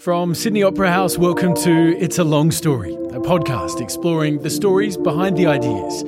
From 0.00 0.34
Sydney 0.34 0.62
Opera 0.62 0.90
House, 0.90 1.18
welcome 1.18 1.54
to 1.56 1.94
It's 1.98 2.16
a 2.16 2.24
Long 2.24 2.50
Story, 2.50 2.94
a 2.94 3.20
podcast 3.20 3.82
exploring 3.82 4.38
the 4.38 4.48
stories 4.48 4.96
behind 4.96 5.36
the 5.36 5.44
ideas. 5.44 6.04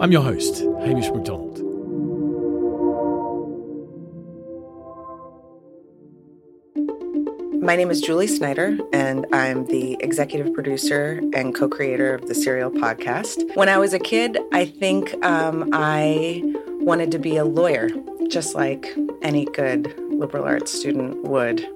I'm 0.00 0.10
your 0.10 0.22
host, 0.22 0.60
Hamish 0.80 1.10
Macdonald. 1.10 1.62
My 7.62 7.76
name 7.76 7.90
is 7.90 8.00
Julie 8.00 8.26
Snyder, 8.26 8.78
and 8.94 9.26
I'm 9.34 9.66
the 9.66 9.98
executive 10.00 10.54
producer 10.54 11.20
and 11.34 11.54
co 11.54 11.68
creator 11.68 12.14
of 12.14 12.28
the 12.28 12.34
Serial 12.34 12.70
podcast. 12.70 13.54
When 13.54 13.68
I 13.68 13.76
was 13.76 13.92
a 13.92 13.98
kid, 13.98 14.38
I 14.52 14.64
think 14.64 15.12
um, 15.22 15.68
I 15.74 16.40
wanted 16.80 17.12
to 17.12 17.18
be 17.18 17.36
a 17.36 17.44
lawyer, 17.44 17.90
just 18.28 18.54
like 18.54 18.96
any 19.20 19.44
good 19.44 19.94
liberal 20.08 20.46
arts 20.46 20.72
student 20.72 21.22
would. 21.24 21.68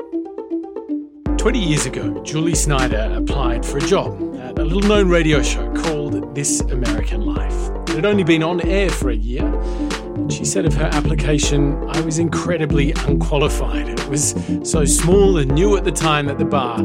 20 1.40 1.58
years 1.58 1.86
ago, 1.86 2.22
Julie 2.22 2.54
Snyder 2.54 3.10
applied 3.16 3.64
for 3.64 3.78
a 3.78 3.80
job 3.80 4.12
at 4.36 4.58
a 4.58 4.62
little 4.62 4.86
known 4.86 5.08
radio 5.08 5.40
show 5.40 5.72
called 5.72 6.34
This 6.34 6.60
American 6.60 7.22
Life. 7.22 7.70
It 7.88 7.94
had 7.94 8.04
only 8.04 8.24
been 8.24 8.42
on 8.42 8.60
air 8.68 8.90
for 8.90 9.08
a 9.08 9.14
year. 9.14 9.46
And 9.46 10.30
she 10.30 10.44
said 10.44 10.66
of 10.66 10.74
her 10.74 10.90
application, 10.92 11.82
I 11.88 11.98
was 12.02 12.18
incredibly 12.18 12.92
unqualified. 12.92 13.88
It 13.88 14.06
was 14.06 14.34
so 14.70 14.84
small 14.84 15.38
and 15.38 15.50
new 15.50 15.78
at 15.78 15.84
the 15.84 15.90
time 15.90 16.26
that 16.26 16.36
the 16.36 16.44
bar 16.44 16.84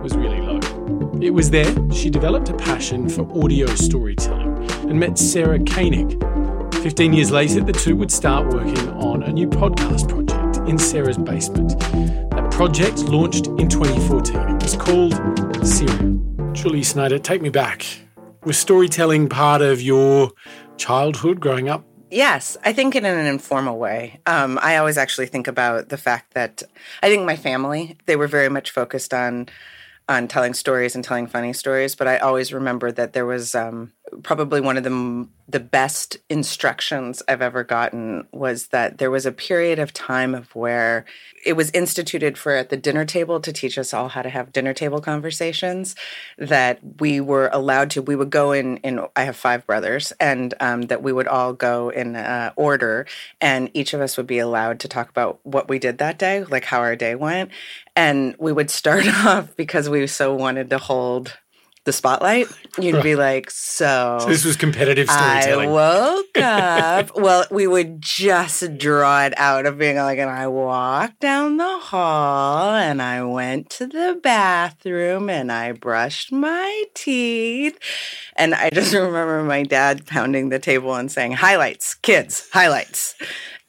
was 0.00 0.16
really 0.16 0.42
low. 0.42 0.60
It 1.20 1.30
was 1.30 1.50
there 1.50 1.74
she 1.92 2.08
developed 2.08 2.50
a 2.50 2.54
passion 2.54 3.08
for 3.08 3.28
audio 3.36 3.66
storytelling 3.74 4.70
and 4.88 5.00
met 5.00 5.18
Sarah 5.18 5.58
Koenig. 5.58 6.22
15 6.84 7.12
years 7.12 7.32
later, 7.32 7.64
the 7.64 7.72
two 7.72 7.96
would 7.96 8.12
start 8.12 8.46
working 8.54 8.90
on 8.90 9.24
a 9.24 9.32
new 9.32 9.48
podcast 9.48 10.08
project 10.08 10.68
in 10.68 10.78
Sarah's 10.78 11.18
basement 11.18 11.74
project 12.58 12.98
launched 13.04 13.46
in 13.46 13.68
2014. 13.68 14.36
It 14.36 14.62
was 14.64 14.74
called 14.74 15.14
Serial. 15.64 16.18
Julie 16.54 16.82
Snyder, 16.82 17.16
take 17.16 17.40
me 17.40 17.50
back. 17.50 17.86
Was 18.42 18.58
storytelling 18.58 19.28
part 19.28 19.62
of 19.62 19.80
your 19.80 20.32
childhood 20.76 21.38
growing 21.38 21.68
up? 21.68 21.84
Yes, 22.10 22.56
I 22.64 22.72
think 22.72 22.96
in 22.96 23.04
an 23.04 23.26
informal 23.26 23.78
way. 23.78 24.18
Um, 24.26 24.58
I 24.60 24.76
always 24.76 24.98
actually 24.98 25.26
think 25.26 25.46
about 25.46 25.90
the 25.90 25.96
fact 25.96 26.34
that 26.34 26.64
I 27.00 27.08
think 27.08 27.24
my 27.24 27.36
family, 27.36 27.96
they 28.06 28.16
were 28.16 28.26
very 28.26 28.48
much 28.48 28.72
focused 28.72 29.14
on 29.14 29.48
on 30.08 30.26
telling 30.26 30.54
stories 30.54 30.94
and 30.94 31.04
telling 31.04 31.26
funny 31.26 31.52
stories, 31.52 31.94
but 31.94 32.08
I 32.08 32.18
always 32.18 32.52
remember 32.52 32.90
that 32.92 33.12
there 33.12 33.26
was 33.26 33.54
um, 33.54 33.92
probably 34.22 34.60
one 34.60 34.76
of 34.76 34.84
the 34.84 35.28
the 35.50 35.60
best 35.60 36.18
instructions 36.28 37.22
I've 37.26 37.40
ever 37.40 37.64
gotten 37.64 38.26
was 38.32 38.66
that 38.66 38.98
there 38.98 39.10
was 39.10 39.24
a 39.24 39.32
period 39.32 39.78
of 39.78 39.94
time 39.94 40.34
of 40.34 40.54
where 40.54 41.06
it 41.44 41.54
was 41.54 41.70
instituted 41.70 42.36
for 42.36 42.52
at 42.52 42.68
the 42.68 42.76
dinner 42.76 43.06
table 43.06 43.40
to 43.40 43.50
teach 43.50 43.78
us 43.78 43.94
all 43.94 44.08
how 44.08 44.20
to 44.20 44.28
have 44.28 44.52
dinner 44.52 44.74
table 44.74 45.00
conversations 45.00 45.96
that 46.36 46.80
we 47.00 47.18
were 47.20 47.48
allowed 47.50 47.90
to 47.92 48.02
we 48.02 48.14
would 48.14 48.28
go 48.28 48.52
in 48.52 48.76
in 48.78 49.00
I 49.16 49.22
have 49.22 49.36
five 49.36 49.66
brothers 49.66 50.12
and 50.20 50.52
um, 50.60 50.82
that 50.82 51.02
we 51.02 51.12
would 51.12 51.28
all 51.28 51.54
go 51.54 51.88
in 51.88 52.14
uh, 52.14 52.52
order 52.56 53.06
and 53.40 53.70
each 53.72 53.94
of 53.94 54.02
us 54.02 54.18
would 54.18 54.26
be 54.26 54.38
allowed 54.38 54.80
to 54.80 54.88
talk 54.88 55.08
about 55.08 55.40
what 55.44 55.68
we 55.68 55.78
did 55.78 55.96
that 55.98 56.18
day 56.18 56.44
like 56.44 56.64
how 56.64 56.80
our 56.80 56.96
day 56.96 57.14
went 57.14 57.50
and 57.98 58.36
we 58.38 58.52
would 58.52 58.70
start 58.70 59.06
off 59.26 59.56
because 59.56 59.88
we 59.88 60.06
so 60.06 60.32
wanted 60.32 60.70
to 60.70 60.78
hold 60.78 61.36
the 61.84 61.92
spotlight, 61.92 62.48
you'd 62.78 63.02
be 63.02 63.16
like, 63.16 63.50
so, 63.50 64.18
so. 64.20 64.28
this 64.28 64.44
was 64.44 64.56
competitive 64.56 65.08
storytelling. 65.08 65.70
I 65.70 65.72
woke 65.72 66.38
up. 66.38 67.10
well, 67.16 67.46
we 67.50 67.66
would 67.66 68.02
just 68.02 68.76
draw 68.76 69.24
it 69.24 69.32
out 69.38 69.64
of 69.64 69.78
being 69.78 69.96
like, 69.96 70.18
and 70.18 70.28
I 70.28 70.48
walked 70.48 71.18
down 71.20 71.56
the 71.56 71.78
hall 71.78 72.74
and 72.74 73.00
I 73.00 73.22
went 73.24 73.70
to 73.70 73.86
the 73.86 74.20
bathroom 74.22 75.30
and 75.30 75.50
I 75.50 75.72
brushed 75.72 76.30
my 76.30 76.84
teeth. 76.92 77.78
And 78.36 78.54
I 78.54 78.68
just 78.68 78.92
remember 78.94 79.42
my 79.42 79.62
dad 79.62 80.06
pounding 80.06 80.50
the 80.50 80.58
table 80.58 80.94
and 80.94 81.10
saying, 81.10 81.32
highlights, 81.32 81.94
kids, 81.94 82.48
highlights. 82.52 83.14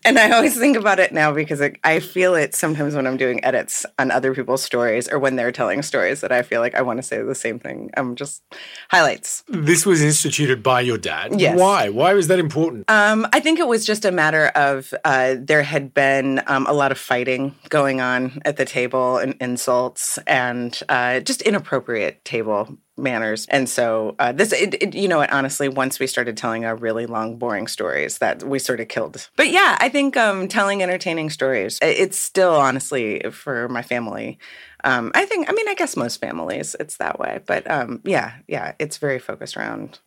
And 0.05 0.17
I 0.17 0.31
always 0.31 0.57
think 0.57 0.77
about 0.77 0.99
it 0.99 1.11
now 1.11 1.33
because 1.33 1.59
it, 1.59 1.77
I 1.83 1.99
feel 1.99 2.33
it 2.33 2.55
sometimes 2.55 2.95
when 2.95 3.05
I'm 3.05 3.17
doing 3.17 3.43
edits 3.43 3.85
on 3.97 4.11
other 4.11 4.33
people's 4.33 4.63
stories 4.63 5.09
or 5.09 5.19
when 5.19 5.35
they're 5.35 5.51
telling 5.51 5.81
stories 5.81 6.21
that 6.21 6.31
I 6.31 6.41
feel 6.41 6.61
like 6.61 6.73
I 6.73 6.81
want 6.81 6.99
to 6.99 7.03
say 7.03 7.21
the 7.21 7.35
same 7.35 7.59
thing. 7.59 7.91
I'm 7.97 8.15
just 8.15 8.41
highlights. 8.89 9.43
This 9.49 9.85
was 9.85 10.01
instituted 10.01 10.63
by 10.63 10.81
your 10.81 10.97
dad. 10.97 11.39
Yes. 11.39 11.59
Why? 11.59 11.89
Why 11.89 12.13
was 12.13 12.27
that 12.27 12.39
important? 12.39 12.89
Um, 12.89 13.27
I 13.33 13.41
think 13.41 13.59
it 13.59 13.67
was 13.67 13.85
just 13.85 14.05
a 14.05 14.11
matter 14.11 14.47
of 14.47 14.93
uh, 15.03 15.35
there 15.37 15.63
had 15.63 15.93
been 15.93 16.41
um, 16.47 16.65
a 16.67 16.73
lot 16.73 16.91
of 16.91 16.97
fighting 16.97 17.55
going 17.67 17.99
on 17.99 18.41
at 18.45 18.55
the 18.55 18.65
table 18.65 19.17
and 19.17 19.35
insults 19.41 20.17
and 20.25 20.79
uh, 20.87 21.19
just 21.19 21.41
inappropriate 21.41 22.23
table 22.23 22.77
manners. 22.99 23.45
And 23.49 23.67
so 23.67 24.15
uh, 24.19 24.31
this, 24.31 24.51
it, 24.53 24.75
it, 24.75 24.95
you 24.95 25.07
know 25.07 25.17
what, 25.17 25.31
honestly, 25.31 25.69
once 25.69 25.99
we 25.99 26.07
started 26.07 26.37
telling 26.37 26.65
our 26.65 26.75
really 26.75 27.05
long, 27.05 27.37
boring 27.37 27.67
stories, 27.67 28.19
that 28.19 28.43
we 28.43 28.59
sort 28.59 28.79
of 28.79 28.87
killed. 28.87 29.29
But 29.35 29.49
yeah, 29.49 29.77
I 29.79 29.89
think 29.89 30.17
um, 30.17 30.47
telling 30.47 30.83
entertaining 30.83 31.29
stories, 31.29 31.79
it's 31.81 32.17
still 32.17 32.55
honestly 32.55 33.21
for 33.31 33.67
my 33.69 33.81
family. 33.81 34.37
Um, 34.83 35.11
I 35.13 35.25
think, 35.25 35.49
I 35.49 35.53
mean, 35.53 35.67
I 35.67 35.73
guess 35.73 35.97
most 35.97 36.21
families, 36.21 36.75
it's 36.79 36.97
that 36.97 37.19
way. 37.19 37.39
But 37.45 37.69
um, 37.69 38.01
yeah, 38.03 38.33
yeah, 38.47 38.73
it's 38.79 38.97
very 38.97 39.19
focused 39.19 39.57
around 39.57 39.99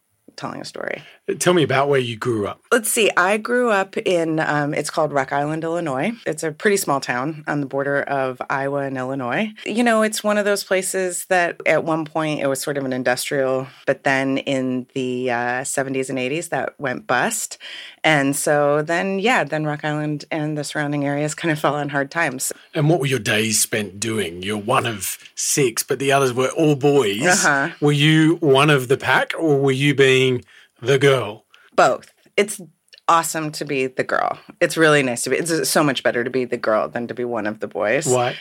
telling 0.42 0.60
a 0.60 0.64
story. 0.64 1.03
Tell 1.38 1.54
me 1.54 1.62
about 1.62 1.88
where 1.88 2.00
you 2.00 2.16
grew 2.16 2.48
up. 2.48 2.60
Let's 2.72 2.91
see. 2.91 3.10
I 3.16 3.36
grew 3.36 3.70
up 3.70 3.97
in, 3.97 4.41
um, 4.41 4.75
it's 4.75 4.91
called 4.91 5.12
Rock 5.12 5.32
Island, 5.32 5.62
Illinois. 5.62 6.12
It's 6.26 6.42
a 6.42 6.50
pretty 6.50 6.76
small 6.76 7.00
town 7.00 7.44
on 7.47 7.60
the 7.60 7.66
border 7.66 8.03
of 8.03 8.42
Iowa 8.50 8.81
and 8.81 8.98
Illinois. 8.98 9.52
You 9.64 9.84
know, 9.84 10.02
it's 10.02 10.25
one 10.25 10.36
of 10.36 10.44
those 10.44 10.64
places 10.64 11.26
that 11.26 11.60
at 11.64 11.84
one 11.84 12.04
point 12.04 12.41
it 12.41 12.48
was 12.48 12.60
sort 12.60 12.76
of 12.76 12.84
an 12.84 12.92
industrial, 12.92 13.69
but 13.86 14.02
then 14.02 14.38
in 14.38 14.88
the 14.94 15.31
uh, 15.31 15.62
70s 15.62 16.10
and 16.10 16.19
80s 16.19 16.48
that 16.48 16.75
went 16.81 17.06
bust. 17.06 17.56
And 18.02 18.34
so 18.34 18.82
then, 18.82 19.20
yeah, 19.20 19.44
then 19.44 19.64
Rock 19.64 19.84
Island 19.84 20.25
and 20.32 20.58
the 20.58 20.64
surrounding 20.64 21.06
areas 21.06 21.36
kind 21.36 21.52
of 21.52 21.58
fell 21.60 21.76
on 21.76 21.88
hard 21.88 22.10
times. 22.10 22.52
And 22.75 22.88
what 22.88 22.98
were 22.98 23.06
your 23.06 23.20
days 23.20 23.60
spent 23.60 24.00
doing? 24.00 24.42
You're 24.42 24.58
one 24.58 24.86
of 24.86 25.19
six, 25.36 25.84
but 25.84 26.00
the 26.00 26.10
others 26.10 26.32
were 26.32 26.48
all 26.48 26.75
boys. 26.75 27.22
Uh-huh. 27.22 27.69
Were 27.81 27.92
you 27.92 28.38
one 28.41 28.70
of 28.70 28.88
the 28.88 28.97
pack 28.97 29.34
or 29.38 29.60
were 29.60 29.70
you 29.70 29.94
being 29.94 30.31
the 30.81 30.98
girl? 30.98 31.44
Both. 31.75 32.12
It's 32.37 32.60
awesome 33.09 33.53
to 33.53 33.65
be 33.65 33.87
the 33.87 34.04
girl. 34.04 34.38
It's 34.60 34.76
really 34.76 35.03
nice 35.03 35.22
to 35.25 35.31
be. 35.31 35.37
It's 35.37 35.69
so 35.69 35.82
much 35.82 36.03
better 36.03 36.25
to 36.25 36.31
be 36.31 36.44
the 36.44 36.56
girl 36.56 36.88
than 36.88 37.09
to 37.09 37.15
be 37.15 37.25
one 37.25 37.47
of 37.47 37.60
the 37.60 37.69
boys. 37.69 38.06
Why? 38.06 38.37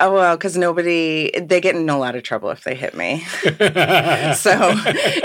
Oh 0.00 0.12
well, 0.12 0.36
because 0.36 0.56
nobody 0.56 1.30
they 1.38 1.60
get 1.60 1.76
in 1.76 1.88
a 1.88 1.98
lot 1.98 2.16
of 2.16 2.24
trouble 2.24 2.50
if 2.50 2.64
they 2.64 2.74
hit 2.74 2.96
me. 2.96 3.20
so, 3.42 3.50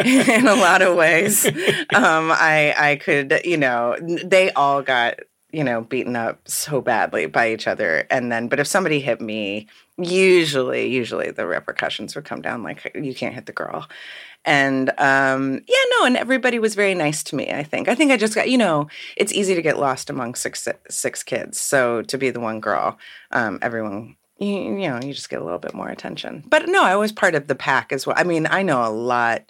in 0.05 0.47
a 0.47 0.55
lot 0.55 0.83
of 0.83 0.95
ways, 0.95 1.45
um, 1.45 2.31
I 2.31 2.75
I 2.77 2.95
could 2.97 3.41
you 3.43 3.57
know 3.57 3.97
they 3.99 4.51
all 4.51 4.83
got 4.83 5.21
you 5.51 5.63
know 5.63 5.81
beaten 5.81 6.15
up 6.15 6.47
so 6.47 6.81
badly 6.81 7.25
by 7.25 7.51
each 7.51 7.67
other, 7.67 8.05
and 8.11 8.31
then 8.31 8.47
but 8.47 8.59
if 8.59 8.67
somebody 8.67 8.99
hit 8.99 9.19
me, 9.19 9.67
usually 9.97 10.87
usually 10.87 11.31
the 11.31 11.47
repercussions 11.47 12.13
would 12.13 12.25
come 12.25 12.41
down 12.41 12.61
like 12.61 12.91
you 12.93 13.15
can't 13.15 13.33
hit 13.33 13.47
the 13.47 13.51
girl, 13.51 13.87
and 14.45 14.89
um, 14.97 15.61
yeah, 15.67 15.83
no, 15.99 16.05
and 16.05 16.17
everybody 16.17 16.59
was 16.59 16.75
very 16.75 16.95
nice 16.95 17.23
to 17.23 17.35
me. 17.35 17.51
I 17.51 17.63
think. 17.63 17.87
I 17.87 17.95
think 17.95 18.11
I 18.11 18.17
just 18.17 18.35
got 18.35 18.49
you 18.49 18.57
know, 18.57 18.87
it's 19.17 19.33
easy 19.33 19.55
to 19.55 19.61
get 19.61 19.79
lost 19.79 20.09
among 20.09 20.35
six 20.35 20.67
six 20.89 21.23
kids. 21.23 21.59
So 21.59 22.01
to 22.03 22.17
be 22.17 22.29
the 22.29 22.39
one 22.39 22.59
girl, 22.59 22.97
um, 23.31 23.59
everyone. 23.61 24.15
You, 24.41 24.47
you 24.47 24.87
know, 24.87 25.01
you 25.03 25.13
just 25.13 25.29
get 25.29 25.41
a 25.41 25.43
little 25.43 25.59
bit 25.59 25.73
more 25.73 25.89
attention. 25.89 26.45
But 26.47 26.69
no, 26.69 26.81
I 26.81 26.95
was 26.95 27.11
part 27.11 27.35
of 27.35 27.47
the 27.47 27.55
pack 27.55 27.91
as 27.91 28.07
well. 28.07 28.15
I 28.17 28.23
mean, 28.23 28.47
I 28.49 28.61
know 28.63 28.81
a 28.81 28.87
lot, 28.87 29.43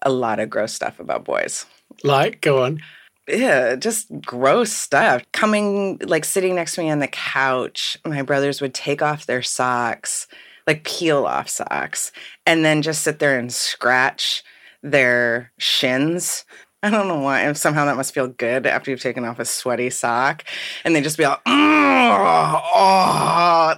a 0.00 0.10
lot 0.10 0.40
of 0.40 0.48
gross 0.48 0.72
stuff 0.72 0.98
about 0.98 1.26
boys. 1.26 1.66
Like, 2.02 2.40
go 2.40 2.64
on 2.64 2.80
yeah, 3.28 3.74
just 3.74 4.08
gross 4.20 4.72
stuff. 4.72 5.22
Coming, 5.32 5.98
like 6.04 6.24
sitting 6.24 6.54
next 6.54 6.74
to 6.74 6.82
me 6.82 6.90
on 6.90 7.00
the 7.00 7.08
couch, 7.08 7.98
my 8.04 8.22
brothers 8.22 8.60
would 8.60 8.74
take 8.74 9.02
off 9.02 9.26
their 9.26 9.42
socks 9.42 10.28
like 10.66 10.84
peel 10.84 11.26
off 11.26 11.48
socks 11.48 12.12
and 12.44 12.64
then 12.64 12.82
just 12.82 13.02
sit 13.02 13.18
there 13.18 13.38
and 13.38 13.52
scratch 13.52 14.42
their 14.82 15.52
shins. 15.58 16.44
I 16.82 16.90
don't 16.90 17.08
know 17.08 17.20
why. 17.20 17.50
Somehow 17.54 17.86
that 17.86 17.96
must 17.96 18.12
feel 18.14 18.28
good 18.28 18.66
after 18.66 18.90
you've 18.90 19.00
taken 19.00 19.24
off 19.24 19.40
a 19.40 19.44
sweaty 19.44 19.90
sock, 19.90 20.44
and 20.84 20.94
they 20.94 21.00
just 21.00 21.18
be 21.18 21.24
like, 21.26 21.40
oh, 21.46 22.64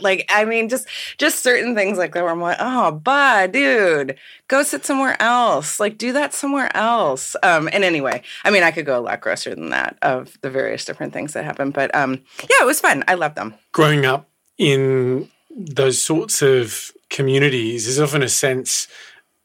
like 0.00 0.28
I 0.28 0.44
mean, 0.44 0.68
just 0.68 0.86
just 1.16 1.42
certain 1.42 1.74
things 1.74 1.96
like 1.96 2.12
that 2.12 2.22
where 2.22 2.32
I'm 2.32 2.40
like, 2.40 2.58
oh, 2.60 2.90
bud, 2.90 3.52
dude, 3.52 4.18
go 4.48 4.62
sit 4.62 4.84
somewhere 4.84 5.16
else. 5.22 5.80
Like, 5.80 5.96
do 5.96 6.12
that 6.12 6.34
somewhere 6.34 6.70
else. 6.76 7.34
Um, 7.42 7.70
and 7.72 7.82
anyway, 7.82 8.20
I 8.44 8.50
mean, 8.50 8.62
I 8.62 8.72
could 8.72 8.84
go 8.84 8.98
a 8.98 9.00
lot 9.00 9.22
grosser 9.22 9.54
than 9.54 9.70
that 9.70 9.96
of 10.02 10.36
the 10.42 10.50
various 10.50 10.84
different 10.84 11.14
things 11.14 11.32
that 11.32 11.46
happen, 11.46 11.70
but 11.70 11.94
um, 11.94 12.20
yeah, 12.42 12.60
it 12.60 12.66
was 12.66 12.80
fun. 12.80 13.04
I 13.08 13.14
love 13.14 13.36
them. 13.36 13.54
Growing 13.72 14.04
up 14.04 14.28
in 14.58 15.30
those 15.50 16.00
sorts 16.00 16.42
of 16.42 16.92
communities, 17.10 17.84
there's 17.84 18.00
often 18.00 18.22
a 18.22 18.28
sense, 18.28 18.88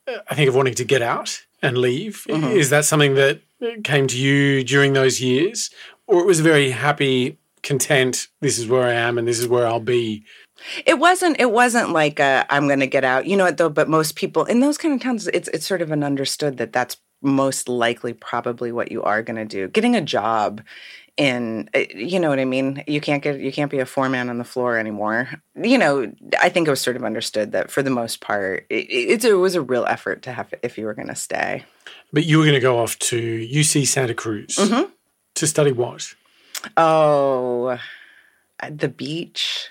uh, 0.07 0.17
I 0.29 0.35
think, 0.35 0.49
of 0.49 0.55
wanting 0.55 0.75
to 0.75 0.83
get 0.83 1.01
out 1.01 1.43
and 1.61 1.77
leave. 1.77 2.25
Mm-hmm. 2.29 2.57
Is 2.57 2.69
that 2.69 2.85
something 2.85 3.15
that 3.15 3.41
came 3.83 4.07
to 4.07 4.17
you 4.17 4.63
during 4.63 4.93
those 4.93 5.21
years? 5.21 5.69
Or 6.07 6.21
it 6.21 6.25
was 6.25 6.41
very 6.41 6.71
happy, 6.71 7.37
content, 7.61 8.27
this 8.41 8.59
is 8.59 8.67
where 8.67 8.83
I 8.83 8.93
am 8.93 9.17
and 9.17 9.27
this 9.27 9.39
is 9.39 9.47
where 9.47 9.65
I'll 9.65 9.79
be? 9.79 10.25
It 10.85 10.99
wasn't. 10.99 11.39
It 11.39 11.51
wasn't 11.51 11.89
like 11.89 12.19
i 12.19 12.45
am 12.49 12.67
going 12.67 12.79
to 12.79 12.87
get 12.87 13.03
out. 13.03 13.25
You 13.25 13.35
know 13.35 13.45
what 13.45 13.57
though? 13.57 13.69
But 13.69 13.89
most 13.89 14.15
people 14.15 14.45
in 14.45 14.59
those 14.59 14.77
kind 14.77 14.93
of 14.93 15.01
towns, 15.01 15.27
it's 15.27 15.49
it's 15.49 15.65
sort 15.65 15.81
of 15.81 15.91
an 15.91 16.03
understood 16.03 16.57
that 16.57 16.71
that's 16.71 16.97
most 17.21 17.67
likely 17.67 18.13
probably 18.13 18.71
what 18.71 18.91
you 18.91 19.01
are 19.03 19.21
going 19.21 19.35
to 19.35 19.45
do. 19.45 19.67
Getting 19.69 19.95
a 19.95 20.01
job 20.01 20.61
in 21.17 21.69
eh, 21.73 21.85
you 21.93 22.19
know 22.19 22.29
what 22.29 22.39
i 22.39 22.45
mean? 22.45 22.83
You 22.87 23.01
can't 23.01 23.21
get 23.21 23.39
you 23.39 23.51
can't 23.51 23.71
be 23.71 23.79
a 23.79 23.85
foreman 23.85 24.29
on 24.29 24.37
the 24.37 24.43
floor 24.43 24.77
anymore. 24.77 25.29
You 25.55 25.77
know 25.77 26.11
i 26.41 26.49
think 26.49 26.67
it 26.67 26.71
was 26.71 26.81
sort 26.81 26.95
of 26.95 27.03
understood 27.03 27.51
that 27.51 27.71
for 27.71 27.83
the 27.83 27.89
most 27.89 28.21
part 28.21 28.65
it, 28.69 28.89
it, 28.89 29.25
it 29.25 29.33
was 29.33 29.55
a 29.55 29.61
real 29.61 29.85
effort 29.85 30.23
to 30.23 30.31
have 30.31 30.53
if 30.63 30.77
you 30.77 30.85
were 30.85 30.93
going 30.93 31.09
to 31.09 31.15
stay. 31.15 31.65
But 32.11 32.25
you 32.25 32.37
were 32.37 32.43
going 32.43 32.55
to 32.55 32.61
go 32.61 32.79
off 32.79 32.97
to 32.99 33.17
uc 33.17 33.87
santa 33.87 34.13
cruz 34.13 34.55
mm-hmm. 34.55 34.89
to 35.35 35.47
study 35.47 35.71
what 35.71 36.13
oh 36.77 37.77
the 38.69 38.87
beach 38.87 39.69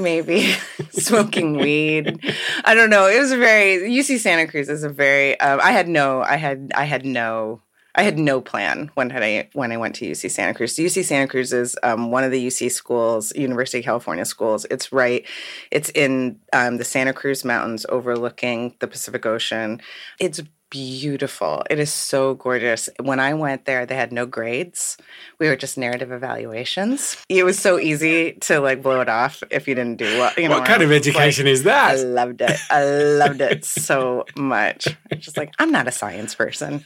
maybe 0.00 0.54
smoking 0.90 1.56
weed. 1.58 2.18
I 2.64 2.74
don't 2.74 2.90
know. 2.90 3.06
It 3.06 3.18
was 3.18 3.32
a 3.32 3.36
very 3.36 3.90
uc 3.90 4.18
santa 4.18 4.46
cruz 4.46 4.68
is 4.68 4.82
a 4.82 4.88
very 4.88 5.38
um, 5.40 5.60
i 5.62 5.70
had 5.70 5.88
no 5.88 6.22
i 6.22 6.36
had 6.36 6.72
i 6.74 6.84
had 6.84 7.04
no 7.04 7.60
I 8.00 8.02
had 8.02 8.18
no 8.18 8.40
plan 8.40 8.90
when 8.94 9.12
I 9.12 9.50
when 9.52 9.72
I 9.72 9.76
went 9.76 9.94
to 9.96 10.06
UC 10.06 10.30
Santa 10.30 10.54
Cruz. 10.54 10.74
UC 10.76 11.04
Santa 11.04 11.28
Cruz 11.28 11.52
is 11.52 11.76
um, 11.82 12.10
one 12.10 12.24
of 12.24 12.30
the 12.30 12.46
UC 12.46 12.72
schools, 12.72 13.30
University 13.36 13.80
of 13.80 13.84
California 13.84 14.24
schools. 14.24 14.64
It's 14.70 14.90
right, 14.90 15.26
it's 15.70 15.90
in 15.90 16.40
um, 16.54 16.78
the 16.78 16.84
Santa 16.84 17.12
Cruz 17.12 17.44
Mountains, 17.44 17.84
overlooking 17.90 18.74
the 18.78 18.88
Pacific 18.88 19.26
Ocean. 19.26 19.82
It's 20.18 20.40
beautiful. 20.70 21.62
It 21.68 21.78
is 21.78 21.92
so 21.92 22.34
gorgeous. 22.34 22.88
When 23.00 23.20
I 23.20 23.34
went 23.34 23.64
there, 23.64 23.84
they 23.84 23.96
had 23.96 24.12
no 24.12 24.24
grades. 24.24 24.96
We 25.38 25.48
were 25.48 25.56
just 25.56 25.76
narrative 25.76 26.12
evaluations. 26.12 27.16
It 27.28 27.44
was 27.44 27.58
so 27.58 27.78
easy 27.78 28.32
to 28.42 28.60
like 28.60 28.82
blow 28.82 29.00
it 29.00 29.08
off 29.08 29.42
if 29.50 29.68
you 29.68 29.74
didn't 29.74 29.98
do 29.98 30.04
well. 30.04 30.32
You 30.36 30.48
know, 30.48 30.58
what 30.58 30.66
kind 30.66 30.82
of 30.82 30.92
education 30.92 31.46
like, 31.46 31.52
is 31.52 31.64
that? 31.64 31.90
I 31.90 31.94
loved 31.96 32.40
it. 32.40 32.58
I 32.70 32.84
loved 32.84 33.40
it 33.40 33.64
so 33.64 34.24
much. 34.36 34.88
Just 35.18 35.36
like 35.36 35.52
I'm 35.58 35.72
not 35.72 35.88
a 35.88 35.92
science 35.92 36.34
person. 36.34 36.84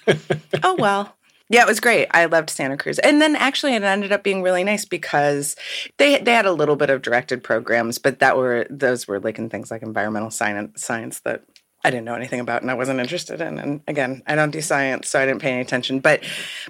oh 0.63 0.77
well. 0.79 1.15
Yeah, 1.51 1.61
it 1.61 1.69
was 1.69 1.79
great. 1.79 2.09
I 2.13 2.25
loved 2.25 2.49
Santa 2.49 2.77
Cruz. 2.77 2.99
And 2.99 3.21
then 3.21 3.37
actually 3.37 3.75
it 3.75 3.83
ended 3.83 4.13
up 4.13 4.25
being 4.25 4.43
really 4.43 4.65
nice 4.65 4.87
because 4.87 5.57
they 5.99 6.19
they 6.19 6.33
had 6.33 6.47
a 6.47 6.53
little 6.53 6.77
bit 6.77 6.91
of 6.91 7.03
directed 7.03 7.45
programs, 7.45 7.99
but 7.99 8.19
that 8.21 8.37
were 8.37 8.67
those 8.71 9.07
were 9.07 9.21
like 9.21 9.39
in 9.39 9.51
things 9.51 9.71
like 9.71 9.83
environmental 9.83 10.31
science 10.31 10.83
science 10.83 11.21
that 11.21 11.43
I 11.85 11.91
didn't 11.91 12.07
know 12.07 12.15
anything 12.15 12.41
about 12.41 12.63
and 12.63 12.71
I 12.71 12.75
wasn't 12.75 13.01
interested 13.01 13.41
in. 13.41 13.59
And 13.59 13.83
again, 13.87 14.23
I 14.27 14.35
don't 14.35 14.51
do 14.51 14.63
science, 14.63 15.09
so 15.09 15.21
I 15.21 15.27
didn't 15.27 15.43
pay 15.43 15.53
any 15.53 15.61
attention. 15.61 16.01
But 16.01 16.25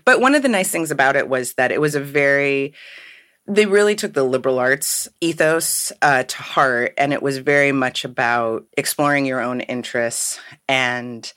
but 0.04 0.20
one 0.20 0.34
of 0.34 0.42
the 0.42 0.48
nice 0.48 0.70
things 0.70 0.90
about 0.90 1.16
it 1.16 1.28
was 1.28 1.54
that 1.54 1.70
it 1.70 1.80
was 1.80 1.94
a 1.94 2.00
very 2.00 2.74
they 3.46 3.66
really 3.66 3.94
took 3.94 4.14
the 4.14 4.24
liberal 4.24 4.58
arts 4.58 5.06
ethos 5.20 5.92
uh, 6.00 6.22
to 6.22 6.36
heart, 6.38 6.94
and 6.96 7.12
it 7.12 7.22
was 7.22 7.38
very 7.38 7.72
much 7.72 8.04
about 8.04 8.64
exploring 8.76 9.26
your 9.26 9.40
own 9.40 9.60
interests 9.60 10.40
and 10.68 11.32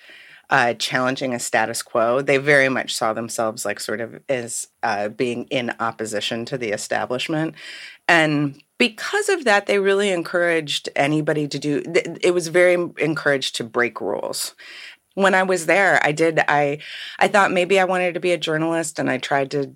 uh, 0.50 0.74
challenging 0.76 1.34
a 1.34 1.40
status 1.40 1.82
quo. 1.82 2.22
They 2.22 2.38
very 2.38 2.70
much 2.70 2.96
saw 2.96 3.12
themselves 3.12 3.66
like 3.66 3.82
sort 3.82 4.00
of 4.00 4.22
as 4.30 4.68
uh, 4.84 5.10
being 5.10 5.46
in 5.46 5.74
opposition 5.80 6.46
to 6.46 6.58
the 6.58 6.70
establishment, 6.70 7.56
and 8.08 8.62
because 8.78 9.30
of 9.30 9.46
that, 9.46 9.66
they 9.66 9.80
really 9.80 10.10
encouraged 10.10 10.90
anybody 10.96 11.48
to 11.48 11.60
do. 11.60 11.82
It 12.22 12.34
was 12.34 12.48
very 12.48 12.74
encouraged 12.98 13.56
to 13.56 13.64
break 13.64 14.00
rules. 14.02 14.54
When 15.16 15.34
I 15.34 15.44
was 15.44 15.66
there, 15.66 16.00
I 16.04 16.12
did. 16.12 16.40
I 16.48 16.80
I 17.18 17.28
thought 17.28 17.52
maybe 17.52 17.80
I 17.80 17.86
wanted 17.86 18.14
to 18.14 18.20
be 18.20 18.34
a 18.34 18.38
journalist, 18.38 19.00
and 19.00 19.10
I 19.10 19.18
tried 19.18 19.52
to 19.52 19.74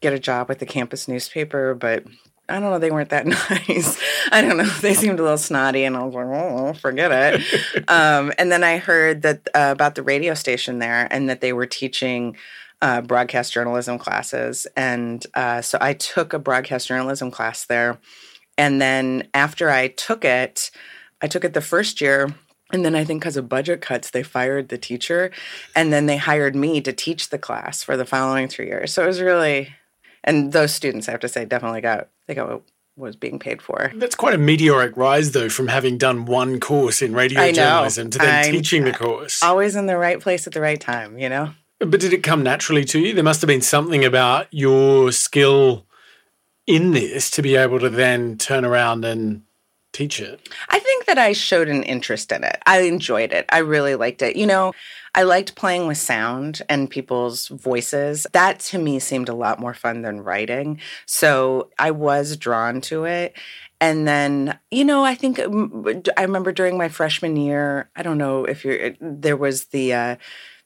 get 0.00 0.12
a 0.12 0.18
job 0.18 0.48
with 0.48 0.58
the 0.58 0.66
campus 0.66 1.06
newspaper, 1.06 1.74
but 1.74 2.04
I 2.48 2.54
don't 2.58 2.70
know, 2.70 2.80
they 2.80 2.90
weren't 2.90 3.10
that 3.10 3.26
nice. 3.68 4.02
I 4.32 4.42
don't 4.42 4.56
know, 4.56 4.64
they 4.64 4.94
seemed 4.94 5.20
a 5.20 5.22
little 5.22 5.38
snotty, 5.38 5.84
and 5.84 5.96
I 5.96 6.02
was 6.02 6.14
like, 6.14 6.26
oh, 6.26 6.72
forget 6.74 7.12
it. 7.12 7.88
um, 7.88 8.32
and 8.36 8.50
then 8.50 8.64
I 8.64 8.78
heard 8.78 9.22
that 9.22 9.48
uh, 9.54 9.68
about 9.70 9.94
the 9.94 10.02
radio 10.02 10.34
station 10.34 10.80
there, 10.80 11.06
and 11.12 11.28
that 11.30 11.40
they 11.40 11.52
were 11.52 11.66
teaching 11.66 12.36
uh, 12.80 13.00
broadcast 13.02 13.52
journalism 13.52 13.98
classes, 13.98 14.66
and 14.76 15.24
uh, 15.34 15.62
so 15.62 15.78
I 15.80 15.94
took 15.94 16.32
a 16.32 16.40
broadcast 16.40 16.88
journalism 16.88 17.30
class 17.30 17.64
there 17.64 18.00
and 18.62 18.80
then 18.80 19.26
after 19.34 19.70
I 19.70 19.88
took 19.88 20.24
it, 20.24 20.70
I 21.20 21.26
took 21.26 21.44
it 21.44 21.52
the 21.52 21.60
first 21.60 22.00
year. 22.00 22.32
And 22.72 22.84
then 22.84 22.94
I 22.94 23.02
think 23.02 23.20
because 23.20 23.36
of 23.36 23.48
budget 23.48 23.80
cuts, 23.80 24.10
they 24.10 24.22
fired 24.22 24.68
the 24.68 24.78
teacher. 24.78 25.32
And 25.74 25.92
then 25.92 26.06
they 26.06 26.16
hired 26.16 26.54
me 26.54 26.80
to 26.82 26.92
teach 26.92 27.30
the 27.30 27.38
class 27.38 27.82
for 27.82 27.96
the 27.96 28.04
following 28.04 28.46
three 28.46 28.66
years. 28.66 28.92
So 28.92 29.02
it 29.02 29.08
was 29.08 29.20
really, 29.20 29.74
and 30.22 30.52
those 30.52 30.72
students, 30.72 31.08
I 31.08 31.10
have 31.10 31.20
to 31.22 31.28
say, 31.28 31.44
definitely 31.44 31.80
got, 31.80 32.08
they 32.28 32.36
got 32.36 32.48
what 32.48 32.62
was 32.96 33.16
being 33.16 33.40
paid 33.40 33.60
for. 33.60 33.90
That's 33.96 34.14
quite 34.14 34.34
a 34.34 34.38
meteoric 34.38 34.96
rise, 34.96 35.32
though, 35.32 35.48
from 35.48 35.66
having 35.66 35.98
done 35.98 36.24
one 36.24 36.60
course 36.60 37.02
in 37.02 37.14
radio 37.14 37.50
journalism 37.50 38.10
to 38.10 38.18
then 38.18 38.44
I'm 38.44 38.52
teaching 38.52 38.84
the 38.84 38.92
course. 38.92 39.42
Always 39.42 39.74
in 39.74 39.86
the 39.86 39.98
right 39.98 40.20
place 40.20 40.46
at 40.46 40.52
the 40.52 40.60
right 40.60 40.80
time, 40.80 41.18
you 41.18 41.28
know? 41.28 41.52
But 41.80 41.98
did 41.98 42.12
it 42.12 42.22
come 42.22 42.44
naturally 42.44 42.84
to 42.84 43.00
you? 43.00 43.12
There 43.12 43.24
must 43.24 43.40
have 43.40 43.48
been 43.48 43.60
something 43.60 44.04
about 44.04 44.46
your 44.52 45.10
skill 45.10 45.84
in 46.66 46.92
this 46.92 47.30
to 47.32 47.42
be 47.42 47.56
able 47.56 47.80
to 47.80 47.90
then 47.90 48.38
turn 48.38 48.64
around 48.64 49.04
and 49.04 49.42
teach 49.92 50.20
it? 50.20 50.48
I 50.70 50.78
think 50.78 51.06
that 51.06 51.18
I 51.18 51.32
showed 51.32 51.68
an 51.68 51.82
interest 51.82 52.32
in 52.32 52.44
it. 52.44 52.58
I 52.66 52.80
enjoyed 52.82 53.32
it. 53.32 53.46
I 53.50 53.58
really 53.58 53.94
liked 53.94 54.22
it. 54.22 54.36
You 54.36 54.46
know, 54.46 54.72
I 55.14 55.24
liked 55.24 55.54
playing 55.54 55.86
with 55.86 55.98
sound 55.98 56.62
and 56.68 56.88
people's 56.88 57.48
voices. 57.48 58.26
That 58.32 58.60
to 58.60 58.78
me 58.78 58.98
seemed 58.98 59.28
a 59.28 59.34
lot 59.34 59.60
more 59.60 59.74
fun 59.74 60.02
than 60.02 60.22
writing. 60.22 60.80
So 61.06 61.70
I 61.78 61.90
was 61.90 62.36
drawn 62.36 62.80
to 62.82 63.04
it. 63.04 63.36
And 63.80 64.06
then, 64.06 64.58
you 64.70 64.84
know, 64.84 65.04
I 65.04 65.16
think 65.16 65.40
I 65.40 66.22
remember 66.22 66.52
during 66.52 66.78
my 66.78 66.88
freshman 66.88 67.36
year, 67.36 67.90
I 67.96 68.02
don't 68.02 68.16
know 68.16 68.44
if 68.44 68.64
you're, 68.64 68.92
there 69.00 69.36
was 69.36 69.66
the, 69.66 69.92
uh, 69.92 70.16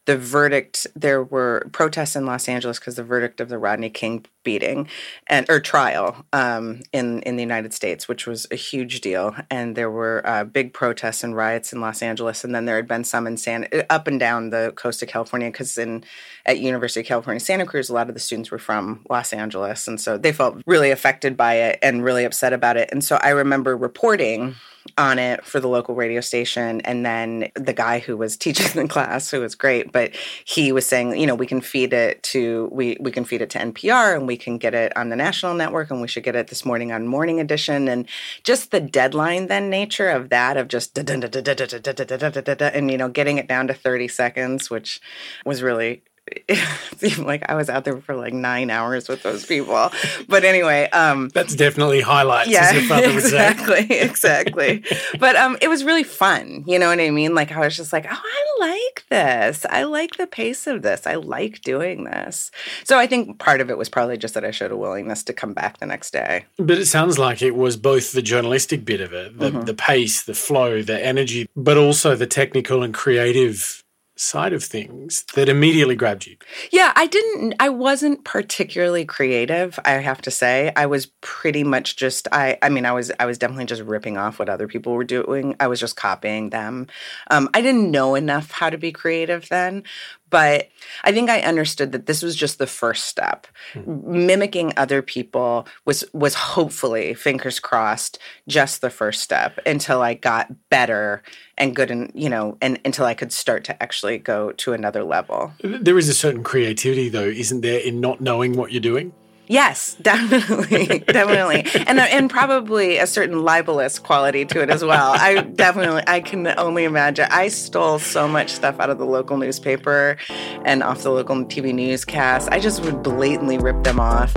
the 0.06 0.16
verdict 0.16 0.86
there 0.94 1.22
were 1.22 1.68
protests 1.72 2.16
in 2.16 2.26
Los 2.26 2.48
Angeles 2.48 2.78
because 2.78 2.94
the 2.94 3.04
verdict 3.04 3.40
of 3.40 3.48
the 3.48 3.58
Rodney 3.58 3.90
King 3.90 4.24
beating 4.44 4.88
and 5.26 5.44
or 5.50 5.58
trial 5.58 6.24
um, 6.32 6.80
in 6.92 7.20
in 7.22 7.34
the 7.36 7.42
United 7.42 7.74
States, 7.74 8.06
which 8.06 8.26
was 8.26 8.46
a 8.52 8.54
huge 8.54 9.00
deal, 9.00 9.34
and 9.50 9.76
there 9.76 9.90
were 9.90 10.22
uh, 10.24 10.44
big 10.44 10.72
protests 10.72 11.24
and 11.24 11.36
riots 11.36 11.72
in 11.72 11.80
Los 11.80 12.02
Angeles, 12.02 12.44
and 12.44 12.54
then 12.54 12.64
there 12.64 12.76
had 12.76 12.86
been 12.86 13.02
some 13.02 13.26
in 13.26 13.36
San 13.36 13.68
up 13.90 14.06
and 14.06 14.20
down 14.20 14.50
the 14.50 14.72
coast 14.76 15.02
of 15.02 15.08
California 15.08 15.50
because 15.50 15.76
in 15.76 16.04
at 16.46 16.60
University 16.60 17.00
of 17.00 17.06
California 17.06 17.40
Santa 17.40 17.66
Cruz, 17.66 17.90
a 17.90 17.94
lot 17.94 18.08
of 18.08 18.14
the 18.14 18.20
students 18.20 18.52
were 18.52 18.58
from 18.58 19.04
Los 19.10 19.32
Angeles, 19.32 19.88
and 19.88 20.00
so 20.00 20.16
they 20.16 20.32
felt 20.32 20.62
really 20.66 20.92
affected 20.92 21.36
by 21.36 21.54
it 21.54 21.80
and 21.82 22.04
really 22.04 22.24
upset 22.24 22.52
about 22.52 22.76
it, 22.76 22.88
and 22.92 23.02
so 23.02 23.18
I 23.20 23.30
remember 23.30 23.76
reporting 23.76 24.54
on 24.98 25.18
it 25.18 25.44
for 25.44 25.60
the 25.60 25.68
local 25.68 25.94
radio 25.94 26.20
station. 26.20 26.80
And 26.82 27.04
then 27.04 27.50
the 27.54 27.72
guy 27.72 27.98
who 27.98 28.16
was 28.16 28.36
teaching 28.36 28.80
the 28.80 28.88
class, 28.92 29.30
who 29.30 29.40
was 29.40 29.54
great, 29.54 29.92
but 29.92 30.14
he 30.44 30.72
was 30.72 30.86
saying, 30.86 31.16
you 31.18 31.26
know, 31.26 31.34
we 31.34 31.46
can 31.46 31.60
feed 31.60 31.92
it 31.92 32.22
to 32.24 32.68
we 32.72 32.96
we 33.00 33.10
can 33.10 33.24
feed 33.24 33.42
it 33.42 33.50
to 33.50 33.58
NPR 33.58 34.16
and 34.16 34.26
we 34.26 34.36
can 34.36 34.58
get 34.58 34.74
it 34.74 34.96
on 34.96 35.10
the 35.10 35.16
national 35.16 35.54
network 35.54 35.90
and 35.90 36.00
we 36.00 36.08
should 36.08 36.24
get 36.24 36.36
it 36.36 36.48
this 36.48 36.64
morning 36.64 36.92
on 36.92 37.06
morning 37.06 37.40
edition. 37.40 37.88
And 37.88 38.08
just 38.42 38.70
the 38.70 38.80
deadline 38.80 39.48
then 39.48 39.70
nature 39.70 40.08
of 40.08 40.30
that 40.30 40.56
of 40.56 40.68
just 40.68 40.96
and 40.98 42.90
you 42.90 42.98
know 42.98 43.08
getting 43.08 43.38
it 43.38 43.48
down 43.48 43.66
to 43.66 43.74
30 43.74 44.08
seconds, 44.08 44.70
which 44.70 45.00
was 45.44 45.62
really 45.62 46.02
it 46.26 46.58
seemed 46.96 47.26
like 47.26 47.48
I 47.48 47.54
was 47.54 47.68
out 47.68 47.84
there 47.84 48.00
for 48.00 48.14
like 48.14 48.32
nine 48.32 48.70
hours 48.70 49.08
with 49.08 49.22
those 49.22 49.46
people. 49.46 49.90
But 50.28 50.44
anyway, 50.44 50.88
um, 50.90 51.28
that's 51.30 51.54
definitely 51.54 52.00
highlights. 52.00 52.50
Yeah, 52.50 52.74
exactly, 52.74 53.86
exactly. 53.90 54.84
but 55.18 55.36
um, 55.36 55.56
it 55.60 55.68
was 55.68 55.84
really 55.84 56.02
fun. 56.02 56.64
You 56.66 56.78
know 56.78 56.88
what 56.88 57.00
I 57.00 57.10
mean? 57.10 57.34
Like 57.34 57.52
I 57.52 57.60
was 57.60 57.76
just 57.76 57.92
like, 57.92 58.06
oh, 58.10 58.20
I 58.22 58.68
like 58.68 59.04
this. 59.08 59.66
I 59.68 59.84
like 59.84 60.16
the 60.16 60.26
pace 60.26 60.66
of 60.66 60.82
this. 60.82 61.06
I 61.06 61.14
like 61.14 61.62
doing 61.62 62.04
this. 62.04 62.50
So 62.84 62.98
I 62.98 63.06
think 63.06 63.38
part 63.38 63.60
of 63.60 63.70
it 63.70 63.78
was 63.78 63.88
probably 63.88 64.16
just 64.16 64.34
that 64.34 64.44
I 64.44 64.50
showed 64.50 64.72
a 64.72 64.76
willingness 64.76 65.22
to 65.24 65.32
come 65.32 65.52
back 65.52 65.78
the 65.78 65.86
next 65.86 66.12
day. 66.12 66.44
But 66.58 66.78
it 66.78 66.86
sounds 66.86 67.18
like 67.18 67.42
it 67.42 67.56
was 67.56 67.76
both 67.76 68.12
the 68.12 68.22
journalistic 68.22 68.84
bit 68.84 69.00
of 69.00 69.12
it, 69.12 69.38
the, 69.38 69.50
mm-hmm. 69.50 69.60
the 69.62 69.74
pace, 69.74 70.22
the 70.22 70.34
flow, 70.34 70.82
the 70.82 71.04
energy, 71.04 71.48
but 71.56 71.76
also 71.76 72.16
the 72.16 72.26
technical 72.26 72.82
and 72.82 72.94
creative 72.94 73.84
side 74.16 74.52
of 74.52 74.64
things 74.64 75.24
that 75.34 75.48
immediately 75.48 75.94
grabbed 75.94 76.26
you? 76.26 76.36
Yeah, 76.72 76.92
I 76.96 77.06
didn't 77.06 77.54
I 77.60 77.68
wasn't 77.68 78.24
particularly 78.24 79.04
creative, 79.04 79.78
I 79.84 79.92
have 79.92 80.22
to 80.22 80.30
say. 80.30 80.72
I 80.74 80.86
was 80.86 81.06
pretty 81.20 81.64
much 81.64 81.96
just 81.96 82.26
I 82.32 82.58
I 82.62 82.68
mean 82.68 82.86
I 82.86 82.92
was 82.92 83.12
I 83.20 83.26
was 83.26 83.38
definitely 83.38 83.66
just 83.66 83.82
ripping 83.82 84.16
off 84.16 84.38
what 84.38 84.48
other 84.48 84.66
people 84.66 84.94
were 84.94 85.04
doing. 85.04 85.54
I 85.60 85.66
was 85.66 85.80
just 85.80 85.96
copying 85.96 86.50
them. 86.50 86.86
Um, 87.30 87.48
I 87.54 87.60
didn't 87.60 87.90
know 87.90 88.14
enough 88.14 88.50
how 88.50 88.70
to 88.70 88.78
be 88.78 88.92
creative 88.92 89.48
then, 89.48 89.84
but 90.30 90.68
I 91.04 91.12
think 91.12 91.30
I 91.30 91.40
understood 91.40 91.92
that 91.92 92.06
this 92.06 92.22
was 92.22 92.34
just 92.34 92.58
the 92.58 92.66
first 92.66 93.04
step. 93.04 93.46
Mm-hmm. 93.74 94.26
Mimicking 94.26 94.72
other 94.76 95.02
people 95.02 95.66
was 95.84 96.04
was 96.12 96.34
hopefully, 96.34 97.14
fingers 97.14 97.60
crossed, 97.60 98.18
just 98.48 98.80
the 98.80 98.90
first 98.90 99.22
step 99.22 99.58
until 99.66 100.02
I 100.02 100.14
got 100.14 100.52
better 100.70 101.22
and 101.56 101.76
good 101.76 101.90
and 101.90 102.10
you 102.14 102.28
know, 102.28 102.58
and 102.60 102.78
until 102.84 103.06
I 103.06 103.14
could 103.14 103.32
start 103.32 103.64
to 103.64 103.82
actually 103.82 104.18
go 104.18 104.52
to 104.52 104.72
another 104.72 105.04
level. 105.04 105.52
There 105.62 105.98
is 105.98 106.08
a 106.08 106.14
certain 106.14 106.42
creativity 106.42 107.08
though, 107.08 107.28
isn't 107.28 107.60
there, 107.60 107.80
in 107.80 108.00
not 108.00 108.20
knowing 108.20 108.54
what 108.54 108.72
you're 108.72 108.80
doing? 108.80 109.12
Yes, 109.48 109.94
definitely, 110.02 111.00
definitely, 111.00 111.66
and 111.86 112.00
and 112.00 112.28
probably 112.28 112.98
a 112.98 113.06
certain 113.06 113.42
libelous 113.42 113.98
quality 113.98 114.44
to 114.46 114.60
it 114.60 114.70
as 114.70 114.84
well. 114.84 115.12
I 115.16 115.40
definitely, 115.40 116.02
I 116.06 116.20
can 116.20 116.46
only 116.58 116.84
imagine. 116.84 117.28
I 117.30 117.48
stole 117.48 117.98
so 117.98 118.26
much 118.26 118.50
stuff 118.50 118.80
out 118.80 118.90
of 118.90 118.98
the 118.98 119.06
local 119.06 119.36
newspaper 119.36 120.16
and 120.64 120.82
off 120.82 121.02
the 121.02 121.10
local 121.10 121.36
TV 121.44 121.72
newscast. 121.72 122.48
I 122.50 122.58
just 122.58 122.82
would 122.84 123.02
blatantly 123.02 123.58
rip 123.58 123.84
them 123.84 124.00
off. 124.00 124.32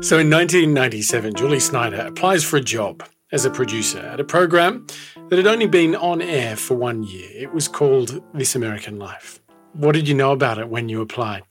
So 0.00 0.18
in 0.18 0.30
1997, 0.30 1.34
Julie 1.34 1.60
Snyder 1.60 2.00
applies 2.00 2.42
for 2.42 2.56
a 2.56 2.62
job 2.62 3.02
as 3.32 3.44
a 3.44 3.50
producer 3.50 3.98
at 3.98 4.20
a 4.20 4.24
program 4.24 4.86
that 5.28 5.36
had 5.36 5.46
only 5.46 5.66
been 5.66 5.94
on 5.96 6.22
air 6.22 6.56
for 6.56 6.74
one 6.74 7.02
year. 7.02 7.28
It 7.34 7.52
was 7.52 7.68
called 7.68 8.22
This 8.32 8.54
American 8.54 8.98
Life. 8.98 9.40
What 9.74 9.92
did 9.92 10.08
you 10.08 10.14
know 10.14 10.32
about 10.32 10.58
it 10.58 10.68
when 10.68 10.88
you 10.88 11.00
applied? 11.00 11.42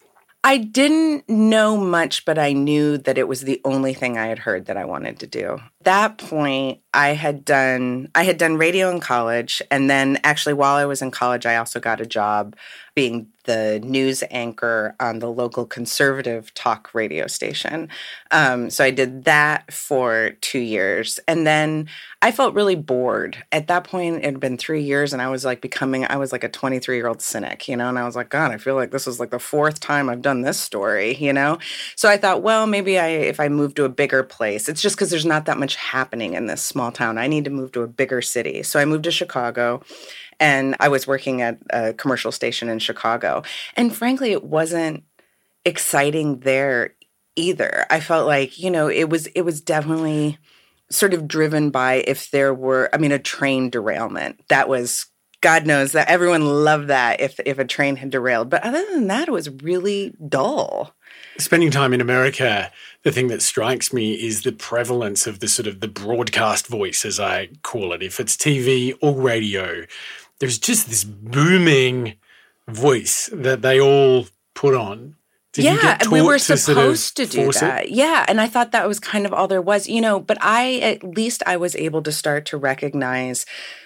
I 0.43 0.57
didn't 0.57 1.27
know 1.27 1.77
much, 1.77 2.24
but 2.24 2.39
I 2.39 2.53
knew 2.53 2.98
that 3.00 3.17
it 3.17 3.27
was 3.27 3.41
the 3.41 3.60
only 3.65 3.93
thing 3.93 4.17
I 4.17 4.27
had 4.27 4.39
heard 4.39 4.65
that 4.67 4.77
I 4.77 4.86
wanted 4.86 5.19
to 5.19 5.27
do. 5.27 5.60
At 5.81 5.86
that 5.86 6.17
point, 6.17 6.79
I 6.98 7.10
had 7.10 7.46
done 7.46 8.10
I 8.15 8.24
had 8.24 8.38
done 8.38 8.57
radio 8.57 8.89
in 8.89 9.00
college 9.00 9.62
and 9.69 9.88
then 9.89 10.19
actually 10.24 10.53
while 10.53 10.75
I 10.75 10.86
was 10.86 11.03
in 11.03 11.12
college 11.12 11.46
I 11.46 11.57
also 11.57 11.79
got 11.79 12.01
a 12.01 12.05
job 12.05 12.55
being 12.98 13.27
the 13.43 13.79
news 13.84 14.24
anchor 14.31 14.96
on 15.00 15.19
the 15.19 15.31
local 15.31 15.67
conservative 15.67 16.51
talk 16.55 16.89
radio 16.96 17.27
station. 17.27 17.89
Um, 18.31 18.72
so 18.72 18.84
I 18.84 18.89
did 18.89 19.25
that 19.25 19.72
for 19.72 20.31
two 20.41 20.60
years. 20.60 21.19
And 21.27 21.46
then 21.46 21.88
I 22.24 22.31
felt 22.31 22.55
really 22.55 22.75
bored. 22.75 23.38
At 23.51 23.67
that 23.67 23.84
point, 23.84 24.17
it 24.17 24.25
had 24.25 24.39
been 24.39 24.57
three 24.57 24.81
years, 24.81 25.13
and 25.13 25.22
I 25.22 25.29
was 25.29 25.46
like 25.46 25.62
becoming, 25.62 26.05
I 26.05 26.17
was 26.17 26.31
like 26.31 26.43
a 26.43 26.50
23 26.50 26.96
year 26.96 27.07
old 27.07 27.22
cynic, 27.22 27.67
you 27.69 27.77
know? 27.77 27.88
And 27.88 28.00
I 28.00 28.03
was 28.03 28.15
like, 28.15 28.29
God, 28.29 28.51
I 28.51 28.57
feel 28.57 28.74
like 28.75 28.91
this 28.91 29.07
is 29.07 29.19
like 29.19 29.29
the 29.29 29.39
fourth 29.39 29.79
time 29.79 30.10
I've 30.10 30.24
done 30.24 30.41
this 30.41 30.60
story, 30.60 31.15
you 31.15 31.31
know? 31.31 31.60
So 31.96 32.10
I 32.10 32.17
thought, 32.17 32.41
well, 32.41 32.65
maybe 32.65 32.98
I, 32.98 33.07
if 33.07 33.39
I 33.39 33.48
move 33.48 33.75
to 33.75 33.86
a 33.86 33.89
bigger 33.89 34.24
place, 34.24 34.67
it's 34.67 34.81
just 34.81 34.96
because 34.96 35.12
there's 35.12 35.25
not 35.25 35.46
that 35.46 35.60
much 35.60 35.75
happening 35.77 36.34
in 36.34 36.48
this 36.48 36.62
small 36.62 36.91
town. 36.91 37.17
I 37.17 37.27
need 37.27 37.46
to 37.46 37.50
move 37.50 37.72
to 37.74 37.81
a 37.81 37.88
bigger 37.88 38.22
city. 38.22 38.63
So 38.63 38.79
I 38.79 38.86
moved 38.86 39.05
to 39.05 39.12
Chicago 39.12 39.81
and 40.39 40.75
I 40.79 40.89
was 40.89 41.07
working 41.07 41.41
at 41.41 41.60
a 41.69 41.93
commercial 41.93 42.31
station 42.31 42.69
in 42.69 42.79
Chicago. 42.79 43.43
And 43.75 43.96
frankly, 43.96 44.31
it 44.31 44.43
wasn't 44.43 45.03
exciting 45.65 46.39
there 46.39 46.96
either. 47.36 47.86
I 47.89 48.00
felt 48.00 48.27
like, 48.27 48.60
you 48.60 48.72
know, 48.72 48.88
it 48.89 49.10
was 49.10 49.27
it 49.27 49.41
was 49.41 49.62
definitely 49.62 50.38
sort 50.89 51.13
of 51.13 51.27
driven 51.27 51.69
by 51.69 51.96
if 52.07 52.31
there 52.31 52.53
were 52.53 52.89
I 52.93 52.98
mean 52.98 53.12
a 53.12 53.19
train 53.19 53.69
derailment. 53.69 54.41
That 54.50 54.69
was 54.69 55.07
God 55.41 55.67
knows 55.67 55.91
that 55.91 56.10
everyone 56.10 56.63
loved 56.63 56.88
that 56.88 57.19
if 57.22 57.39
if 57.46 57.60
a 57.60 57.65
train 57.65 57.96
had 57.96 58.10
derailed. 58.10 58.50
But 58.50 58.63
other 58.63 58.84
than 58.91 59.07
that, 59.07 59.27
it 59.27 59.31
was 59.31 59.50
really 59.62 60.15
dull. 60.27 60.93
Spending 61.38 61.69
time 61.69 61.93
in 61.93 62.01
America, 62.01 62.72
the 63.07 63.13
thing 63.13 63.29
that 63.29 63.41
strikes 63.41 63.93
me 63.93 64.15
is 64.15 64.43
the 64.43 64.51
prevalence 64.51 65.27
of 65.27 65.39
the 65.39 65.47
sort 65.47 65.65
of 65.65 65.79
the 65.79 65.87
broadcast 65.87 66.67
voice, 66.67 67.05
as 67.05 67.21
I 67.21 67.47
call 67.63 67.93
it. 67.93 68.03
If 68.03 68.19
it's 68.19 68.35
TV 68.35 68.97
or 69.01 69.15
radio, 69.15 69.85
there's 70.39 70.59
just 70.59 70.89
this 70.89 71.05
booming 71.05 72.15
voice 72.67 73.29
that 73.31 73.61
they 73.61 73.79
all 73.79 74.27
put 74.55 74.75
on. 74.75 75.15
Did 75.53 75.63
yeah, 75.63 75.97
we 76.11 76.21
were 76.21 76.37
supposed 76.37 76.65
to, 76.65 76.73
sort 76.73 76.89
of 76.89 77.13
to 77.15 77.25
do 77.25 77.51
that. 77.53 77.85
It? 77.85 77.91
Yeah, 77.91 78.25
and 78.27 78.41
I 78.41 78.47
thought 78.47 78.73
that 78.73 78.89
was 78.89 78.99
kind 78.99 79.25
of 79.25 79.31
all 79.31 79.47
there 79.47 79.61
was, 79.61 79.87
you 79.87 80.01
know. 80.01 80.19
But 80.19 80.37
I, 80.41 80.75
at 80.79 81.01
least, 81.01 81.41
I 81.47 81.55
was 81.55 81.77
able 81.77 82.03
to 82.03 82.11
start 82.11 82.45
to 82.47 82.57
recognize 82.57 83.45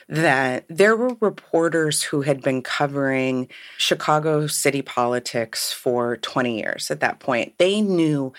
that 0.10 0.66
there 0.68 0.98
were 0.98 1.16
reporters 1.20 2.02
who 2.02 2.24
had 2.24 2.42
been 2.42 2.64
covering 2.64 3.50
Chicago 3.78 4.48
city 4.48 4.82
politics 4.82 5.72
for 5.72 6.18
20 6.18 6.58
years 6.58 6.90
at 6.90 7.02
that 7.02 7.20
point. 7.20 7.54
They 7.60 7.82
knew 7.82 8.34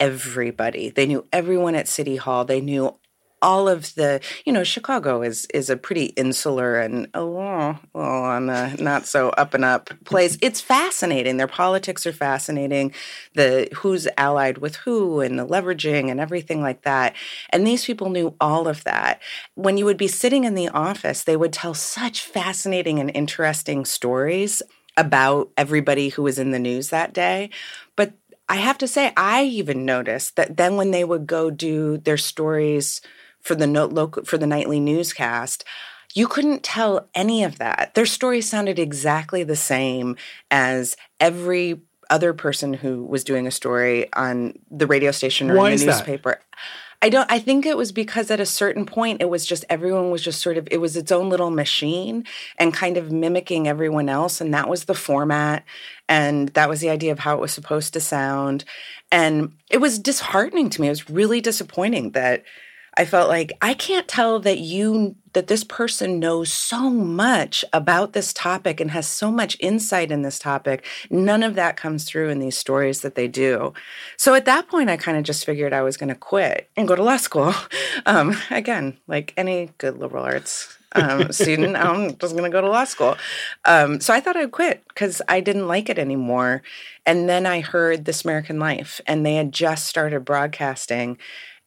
everybody. 0.00 0.90
They 0.90 1.06
knew 1.06 1.26
everyone 1.32 1.74
at 1.74 1.88
City 1.88 2.16
Hall. 2.16 2.44
They 2.44 2.60
knew 2.60 2.96
all 3.42 3.68
of 3.68 3.94
the 3.96 4.20
you 4.46 4.52
know 4.52 4.64
chicago 4.64 5.22
is 5.22 5.46
is 5.52 5.68
a 5.68 5.76
pretty 5.76 6.06
insular 6.06 6.80
and 6.80 7.06
oh 7.14 7.30
well 7.92 8.24
on 8.24 8.48
a 8.48 8.74
not 8.78 9.06
so 9.06 9.28
up 9.30 9.54
and 9.54 9.64
up 9.64 9.90
place. 10.04 10.36
Mm-hmm. 10.36 10.46
It's 10.46 10.60
fascinating. 10.60 11.36
Their 11.36 11.46
politics 11.46 12.06
are 12.06 12.12
fascinating. 12.12 12.92
The 13.34 13.68
who's 13.74 14.08
allied 14.16 14.58
with 14.58 14.76
who 14.76 15.20
and 15.20 15.38
the 15.38 15.46
leveraging 15.46 16.10
and 16.10 16.18
everything 16.18 16.62
like 16.62 16.82
that. 16.82 17.14
And 17.50 17.66
these 17.66 17.84
people 17.84 18.10
knew 18.10 18.34
all 18.40 18.68
of 18.68 18.84
that. 18.84 19.20
When 19.54 19.76
you 19.76 19.84
would 19.84 19.98
be 19.98 20.08
sitting 20.08 20.44
in 20.44 20.54
the 20.54 20.68
office 20.70 21.22
they 21.22 21.36
would 21.36 21.52
tell 21.52 21.74
such 21.74 22.22
fascinating 22.22 22.98
and 22.98 23.10
interesting 23.14 23.84
stories 23.84 24.62
about 24.96 25.50
everybody 25.58 26.08
who 26.08 26.22
was 26.22 26.38
in 26.38 26.52
the 26.52 26.58
news 26.58 26.88
that 26.88 27.12
day. 27.12 27.50
But 27.96 28.14
I 28.48 28.56
have 28.56 28.78
to 28.78 28.88
say, 28.88 29.12
I 29.16 29.44
even 29.44 29.84
noticed 29.84 30.36
that 30.36 30.56
then 30.56 30.76
when 30.76 30.92
they 30.92 31.04
would 31.04 31.26
go 31.26 31.50
do 31.50 31.98
their 31.98 32.16
stories 32.16 33.00
for 33.40 33.54
the 33.54 33.66
no, 33.66 33.86
local 33.86 34.24
for 34.24 34.38
the 34.38 34.46
nightly 34.46 34.80
newscast 34.80 35.64
you 36.14 36.26
couldn't 36.26 36.62
tell 36.62 37.08
any 37.14 37.44
of 37.44 37.58
that 37.58 37.92
their 37.94 38.06
story 38.06 38.40
sounded 38.40 38.78
exactly 38.78 39.44
the 39.44 39.54
same 39.54 40.16
as 40.50 40.96
every 41.20 41.80
other 42.10 42.32
person 42.32 42.72
who 42.72 43.04
was 43.04 43.22
doing 43.22 43.46
a 43.46 43.50
story 43.50 44.12
on 44.14 44.58
the 44.70 44.86
radio 44.86 45.10
station 45.10 45.50
or 45.50 45.56
Why 45.56 45.70
in 45.70 45.78
the 45.78 45.86
newspaper 45.86 46.30
that? 46.30 46.42
I 47.02 47.08
don't 47.08 47.30
I 47.30 47.38
think 47.38 47.66
it 47.66 47.76
was 47.76 47.92
because 47.92 48.30
at 48.30 48.40
a 48.40 48.46
certain 48.46 48.86
point 48.86 49.20
it 49.20 49.28
was 49.28 49.46
just 49.46 49.64
everyone 49.68 50.10
was 50.10 50.22
just 50.22 50.40
sort 50.40 50.56
of 50.56 50.66
it 50.70 50.78
was 50.78 50.96
its 50.96 51.12
own 51.12 51.28
little 51.28 51.50
machine 51.50 52.24
and 52.58 52.72
kind 52.72 52.96
of 52.96 53.12
mimicking 53.12 53.68
everyone 53.68 54.08
else 54.08 54.40
and 54.40 54.52
that 54.54 54.68
was 54.68 54.84
the 54.84 54.94
format 54.94 55.64
and 56.08 56.48
that 56.50 56.68
was 56.68 56.80
the 56.80 56.90
idea 56.90 57.12
of 57.12 57.18
how 57.18 57.34
it 57.34 57.40
was 57.40 57.52
supposed 57.52 57.92
to 57.94 58.00
sound. 58.00 58.64
And 59.12 59.52
it 59.70 59.78
was 59.78 59.98
disheartening 59.98 60.70
to 60.70 60.80
me. 60.80 60.88
It 60.88 60.90
was 60.90 61.10
really 61.10 61.40
disappointing 61.40 62.12
that 62.12 62.44
I 62.96 63.04
felt 63.04 63.28
like 63.28 63.52
I 63.60 63.74
can't 63.74 64.08
tell 64.08 64.40
that 64.40 64.58
you 64.58 65.16
that 65.34 65.48
this 65.48 65.64
person 65.64 66.18
knows 66.18 66.50
so 66.50 66.88
much 66.88 67.62
about 67.72 68.14
this 68.14 68.32
topic 68.32 68.80
and 68.80 68.90
has 68.90 69.06
so 69.06 69.30
much 69.30 69.54
insight 69.60 70.10
in 70.10 70.22
this 70.22 70.38
topic. 70.38 70.84
None 71.10 71.42
of 71.42 71.56
that 71.56 71.76
comes 71.76 72.04
through 72.04 72.30
in 72.30 72.38
these 72.38 72.56
stories 72.56 73.02
that 73.02 73.16
they 73.16 73.28
do. 73.28 73.74
So 74.16 74.34
at 74.34 74.46
that 74.46 74.68
point, 74.68 74.88
I 74.88 74.96
kind 74.96 75.18
of 75.18 75.24
just 75.24 75.44
figured 75.44 75.74
I 75.74 75.82
was 75.82 75.98
going 75.98 76.08
to 76.08 76.14
quit 76.14 76.70
and 76.74 76.88
go 76.88 76.96
to 76.96 77.02
law 77.02 77.18
school. 77.18 77.54
Um, 78.04 78.36
again, 78.50 78.98
like 79.08 79.32
any 79.36 79.70
good 79.78 79.98
liberal 79.98 80.22
arts 80.22 80.76
um, 80.92 81.32
student, 81.32 81.76
I'm 81.76 82.16
just 82.18 82.36
going 82.36 82.44
to 82.44 82.54
go 82.54 82.60
to 82.60 82.68
law 82.68 82.84
school. 82.84 83.16
Um, 83.64 84.00
so 84.00 84.12
I 84.12 84.20
thought 84.20 84.36
I'd 84.36 84.52
quit 84.52 84.86
because 84.88 85.22
I 85.28 85.40
didn't 85.40 85.66
like 85.66 85.88
it 85.88 85.98
anymore. 85.98 86.62
And 87.04 87.28
then 87.28 87.46
I 87.46 87.60
heard 87.60 88.04
This 88.04 88.24
American 88.24 88.58
Life, 88.58 89.00
and 89.06 89.24
they 89.24 89.34
had 89.34 89.50
just 89.50 89.86
started 89.86 90.24
broadcasting. 90.24 91.18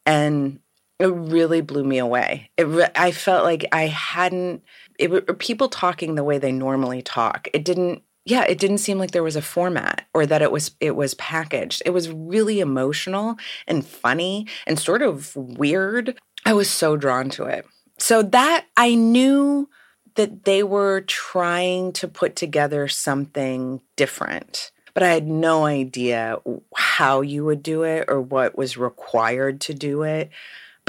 And 0.05 0.59
it 0.99 1.07
really 1.07 1.61
blew 1.61 1.83
me 1.83 1.97
away. 1.97 2.51
It 2.57 2.63
re- 2.63 2.91
I 2.95 3.11
felt 3.11 3.45
like 3.45 3.65
I 3.71 3.87
hadn't 3.87 4.63
it 4.97 5.39
people 5.39 5.69
talking 5.69 6.15
the 6.15 6.23
way 6.23 6.37
they 6.37 6.51
normally 6.51 7.01
talk. 7.01 7.47
It 7.53 7.63
didn't 7.63 8.03
yeah, 8.25 8.43
it 8.43 8.59
didn't 8.59 8.79
seem 8.79 8.99
like 8.99 9.11
there 9.11 9.23
was 9.23 9.37
a 9.37 9.41
format 9.41 10.05
or 10.13 10.25
that 10.25 10.41
it 10.41 10.51
was 10.51 10.71
it 10.79 10.95
was 10.95 11.13
packaged. 11.15 11.81
It 11.85 11.91
was 11.91 12.09
really 12.09 12.59
emotional 12.59 13.37
and 13.65 13.85
funny 13.85 14.47
and 14.67 14.77
sort 14.77 15.01
of 15.01 15.35
weird. 15.35 16.19
I 16.45 16.53
was 16.53 16.69
so 16.69 16.97
drawn 16.97 17.29
to 17.31 17.45
it. 17.45 17.65
So 17.97 18.21
that 18.21 18.65
I 18.77 18.95
knew 18.95 19.69
that 20.15 20.43
they 20.43 20.63
were 20.63 21.01
trying 21.01 21.93
to 21.93 22.07
put 22.07 22.35
together 22.35 22.87
something 22.87 23.81
different 23.95 24.71
but 24.95 25.03
I 25.03 25.13
had 25.13 25.27
no 25.27 25.65
idea 25.65 26.39
how 26.75 27.21
you 27.21 27.45
would 27.45 27.63
do 27.63 27.83
it 27.83 28.05
or 28.09 28.19
what 28.19 28.57
was 28.57 28.75
required 28.75 29.61
to 29.61 29.73
do 29.73 30.01
it 30.01 30.29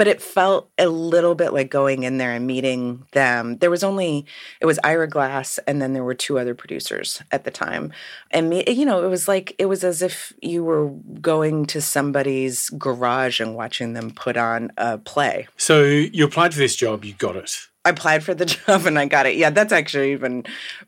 but 0.01 0.07
it 0.07 0.19
felt 0.19 0.71
a 0.79 0.87
little 0.87 1.35
bit 1.35 1.53
like 1.53 1.69
going 1.69 2.01
in 2.01 2.17
there 2.17 2.31
and 2.31 2.47
meeting 2.47 3.05
them. 3.11 3.59
There 3.59 3.69
was 3.69 3.83
only 3.83 4.25
it 4.59 4.65
was 4.65 4.79
Ira 4.83 5.07
Glass 5.07 5.59
and 5.67 5.79
then 5.79 5.93
there 5.93 6.03
were 6.03 6.15
two 6.15 6.39
other 6.39 6.55
producers 6.55 7.21
at 7.31 7.43
the 7.43 7.51
time. 7.51 7.93
And 8.31 8.49
me, 8.49 8.63
you 8.67 8.83
know, 8.83 9.05
it 9.05 9.09
was 9.09 9.27
like 9.27 9.53
it 9.59 9.67
was 9.67 9.83
as 9.83 10.01
if 10.01 10.33
you 10.41 10.63
were 10.63 10.89
going 11.21 11.67
to 11.67 11.81
somebody's 11.81 12.71
garage 12.71 13.39
and 13.39 13.53
watching 13.53 13.93
them 13.93 14.09
put 14.09 14.37
on 14.37 14.71
a 14.75 14.97
play. 14.97 15.47
So 15.55 15.83
you 15.83 16.25
applied 16.25 16.55
for 16.55 16.59
this 16.61 16.75
job, 16.75 17.05
you 17.05 17.13
got 17.13 17.35
it. 17.35 17.51
I 17.85 17.91
applied 17.91 18.23
for 18.23 18.33
the 18.33 18.45
job 18.65 18.87
and 18.87 18.97
I 18.97 19.05
got 19.05 19.27
it. 19.27 19.35
Yeah, 19.35 19.51
that's 19.51 19.71
actually 19.71 20.13
even 20.13 20.45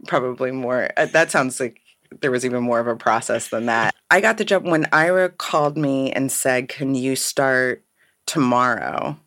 probably 0.08 0.50
more. 0.50 0.90
Uh, 0.98 1.06
that 1.06 1.30
sounds 1.30 1.60
like 1.60 1.80
there 2.22 2.32
was 2.32 2.46
even 2.46 2.64
more 2.64 2.80
of 2.80 2.88
a 2.88 2.96
process 2.96 3.50
than 3.50 3.68
that. 3.68 3.94
I 4.10 4.22
got 4.22 4.40
the 4.40 4.44
job 4.44 4.66
when 4.66 4.88
Ira 4.92 5.30
called 5.30 5.78
me 5.78 6.12
and 6.12 6.32
said, 6.32 6.68
"Can 6.68 6.96
you 6.96 7.16
start 7.16 7.84
tomorrow, 8.26 9.18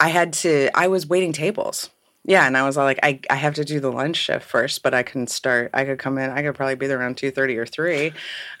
I 0.00 0.08
had 0.08 0.32
to, 0.34 0.70
I 0.74 0.88
was 0.88 1.06
waiting 1.06 1.32
tables. 1.32 1.90
Yeah, 2.26 2.46
and 2.46 2.56
I 2.56 2.64
was 2.64 2.78
all 2.78 2.84
like, 2.84 3.00
I, 3.02 3.20
I 3.28 3.34
have 3.34 3.54
to 3.54 3.64
do 3.64 3.80
the 3.80 3.92
lunch 3.92 4.16
shift 4.16 4.46
first, 4.46 4.82
but 4.82 4.94
I 4.94 5.02
can 5.02 5.26
start. 5.26 5.70
I 5.74 5.84
could 5.84 5.98
come 5.98 6.16
in. 6.16 6.30
I 6.30 6.42
could 6.42 6.54
probably 6.54 6.74
be 6.74 6.86
there 6.86 6.98
around 6.98 7.18
two 7.18 7.30
thirty 7.30 7.58
or 7.58 7.66
three, 7.66 8.12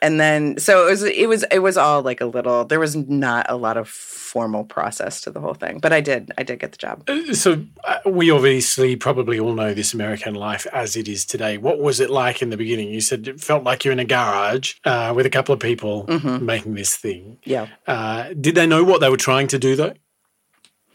and 0.02 0.20
then 0.20 0.58
so 0.58 0.86
it 0.86 0.90
was. 0.90 1.02
It 1.02 1.28
was. 1.28 1.44
It 1.50 1.60
was 1.60 1.78
all 1.78 2.02
like 2.02 2.20
a 2.20 2.26
little. 2.26 2.66
There 2.66 2.80
was 2.80 2.94
not 2.94 3.46
a 3.48 3.56
lot 3.56 3.78
of 3.78 3.88
formal 3.88 4.64
process 4.64 5.22
to 5.22 5.30
the 5.30 5.40
whole 5.40 5.54
thing, 5.54 5.78
but 5.78 5.92
I 5.92 6.02
did. 6.02 6.30
I 6.36 6.42
did 6.42 6.58
get 6.58 6.72
the 6.72 6.78
job. 6.78 7.08
Uh, 7.08 7.32
so 7.32 7.64
uh, 7.84 7.98
we 8.04 8.30
obviously 8.30 8.96
probably 8.96 9.40
all 9.40 9.54
know 9.54 9.72
this 9.72 9.94
American 9.94 10.34
life 10.34 10.66
as 10.72 10.94
it 10.94 11.08
is 11.08 11.24
today. 11.24 11.56
What 11.56 11.78
was 11.78 12.00
it 12.00 12.10
like 12.10 12.42
in 12.42 12.50
the 12.50 12.58
beginning? 12.58 12.88
You 12.88 13.00
said 13.00 13.26
it 13.26 13.40
felt 13.40 13.64
like 13.64 13.84
you're 13.84 13.92
in 13.92 13.98
a 13.98 14.04
garage 14.04 14.74
uh, 14.84 15.14
with 15.16 15.24
a 15.24 15.30
couple 15.30 15.54
of 15.54 15.60
people 15.60 16.04
mm-hmm. 16.06 16.44
making 16.44 16.74
this 16.74 16.96
thing. 16.96 17.38
Yeah. 17.44 17.68
Uh, 17.86 18.34
did 18.38 18.56
they 18.56 18.66
know 18.66 18.84
what 18.84 19.00
they 19.00 19.08
were 19.08 19.16
trying 19.16 19.46
to 19.48 19.58
do 19.58 19.74
though? 19.74 19.94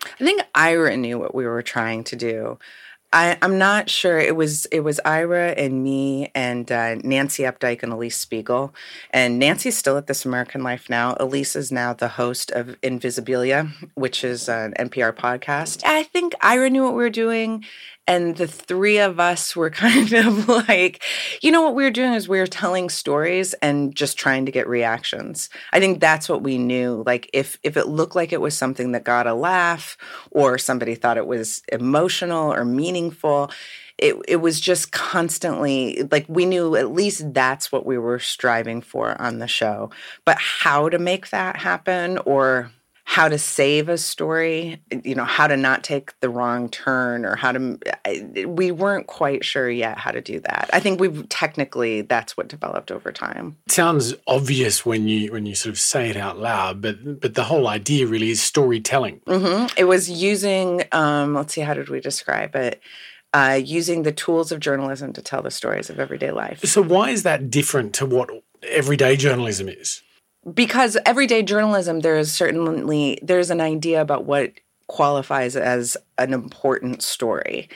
I 0.03 0.23
think 0.23 0.41
Ira 0.55 0.97
knew 0.97 1.19
what 1.19 1.35
we 1.35 1.45
were 1.45 1.61
trying 1.61 2.03
to 2.05 2.15
do. 2.15 2.57
I, 3.11 3.37
am 3.41 3.57
not 3.57 3.89
sure. 3.89 4.19
It 4.19 4.35
was 4.35 4.65
it 4.67 4.81
was 4.81 4.99
Ira 5.03 5.49
and 5.51 5.83
me 5.83 6.31
and 6.35 6.71
uh, 6.71 6.95
Nancy 7.03 7.41
Updike 7.43 7.81
and 7.81 7.91
Elise 7.91 8.17
Spiegel. 8.17 8.73
And 9.09 9.39
Nancy's 9.39 9.77
still 9.77 9.97
at 9.97 10.05
This 10.05 10.25
American 10.25 10.61
Life 10.61 10.89
now. 10.89 11.17
Elise 11.19 11.55
is 11.55 11.71
now 11.71 11.93
the 11.93 12.07
host 12.07 12.51
of 12.51 12.79
Invisibilia, 12.81 13.71
which 13.95 14.23
is 14.23 14.47
an 14.47 14.73
NPR 14.77 15.15
podcast. 15.15 15.81
I 15.85 16.03
think 16.03 16.33
Ira 16.41 16.69
knew 16.69 16.83
what 16.83 16.93
we 16.93 17.01
were 17.01 17.09
doing, 17.09 17.65
and 18.09 18.35
the 18.37 18.47
three 18.47 18.97
of 18.97 19.19
us 19.19 19.55
were 19.55 19.69
kind 19.69 20.11
of 20.13 20.49
like, 20.49 21.03
you 21.41 21.51
know, 21.51 21.61
what 21.61 21.75
we 21.75 21.83
were 21.83 21.91
doing 21.91 22.13
is 22.13 22.27
we 22.27 22.39
were 22.39 22.47
telling 22.47 22.89
stories 22.89 23.53
and 23.61 23.95
just 23.95 24.17
trying 24.17 24.47
to 24.47 24.51
get 24.51 24.67
reactions. 24.67 25.49
I 25.71 25.79
think 25.79 26.01
that's 26.01 26.27
what 26.27 26.41
we 26.41 26.57
knew. 26.57 27.03
Like 27.05 27.29
if 27.33 27.59
if 27.63 27.77
it 27.77 27.87
looked 27.87 28.15
like 28.15 28.33
it 28.33 28.41
was 28.41 28.57
something 28.57 28.91
that 28.93 29.03
got 29.03 29.27
a 29.27 29.35
laugh 29.35 29.95
or 30.31 30.57
somebody 30.57 30.95
thought 30.95 31.17
it 31.17 31.27
was 31.27 31.61
emotional 31.71 32.51
or 32.51 32.65
meaningful, 32.65 33.51
it, 33.99 34.15
it 34.27 34.37
was 34.37 34.59
just 34.59 34.91
constantly 34.91 36.07
like 36.11 36.25
we 36.27 36.45
knew 36.45 36.75
at 36.75 36.91
least 36.91 37.33
that's 37.33 37.71
what 37.71 37.85
we 37.85 37.99
were 37.99 38.17
striving 38.17 38.81
for 38.81 39.21
on 39.21 39.37
the 39.37 39.47
show. 39.47 39.91
But 40.25 40.37
how 40.39 40.89
to 40.89 40.97
make 40.97 41.29
that 41.29 41.57
happen 41.57 42.17
or 42.19 42.71
how 43.09 43.27
to 43.27 43.39
save 43.39 43.89
a 43.89 43.97
story, 43.97 44.79
you 45.03 45.15
know, 45.15 45.25
how 45.25 45.47
to 45.47 45.57
not 45.57 45.83
take 45.83 46.17
the 46.19 46.29
wrong 46.29 46.69
turn 46.69 47.25
or 47.25 47.35
how 47.35 47.51
to 47.51 47.79
we 48.45 48.69
weren't 48.69 49.07
quite 49.07 49.43
sure 49.43 49.67
yet 49.67 49.97
how 49.97 50.11
to 50.11 50.21
do 50.21 50.39
that. 50.41 50.69
I 50.71 50.79
think 50.79 50.99
we 50.99 51.23
technically 51.23 52.01
that's 52.01 52.37
what 52.37 52.47
developed 52.47 52.91
over 52.91 53.11
time. 53.11 53.57
It 53.65 53.71
sounds 53.71 54.13
obvious 54.27 54.85
when 54.85 55.07
you 55.07 55.31
when 55.31 55.47
you 55.47 55.55
sort 55.55 55.73
of 55.73 55.79
say 55.79 56.11
it 56.11 56.17
out 56.17 56.37
loud, 56.37 56.83
but 56.83 57.19
but 57.19 57.33
the 57.33 57.45
whole 57.45 57.67
idea 57.67 58.05
really 58.05 58.29
is 58.29 58.43
storytelling. 58.43 59.21
Mm-hmm. 59.25 59.73
It 59.75 59.85
was 59.85 60.07
using 60.07 60.83
um, 60.91 61.33
let's 61.33 61.55
see 61.55 61.61
how 61.61 61.73
did 61.73 61.89
we 61.89 62.01
describe 62.01 62.55
it? 62.55 62.79
Uh, 63.33 63.59
using 63.61 64.03
the 64.03 64.11
tools 64.11 64.51
of 64.51 64.59
journalism 64.59 65.13
to 65.13 65.21
tell 65.23 65.41
the 65.41 65.49
stories 65.49 65.89
of 65.89 65.99
everyday 65.99 66.29
life. 66.29 66.63
So 66.63 66.83
why 66.83 67.09
is 67.09 67.23
that 67.23 67.49
different 67.49 67.95
to 67.95 68.05
what 68.05 68.29
everyday 68.61 69.15
journalism 69.15 69.67
is? 69.67 70.03
Because 70.53 70.97
everyday 71.05 71.43
journalism 71.43 71.99
there 71.99 72.17
is 72.17 72.31
certainly 72.33 73.19
there's 73.21 73.49
an 73.49 73.61
idea 73.61 74.01
about 74.01 74.25
what 74.25 74.51
qualifies 74.87 75.55
as 75.55 75.97
an 76.17 76.33
important 76.33 77.03
story 77.03 77.69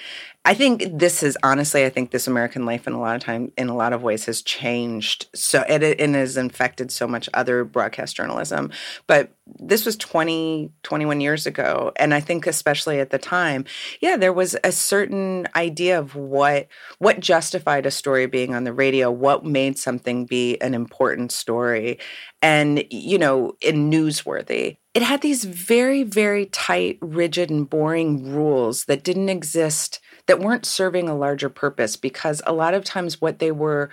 I 0.45 0.53
think 0.53 0.83
this 0.99 1.23
is 1.23 1.37
honestly, 1.41 1.85
I 1.85 1.89
think 1.89 2.11
this 2.11 2.27
American 2.27 2.65
life 2.65 2.85
in 2.85 2.91
a 2.91 2.99
lot 2.99 3.15
of 3.15 3.21
time, 3.21 3.53
in 3.57 3.69
a 3.69 3.75
lot 3.75 3.93
of 3.93 4.03
ways, 4.03 4.25
has 4.25 4.41
changed. 4.41 5.27
So 5.33 5.63
it, 5.69 6.01
and 6.01 6.15
has 6.15 6.35
infected 6.35 6.91
so 6.91 7.07
much 7.07 7.29
other 7.33 7.63
broadcast 7.63 8.17
journalism. 8.17 8.69
But 9.07 9.31
this 9.59 9.85
was 9.85 9.95
20, 9.95 10.69
21 10.83 11.21
years 11.21 11.47
ago. 11.47 11.93
And 11.95 12.13
I 12.13 12.19
think 12.19 12.45
especially 12.45 12.99
at 12.99 13.09
the 13.09 13.17
time, 13.17 13.63
yeah, 14.01 14.17
there 14.17 14.33
was 14.33 14.57
a 14.65 14.73
certain 14.73 15.47
idea 15.55 15.97
of 15.97 16.15
what 16.15 16.67
what 16.99 17.21
justified 17.21 17.85
a 17.85 17.91
story 17.91 18.25
being 18.25 18.53
on 18.53 18.65
the 18.65 18.73
radio, 18.73 19.09
what 19.09 19.45
made 19.45 19.79
something 19.79 20.25
be 20.25 20.59
an 20.59 20.73
important 20.73 21.31
story 21.31 21.99
and, 22.41 22.83
you 22.91 23.17
know, 23.17 23.53
in 23.61 23.89
newsworthy 23.89 24.77
it 24.93 25.01
had 25.01 25.21
these 25.21 25.43
very, 25.43 26.03
very 26.03 26.45
tight, 26.45 26.99
rigid, 27.01 27.49
and 27.49 27.67
boring 27.67 28.31
rules 28.31 28.85
that 28.85 29.03
didn't 29.03 29.29
exist 29.29 29.99
that 30.27 30.39
weren't 30.39 30.65
serving 30.65 31.09
a 31.09 31.15
larger 31.15 31.49
purpose 31.49 31.95
because 31.95 32.41
a 32.45 32.53
lot 32.53 32.73
of 32.73 32.83
times 32.83 33.21
what 33.21 33.39
they 33.39 33.51
were 33.51 33.89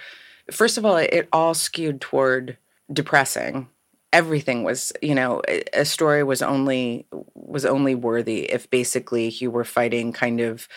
first 0.51 0.79
of 0.79 0.85
all 0.85 0.97
it 0.97 1.29
all 1.33 1.55
skewed 1.55 2.01
toward 2.01 2.57
depressing. 2.93 3.69
Everything 4.13 4.65
was 4.65 4.93
you 5.01 5.15
know 5.15 5.43
a 5.73 5.85
story 5.85 6.25
was 6.25 6.43
only 6.43 7.07
was 7.35 7.65
only 7.65 7.95
worthy 7.95 8.51
if 8.51 8.69
basically 8.71 9.29
you 9.29 9.51
were 9.51 9.65
fighting 9.65 10.13
kind 10.13 10.41
of 10.41 10.69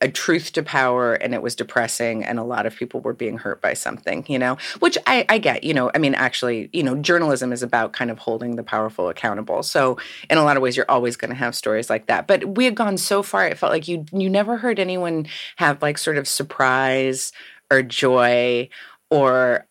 a 0.00 0.08
truth 0.08 0.52
to 0.52 0.62
power 0.62 1.14
and 1.14 1.34
it 1.34 1.40
was 1.40 1.54
depressing 1.54 2.22
and 2.22 2.38
a 2.38 2.44
lot 2.44 2.66
of 2.66 2.76
people 2.76 3.00
were 3.00 3.14
being 3.14 3.38
hurt 3.38 3.60
by 3.62 3.72
something 3.72 4.24
you 4.28 4.38
know? 4.38 4.56
Which 4.80 4.98
I, 5.06 5.24
I 5.28 5.38
get 5.38 5.64
you 5.64 5.74
know 5.74 5.90
i 5.94 5.98
mean 5.98 6.14
actually 6.14 6.68
you 6.72 6.82
know 6.82 6.96
journalism 6.96 7.52
is 7.52 7.62
about 7.62 7.92
kind 7.92 8.10
of 8.10 8.18
holding 8.18 8.56
the 8.56 8.62
powerful 8.62 9.08
accountable. 9.08 9.62
So 9.62 9.98
in 10.28 10.38
a 10.38 10.44
lot 10.44 10.56
of 10.56 10.62
ways 10.62 10.76
you're 10.76 10.90
always 10.90 11.16
going 11.16 11.30
to 11.30 11.36
have 11.36 11.54
stories 11.54 11.88
like 11.88 12.06
that. 12.06 12.26
But 12.26 12.56
we 12.56 12.64
had 12.64 12.74
gone 12.74 12.98
so 12.98 13.22
far 13.22 13.46
it 13.46 13.58
felt 13.58 13.72
like 13.72 13.88
you 13.88 14.04
you 14.12 14.28
never 14.28 14.56
heard 14.56 14.78
anyone 14.78 15.26
have 15.56 15.82
like 15.82 15.98
sort 15.98 16.18
of 16.18 16.28
surprise 16.28 17.32
or 17.70 17.82
joy 17.82 18.68
or 19.10 19.66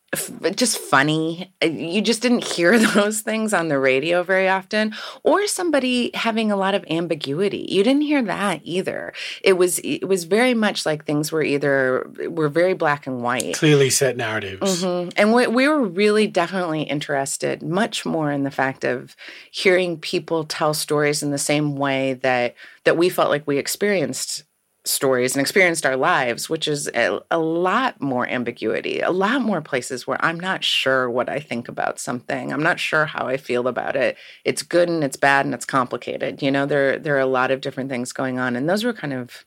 just 0.56 0.78
funny. 0.78 1.52
Uh, 1.64 1.68
you 1.68 2.02
just 2.02 2.22
didn't 2.22 2.44
hear 2.44 2.78
those 2.94 3.22
things 3.22 3.54
on 3.54 3.68
the 3.68 3.80
radio 3.80 4.24
very 4.24 4.48
often, 4.48 4.94
or 5.24 5.48
somebody 5.48 6.12
having 6.14 6.52
a 6.52 6.56
lot 6.56 6.76
of 6.76 6.86
ambiguity. 6.90 7.68
You 7.70 7.84
didn't 7.84 8.04
hear 8.04 8.22
that 8.24 8.62
either. 8.64 9.14
It 9.42 9.54
was 9.54 9.80
it 9.80 10.08
was 10.08 10.24
very 10.24 10.54
much 10.54 10.86
like 10.86 11.06
things 11.06 11.32
were 11.32 11.44
either 11.44 12.10
were 12.30 12.50
very 12.50 12.74
black 12.74 13.08
and 13.08 13.22
white, 13.22 13.56
clearly 13.56 13.90
set 13.90 14.18
narratives. 14.18 14.84
Mm-hmm. 14.84 15.10
And 15.18 15.34
we, 15.34 15.48
we 15.48 15.68
were 15.68 15.84
really 15.84 16.28
definitely 16.28 16.84
interested 16.84 17.62
much 17.62 18.06
more 18.06 18.32
in 18.32 18.44
the 18.44 18.52
fact 18.52 18.84
of 18.84 19.16
hearing 19.52 19.98
people 19.98 20.44
tell 20.44 20.74
stories 20.74 21.24
in 21.24 21.32
the 21.32 21.38
same 21.38 21.76
way 21.76 22.14
that 22.14 22.56
that 22.84 22.98
we 22.98 23.10
felt 23.10 23.30
like 23.30 23.48
we 23.48 23.58
experienced 23.58 24.44
stories 24.86 25.36
and 25.36 25.42
experienced 25.42 25.86
our 25.86 25.96
lives, 25.96 26.50
which 26.50 26.68
is 26.68 26.88
a, 26.94 27.20
a, 27.32 27.40
lot 27.40 28.00
more 28.00 28.28
ambiguity, 28.28 29.00
a 29.00 29.12
lot 29.12 29.42
more 29.42 29.60
places 29.62 30.06
where 30.06 30.24
I'm 30.24 30.40
not 30.40 30.64
sure 30.64 31.10
what 31.10 31.28
I 31.28 31.40
think 31.40 31.68
about 31.68 32.00
something. 32.00 32.54
I'm 32.54 32.64
not 32.64 32.80
sure 32.80 33.06
how 33.06 33.28
I 33.28 33.38
feel 33.38 33.68
about 33.68 33.96
it. 33.96 34.16
It's 34.44 34.62
good 34.62 34.88
and 34.88 35.04
it's 35.04 35.18
bad 35.18 35.46
and 35.46 35.54
it's 35.54 35.66
complicated. 35.66 36.42
You 36.42 36.52
know, 36.52 36.66
there 36.66 37.00
there 37.00 37.16
are 37.16 37.20
a 37.20 37.26
lot 37.26 37.52
of 37.52 37.62
different 37.62 37.90
things 37.90 38.14
going 38.14 38.40
on, 38.40 38.56
and 38.56 38.70
those 38.70 38.84
were 38.84 38.94
kind 38.94 39.14
of 39.14 39.46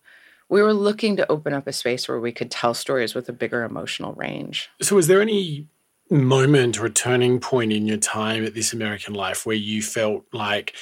we 0.48 0.62
were 0.62 0.74
looking 0.74 1.16
to 1.16 1.30
open 1.30 1.52
up 1.52 1.66
a 1.66 1.72
space 1.72 2.08
where 2.08 2.20
we 2.20 2.32
could 2.32 2.50
tell 2.50 2.74
stories 2.74 3.14
with 3.14 3.28
a 3.28 3.32
bigger 3.32 3.64
emotional 3.64 4.14
range. 4.14 4.68
So, 4.80 4.96
was 4.96 5.06
there 5.06 5.20
any 5.20 5.68
moment 6.10 6.80
or 6.80 6.86
a 6.86 6.90
turning 6.90 7.38
point 7.38 7.72
in 7.72 7.86
your 7.86 7.98
time 7.98 8.44
at 8.44 8.54
this 8.54 8.72
American 8.72 9.14
life 9.14 9.44
where 9.44 9.56
you 9.56 9.82
felt 9.82 10.24
like, 10.32 10.74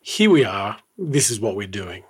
here 0.00 0.30
we 0.30 0.44
are, 0.44 0.78
this 0.98 1.30
is 1.30 1.40
what 1.40 1.56
we're 1.56 1.66
doing? 1.66 2.04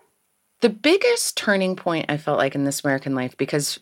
The 0.60 0.70
biggest 0.70 1.36
turning 1.36 1.76
point 1.76 2.06
I 2.08 2.16
felt 2.16 2.38
like 2.38 2.54
in 2.54 2.64
this 2.64 2.82
American 2.82 3.14
life, 3.14 3.36
because 3.36 3.78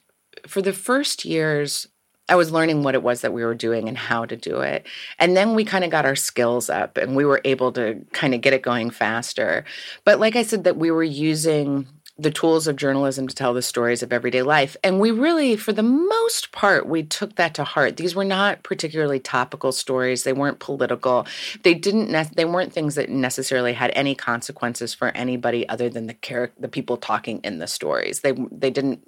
for 0.46 0.60
the 0.60 0.72
first 0.72 1.24
years, 1.24 1.86
I 2.28 2.36
was 2.36 2.50
learning 2.50 2.82
what 2.82 2.94
it 2.94 3.02
was 3.02 3.20
that 3.20 3.34
we 3.34 3.44
were 3.44 3.54
doing 3.54 3.86
and 3.88 3.98
how 3.98 4.24
to 4.24 4.36
do 4.36 4.60
it. 4.60 4.86
And 5.18 5.36
then 5.36 5.54
we 5.54 5.64
kind 5.64 5.84
of 5.84 5.90
got 5.90 6.06
our 6.06 6.16
skills 6.16 6.70
up 6.70 6.96
and 6.96 7.14
we 7.14 7.24
were 7.24 7.42
able 7.44 7.70
to 7.72 8.04
kind 8.12 8.34
of 8.34 8.40
get 8.40 8.54
it 8.54 8.62
going 8.62 8.90
faster. 8.90 9.64
But 10.04 10.20
like 10.20 10.34
I 10.34 10.42
said, 10.42 10.64
that 10.64 10.78
we 10.78 10.90
were 10.90 11.04
using 11.04 11.86
the 12.16 12.30
tools 12.30 12.68
of 12.68 12.76
journalism 12.76 13.26
to 13.26 13.34
tell 13.34 13.52
the 13.52 13.62
stories 13.62 14.02
of 14.02 14.12
everyday 14.12 14.42
life. 14.42 14.76
And 14.84 15.00
we 15.00 15.10
really, 15.10 15.56
for 15.56 15.72
the 15.72 15.82
most 15.82 16.52
part, 16.52 16.86
we 16.86 17.02
took 17.02 17.34
that 17.36 17.54
to 17.54 17.64
heart. 17.64 17.96
These 17.96 18.14
were 18.14 18.24
not 18.24 18.62
particularly 18.62 19.18
topical 19.18 19.72
stories. 19.72 20.22
They 20.22 20.32
weren't 20.32 20.60
political. 20.60 21.26
They 21.64 21.74
didn't. 21.74 22.10
Ne- 22.10 22.30
they 22.34 22.44
weren't 22.44 22.72
things 22.72 22.94
that 22.94 23.10
necessarily 23.10 23.72
had 23.72 23.90
any 23.94 24.14
consequences 24.14 24.94
for 24.94 25.08
anybody 25.08 25.68
other 25.68 25.88
than 25.88 26.06
the 26.06 26.14
character, 26.14 26.60
the 26.60 26.68
people 26.68 26.96
talking 26.96 27.40
in 27.42 27.58
the 27.58 27.66
stories. 27.66 28.20
They 28.20 28.32
they 28.52 28.70
didn't 28.70 29.02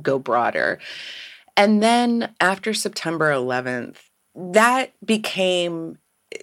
go 0.00 0.18
broader. 0.18 0.78
And 1.56 1.82
then 1.82 2.32
after 2.40 2.72
September 2.72 3.30
11th, 3.30 3.96
that 4.34 4.92
became 5.04 5.98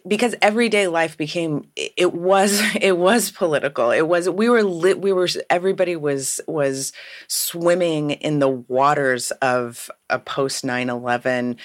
because 0.08 0.36
everyday 0.42 0.88
life 0.88 1.18
became 1.18 1.70
it 1.76 2.14
was 2.14 2.62
it 2.82 2.98
was 2.98 3.32
political. 3.32 3.92
It 3.92 4.08
was 4.08 4.30
we 4.30 4.50
were 4.50 4.64
lit 4.64 5.02
we 5.02 5.12
were 5.12 5.28
everybody 5.50 5.96
was 5.96 6.40
was 6.48 6.94
swimming 7.28 8.12
in 8.12 8.40
the 8.40 8.50
waters 8.50 9.32
of 9.42 9.90
a 10.10 10.20
post 10.20 10.64
9-11 10.64 11.58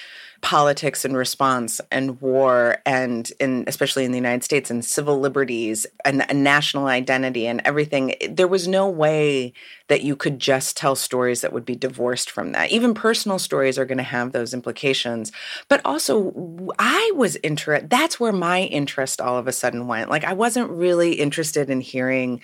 politics 0.45 1.03
and 1.03 1.17
response 1.17 1.81
and 1.89 2.21
war 2.21 2.77
and 2.85 3.31
in 3.39 3.63
especially 3.65 4.05
in 4.05 4.11
the 4.11 4.17
United 4.17 4.43
States 4.43 4.69
and 4.69 4.85
civil 4.85 5.19
liberties 5.19 5.87
and, 6.05 6.23
national 6.35 6.85
identity 6.85 7.47
and 7.47 7.63
everything 7.65 8.13
there 8.29 8.47
was 8.47 8.67
no 8.67 8.87
way 8.87 9.51
that 9.87 10.03
you 10.03 10.15
could 10.15 10.37
just 10.37 10.77
tell 10.77 10.95
stories 10.95 11.41
that 11.41 11.51
would 11.51 11.65
be 11.65 11.75
divorced 11.75 12.29
from 12.29 12.51
that. 12.51 12.69
Even 12.69 12.93
personal 12.93 13.39
stories 13.39 13.79
are 13.79 13.85
going 13.85 13.97
to 13.97 14.03
have 14.03 14.33
those 14.33 14.53
implications. 14.53 15.31
But 15.67 15.81
also 15.83 16.31
I 16.77 17.11
was 17.15 17.37
interested 17.41 17.89
that's 17.89 18.19
where 18.19 18.31
my 18.31 18.65
interest 18.65 19.19
all 19.19 19.39
of 19.39 19.47
a 19.47 19.51
sudden 19.51 19.87
went. 19.87 20.11
Like 20.11 20.25
I 20.25 20.33
wasn't 20.33 20.69
really 20.69 21.13
interested 21.13 21.71
in 21.71 21.81
hearing 21.81 22.39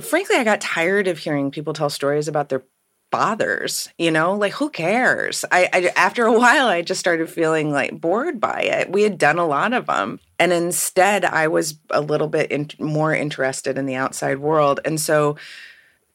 frankly, 0.00 0.34
I 0.36 0.42
got 0.42 0.60
tired 0.60 1.06
of 1.06 1.18
hearing 1.18 1.52
people 1.52 1.74
tell 1.74 1.90
stories 1.90 2.26
about 2.26 2.48
their 2.48 2.64
bothers 3.10 3.88
you 3.98 4.10
know? 4.10 4.34
Like 4.34 4.52
who 4.52 4.70
cares? 4.70 5.44
I, 5.50 5.68
I, 5.72 5.92
after 5.96 6.26
a 6.26 6.32
while 6.38 6.66
i 6.66 6.82
just 6.82 7.00
started 7.00 7.28
feeling 7.28 7.72
like 7.72 8.00
bored 8.00 8.40
by 8.40 8.62
it. 8.62 8.90
We 8.90 9.02
had 9.02 9.18
done 9.18 9.38
a 9.38 9.46
lot 9.46 9.72
of 9.72 9.86
them 9.86 10.20
and 10.38 10.52
instead 10.52 11.24
i 11.24 11.48
was 11.48 11.78
a 11.90 12.00
little 12.00 12.28
bit 12.28 12.50
in, 12.50 12.70
more 12.78 13.14
interested 13.14 13.78
in 13.78 13.86
the 13.86 13.96
outside 13.96 14.38
world. 14.38 14.80
And 14.84 15.00
so 15.00 15.36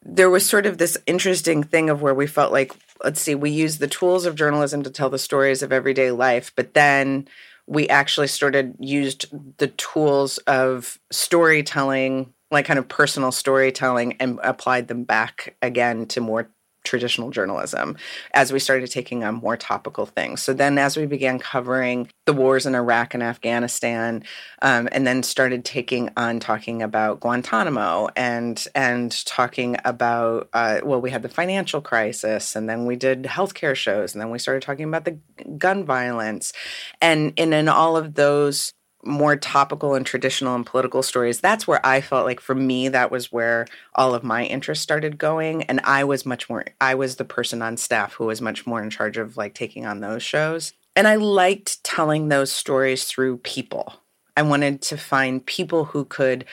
there 0.05 0.29
was 0.29 0.47
sort 0.47 0.67
of 0.67 0.77
this 0.77 0.97
interesting 1.07 1.63
thing 1.63 1.89
of 1.89 2.01
where 2.01 2.13
we 2.13 2.27
felt 2.27 2.51
like 2.51 2.71
let's 3.03 3.19
see 3.19 3.35
we 3.35 3.49
use 3.49 3.79
the 3.79 3.87
tools 3.87 4.25
of 4.25 4.35
journalism 4.35 4.83
to 4.83 4.89
tell 4.91 5.09
the 5.09 5.17
stories 5.17 5.63
of 5.63 5.73
everyday 5.73 6.11
life 6.11 6.53
but 6.55 6.73
then 6.75 7.27
we 7.67 7.89
actually 7.89 8.27
started 8.27 8.75
used 8.79 9.25
the 9.57 9.67
tools 9.67 10.37
of 10.39 10.99
storytelling 11.11 12.31
like 12.51 12.65
kind 12.65 12.79
of 12.79 12.87
personal 12.87 13.31
storytelling 13.31 14.15
and 14.19 14.39
applied 14.43 14.87
them 14.87 15.03
back 15.03 15.55
again 15.61 16.05
to 16.05 16.21
more 16.21 16.49
traditional 16.85 17.31
journalism 17.31 17.97
as 18.33 18.53
we 18.53 18.59
started 18.59 18.89
taking 18.91 19.23
on 19.23 19.35
more 19.35 19.57
topical 19.57 20.05
things. 20.05 20.41
So 20.41 20.53
then, 20.53 20.77
as 20.77 20.95
we 20.95 21.05
began 21.05 21.39
covering 21.39 22.09
the 22.25 22.33
wars 22.33 22.65
in 22.65 22.75
Iraq 22.75 23.13
and 23.13 23.23
Afghanistan, 23.23 24.23
um, 24.61 24.87
and 24.91 25.05
then 25.05 25.23
started 25.23 25.65
taking 25.65 26.09
on 26.15 26.39
talking 26.39 26.81
about 26.81 27.19
Guantanamo 27.19 28.09
and 28.15 28.65
and 28.73 29.25
talking 29.25 29.77
about 29.83 30.49
uh, 30.53 30.81
well, 30.83 31.01
we 31.01 31.11
had 31.11 31.23
the 31.23 31.29
financial 31.29 31.81
crisis, 31.81 32.55
and 32.55 32.69
then 32.69 32.85
we 32.85 32.95
did 32.95 33.23
healthcare 33.23 33.75
shows, 33.75 34.13
and 34.13 34.21
then 34.21 34.29
we 34.29 34.39
started 34.39 34.61
talking 34.61 34.85
about 34.85 35.05
the 35.05 35.17
gun 35.57 35.83
violence, 35.85 36.53
and 37.01 37.33
and 37.37 37.53
in 37.53 37.67
all 37.67 37.97
of 37.97 38.13
those 38.13 38.73
more 39.05 39.35
topical 39.35 39.93
and 39.93 40.05
traditional 40.05 40.55
and 40.55 40.65
political 40.65 41.03
stories, 41.03 41.39
that's 41.39 41.67
where 41.67 41.85
I 41.85 42.01
felt 42.01 42.25
like 42.25 42.39
for 42.39 42.55
me, 42.55 42.89
that 42.89 43.11
was 43.11 43.31
where 43.31 43.67
all 43.93 44.13
of 44.15 44.23
my 44.23 44.45
interest 44.45 44.81
started 44.81 45.17
going. 45.17 45.63
And 45.63 45.79
I 45.83 46.03
was 46.03 46.25
much 46.25 46.49
more, 46.49 46.65
I 46.81 46.95
was 46.95 47.15
the 47.15 47.25
person 47.25 47.61
on 47.61 47.77
staff 47.77 48.13
who 48.13 48.25
was 48.25 48.41
much 48.41 48.65
more 48.65 48.81
in 48.81 48.89
charge 48.89 49.17
of 49.17 49.37
like 49.37 49.53
taking 49.53 49.85
on 49.85 49.99
those 49.99 50.23
shows. 50.23 50.73
And 50.95 51.07
I 51.07 51.15
liked 51.15 51.83
telling 51.83 52.29
those 52.29 52.51
stories 52.51 53.03
through 53.03 53.37
people. 53.37 53.93
I 54.37 54.41
wanted 54.41 54.81
to 54.83 54.97
find 54.97 55.45
people 55.45 55.85
who 55.85 56.05
could 56.05 56.45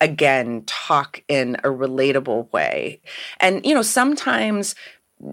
again 0.00 0.64
talk 0.66 1.22
in 1.28 1.56
a 1.56 1.68
relatable 1.68 2.52
way. 2.52 3.00
And 3.38 3.64
you 3.64 3.74
know, 3.74 3.82
sometimes 3.82 4.74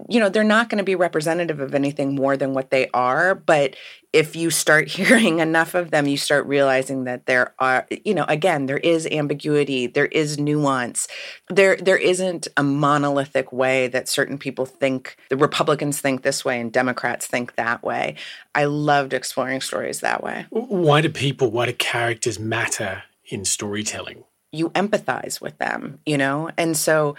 you 0.08 0.20
know, 0.20 0.28
they're 0.28 0.44
not 0.44 0.68
going 0.68 0.78
to 0.78 0.84
be 0.84 0.94
representative 0.94 1.60
of 1.60 1.74
anything 1.74 2.14
more 2.14 2.36
than 2.36 2.54
what 2.54 2.70
they 2.70 2.88
are, 2.94 3.34
but 3.34 3.74
if 4.12 4.36
you 4.36 4.50
start 4.50 4.88
hearing 4.96 5.40
enough 5.40 5.74
of 5.74 5.90
them, 5.90 6.06
you 6.06 6.16
start 6.16 6.46
realizing 6.46 7.04
that 7.04 7.26
there 7.26 7.54
are, 7.58 7.86
you 8.04 8.14
know, 8.14 8.24
again, 8.28 8.66
there 8.66 8.78
is 8.78 9.06
ambiguity, 9.06 9.86
there 9.86 10.06
is 10.06 10.38
nuance. 10.38 11.08
There 11.48 11.76
there 11.76 11.96
isn't 11.96 12.48
a 12.56 12.62
monolithic 12.62 13.52
way 13.52 13.88
that 13.88 14.08
certain 14.08 14.38
people 14.38 14.66
think 14.66 15.16
the 15.28 15.36
Republicans 15.36 16.00
think 16.00 16.22
this 16.22 16.44
way 16.44 16.60
and 16.60 16.72
Democrats 16.72 17.26
think 17.26 17.56
that 17.56 17.82
way. 17.82 18.16
I 18.54 18.64
loved 18.64 19.12
exploring 19.12 19.60
stories 19.60 20.00
that 20.00 20.22
way. 20.22 20.46
Why 20.50 21.00
do 21.00 21.08
people, 21.08 21.50
why 21.50 21.66
do 21.66 21.72
characters 21.72 22.38
matter 22.38 23.04
in 23.26 23.44
storytelling? 23.44 24.24
You 24.52 24.70
empathize 24.70 25.40
with 25.40 25.58
them, 25.58 26.00
you 26.04 26.18
know? 26.18 26.50
And 26.56 26.76
so 26.76 27.14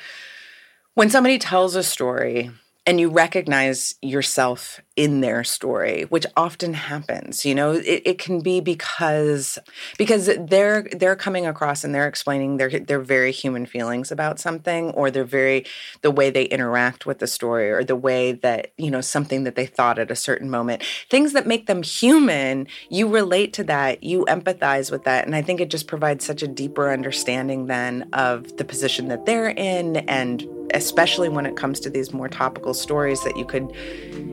when 0.93 1.09
somebody 1.09 1.37
tells 1.39 1.75
a 1.75 1.83
story, 1.83 2.51
and 2.85 2.99
you 2.99 3.09
recognize 3.09 3.95
yourself 4.01 4.81
in 4.95 5.21
their 5.21 5.43
story 5.43 6.03
which 6.03 6.25
often 6.35 6.73
happens 6.73 7.45
you 7.45 7.55
know? 7.55 7.71
It, 7.73 8.01
it 8.05 8.17
can 8.17 8.41
be 8.41 8.59
because 8.59 9.57
because 9.97 10.29
they're 10.39 10.83
they're 10.91 11.15
coming 11.15 11.45
across 11.45 11.83
and 11.83 11.93
they're 11.93 12.07
explaining 12.07 12.57
their 12.57 12.69
their 12.69 12.99
very 12.99 13.31
human 13.31 13.65
feelings 13.65 14.11
about 14.11 14.39
something 14.39 14.91
or 14.91 15.11
they're 15.11 15.23
very 15.23 15.65
the 16.01 16.11
way 16.11 16.29
they 16.29 16.43
interact 16.45 17.05
with 17.05 17.19
the 17.19 17.27
story 17.27 17.71
or 17.71 17.83
the 17.83 17.95
way 17.95 18.33
that 18.33 18.71
you 18.77 18.91
know 18.91 19.01
something 19.01 19.43
that 19.43 19.55
they 19.55 19.65
thought 19.65 19.99
at 19.99 20.11
a 20.11 20.15
certain 20.15 20.49
moment. 20.49 20.83
Things 21.09 21.33
that 21.33 21.47
make 21.47 21.67
them 21.67 21.83
human 21.83 22.67
you 22.89 23.07
relate 23.07 23.53
to 23.53 23.63
that 23.63 24.03
you 24.03 24.25
empathize 24.25 24.91
with 24.91 25.03
that 25.03 25.25
and 25.25 25.35
i 25.35 25.41
think 25.41 25.59
it 25.59 25.69
just 25.69 25.87
provides 25.87 26.25
such 26.25 26.41
a 26.41 26.47
deeper 26.47 26.91
understanding 26.91 27.67
then 27.67 28.07
of 28.13 28.57
the 28.57 28.65
position 28.65 29.07
that 29.07 29.25
they're 29.25 29.49
in 29.49 29.97
and 29.97 30.47
especially 30.73 31.29
when 31.29 31.45
it 31.45 31.55
comes 31.55 31.79
to 31.79 31.89
these 31.89 32.13
more 32.13 32.29
topical 32.29 32.73
stories 32.73 33.21
that 33.23 33.35
you 33.37 33.45
could 33.45 33.69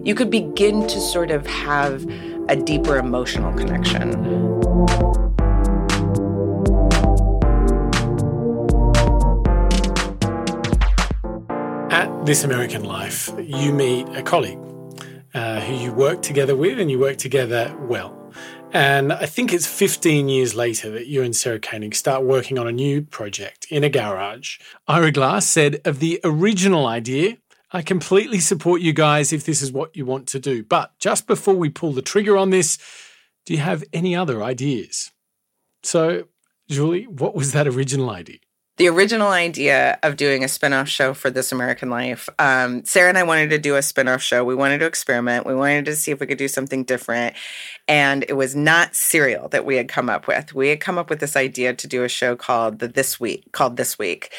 you 0.04 0.14
could 0.14 0.30
begin 0.48 0.86
to 0.86 1.00
sort 1.00 1.30
of 1.30 1.46
have 1.46 2.04
a 2.48 2.56
deeper 2.56 2.96
emotional 2.96 3.52
connection. 3.52 4.12
At 11.90 12.24
This 12.24 12.44
American 12.44 12.84
Life, 12.84 13.30
you 13.38 13.72
meet 13.72 14.08
a 14.08 14.22
colleague 14.22 14.58
uh, 15.34 15.60
who 15.60 15.74
you 15.74 15.92
work 15.92 16.22
together 16.22 16.56
with 16.56 16.80
and 16.80 16.90
you 16.90 16.98
work 16.98 17.18
together 17.18 17.76
well. 17.82 18.14
And 18.72 19.12
I 19.12 19.26
think 19.26 19.52
it's 19.52 19.66
15 19.66 20.28
years 20.28 20.54
later 20.54 20.90
that 20.90 21.06
you 21.06 21.22
and 21.22 21.34
Sarah 21.34 21.60
Koenig 21.60 21.94
start 21.94 22.24
working 22.24 22.58
on 22.58 22.66
a 22.66 22.72
new 22.72 23.02
project 23.02 23.66
in 23.70 23.84
a 23.84 23.88
garage. 23.88 24.58
Ira 24.86 25.10
Glass 25.10 25.46
said 25.46 25.80
of 25.84 26.00
the 26.00 26.20
original 26.24 26.86
idea, 26.86 27.38
I 27.70 27.82
completely 27.82 28.40
support 28.40 28.80
you 28.80 28.92
guys 28.92 29.32
if 29.32 29.44
this 29.44 29.60
is 29.60 29.70
what 29.70 29.96
you 29.96 30.06
want 30.06 30.26
to 30.28 30.38
do. 30.38 30.64
But 30.64 30.98
just 30.98 31.26
before 31.26 31.54
we 31.54 31.68
pull 31.68 31.92
the 31.92 32.02
trigger 32.02 32.36
on 32.36 32.50
this, 32.50 32.78
do 33.44 33.52
you 33.52 33.60
have 33.60 33.84
any 33.92 34.16
other 34.16 34.42
ideas? 34.42 35.10
So, 35.82 36.24
Julie, 36.68 37.06
what 37.06 37.34
was 37.34 37.52
that 37.52 37.66
original 37.66 38.10
idea? 38.10 38.38
the 38.78 38.88
original 38.88 39.28
idea 39.28 39.98
of 40.04 40.16
doing 40.16 40.44
a 40.44 40.48
spin-off 40.48 40.88
show 40.88 41.12
for 41.12 41.30
This 41.30 41.50
American 41.50 41.90
Life. 41.90 42.28
Um, 42.38 42.84
Sarah 42.84 43.08
and 43.08 43.18
I 43.18 43.24
wanted 43.24 43.50
to 43.50 43.58
do 43.58 43.74
a 43.74 43.82
spin-off 43.82 44.22
show. 44.22 44.44
We 44.44 44.54
wanted 44.54 44.78
to 44.78 44.86
experiment. 44.86 45.46
We 45.46 45.54
wanted 45.54 45.84
to 45.86 45.96
see 45.96 46.12
if 46.12 46.20
we 46.20 46.28
could 46.28 46.38
do 46.38 46.46
something 46.46 46.84
different. 46.84 47.34
And 47.88 48.24
it 48.28 48.34
was 48.34 48.54
not 48.54 48.94
serial 48.94 49.48
that 49.48 49.64
we 49.64 49.76
had 49.76 49.88
come 49.88 50.08
up 50.08 50.28
with. 50.28 50.54
We 50.54 50.68
had 50.68 50.78
come 50.78 50.96
up 50.96 51.10
with 51.10 51.18
this 51.18 51.34
idea 51.34 51.74
to 51.74 51.88
do 51.88 52.04
a 52.04 52.08
show 52.08 52.36
called 52.36 52.78
the 52.78 52.86
This 52.86 53.18
Week, 53.18 53.50
called 53.50 53.76
This 53.76 53.98
Week. 53.98 54.32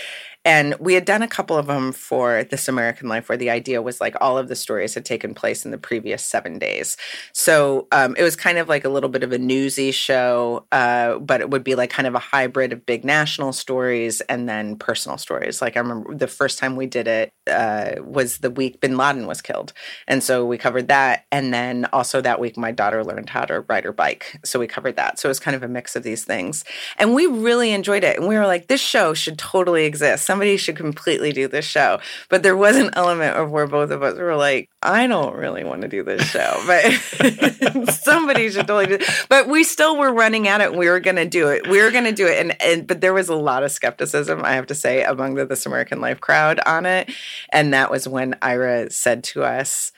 And 0.45 0.73
we 0.79 0.93
had 0.93 1.03
done 1.03 1.21
a 1.21 1.27
couple 1.27 1.57
of 1.57 1.67
them 1.67 1.91
for 1.91 2.45
This 2.45 2.69
American 2.69 3.09
Life, 3.09 3.27
where 3.27 3.37
the 3.37 3.49
idea 3.49 3.81
was 3.81 3.99
like 3.99 4.15
all 4.21 4.37
of 4.37 4.47
the 4.47 4.55
stories 4.55 4.93
had 4.93 5.03
taken 5.03 5.33
place 5.33 5.65
in 5.65 5.71
the 5.71 5.77
previous 5.77 6.23
seven 6.23 6.57
days. 6.57 6.95
So 7.33 7.87
um, 7.91 8.15
it 8.17 8.23
was 8.23 8.37
kind 8.37 8.57
of 8.57 8.69
like 8.69 8.85
a 8.85 8.89
little 8.89 9.09
bit 9.09 9.23
of 9.23 9.33
a 9.33 9.37
newsy 9.37 9.91
show, 9.91 10.65
uh, 10.71 11.19
but 11.19 11.41
it 11.41 11.49
would 11.49 11.63
be 11.63 11.75
like 11.75 11.89
kind 11.89 12.07
of 12.07 12.15
a 12.15 12.19
hybrid 12.19 12.71
of 12.71 12.85
big 12.85 13.03
national 13.03 13.51
stories 13.51 14.21
and 14.21 14.47
then 14.47 14.77
personal 14.77 15.17
stories. 15.17 15.61
Like 15.61 15.75
I 15.75 15.81
remember 15.81 16.15
the 16.15 16.27
first 16.27 16.57
time 16.57 16.77
we 16.77 16.85
did 16.85 17.07
it 17.07 17.33
uh, 17.51 17.95
was 18.01 18.37
the 18.37 18.49
week 18.49 18.79
Bin 18.79 18.95
Laden 18.95 19.27
was 19.27 19.41
killed. 19.41 19.73
And 20.07 20.23
so 20.23 20.45
we 20.45 20.57
covered 20.57 20.87
that. 20.87 21.25
And 21.33 21.53
then 21.53 21.85
also 21.91 22.21
that 22.21 22.39
week, 22.39 22.57
my 22.57 22.71
daughter 22.71 23.03
learned 23.03 23.29
how 23.29 23.43
to 23.43 23.61
ride 23.61 23.83
her 23.83 23.91
bike. 23.91 24.39
So 24.45 24.57
we 24.57 24.67
covered 24.67 24.95
that. 24.95 25.19
So 25.19 25.27
it 25.27 25.31
was 25.31 25.39
kind 25.39 25.55
of 25.55 25.63
a 25.63 25.67
mix 25.67 25.97
of 25.97 26.03
these 26.03 26.23
things. 26.23 26.63
And 26.97 27.13
we 27.13 27.25
really 27.25 27.71
enjoyed 27.71 28.05
it. 28.05 28.17
And 28.17 28.27
we 28.27 28.37
were 28.37 28.47
like, 28.47 28.67
this 28.67 28.81
show 28.81 29.13
should 29.13 29.37
totally 29.37 29.85
exist 29.85 30.28
somebody 30.29 30.57
should 30.57 30.77
completely 30.77 31.31
do 31.31 31.47
this 31.47 31.65
show. 31.65 31.99
But 32.29 32.43
there 32.43 32.55
was 32.55 32.75
an 32.75 32.91
element 32.93 33.35
of 33.35 33.49
where 33.49 33.65
both 33.65 33.89
of 33.89 34.03
us 34.03 34.15
were 34.15 34.35
like, 34.35 34.69
I 34.83 35.07
don't 35.07 35.35
really 35.35 35.63
want 35.63 35.81
to 35.81 35.87
do 35.87 36.03
this 36.03 36.21
show, 36.29 36.61
but 36.67 37.89
somebody 37.93 38.51
should 38.51 38.67
totally 38.67 38.85
do 38.85 38.93
it. 38.93 39.25
But 39.27 39.47
we 39.47 39.63
still 39.63 39.97
were 39.97 40.13
running 40.13 40.47
at 40.47 40.61
it 40.61 40.75
we 40.75 40.87
were 40.87 40.99
going 40.99 41.15
to 41.15 41.25
do 41.25 41.47
it. 41.47 41.67
We 41.67 41.81
were 41.81 41.89
going 41.89 42.03
to 42.03 42.11
do 42.11 42.27
it. 42.27 42.39
And, 42.39 42.61
and, 42.61 42.85
but 42.85 43.01
there 43.01 43.11
was 43.11 43.27
a 43.27 43.35
lot 43.35 43.63
of 43.63 43.71
skepticism, 43.71 44.45
I 44.45 44.53
have 44.53 44.67
to 44.67 44.75
say, 44.75 45.03
among 45.03 45.33
the 45.33 45.47
This 45.47 45.65
American 45.65 45.99
Life 45.99 46.21
crowd 46.21 46.59
on 46.63 46.85
it. 46.85 47.11
And 47.51 47.73
that 47.73 47.89
was 47.89 48.07
when 48.07 48.35
Ira 48.43 48.91
said 48.91 49.23
to 49.25 49.43
us, 49.43 49.91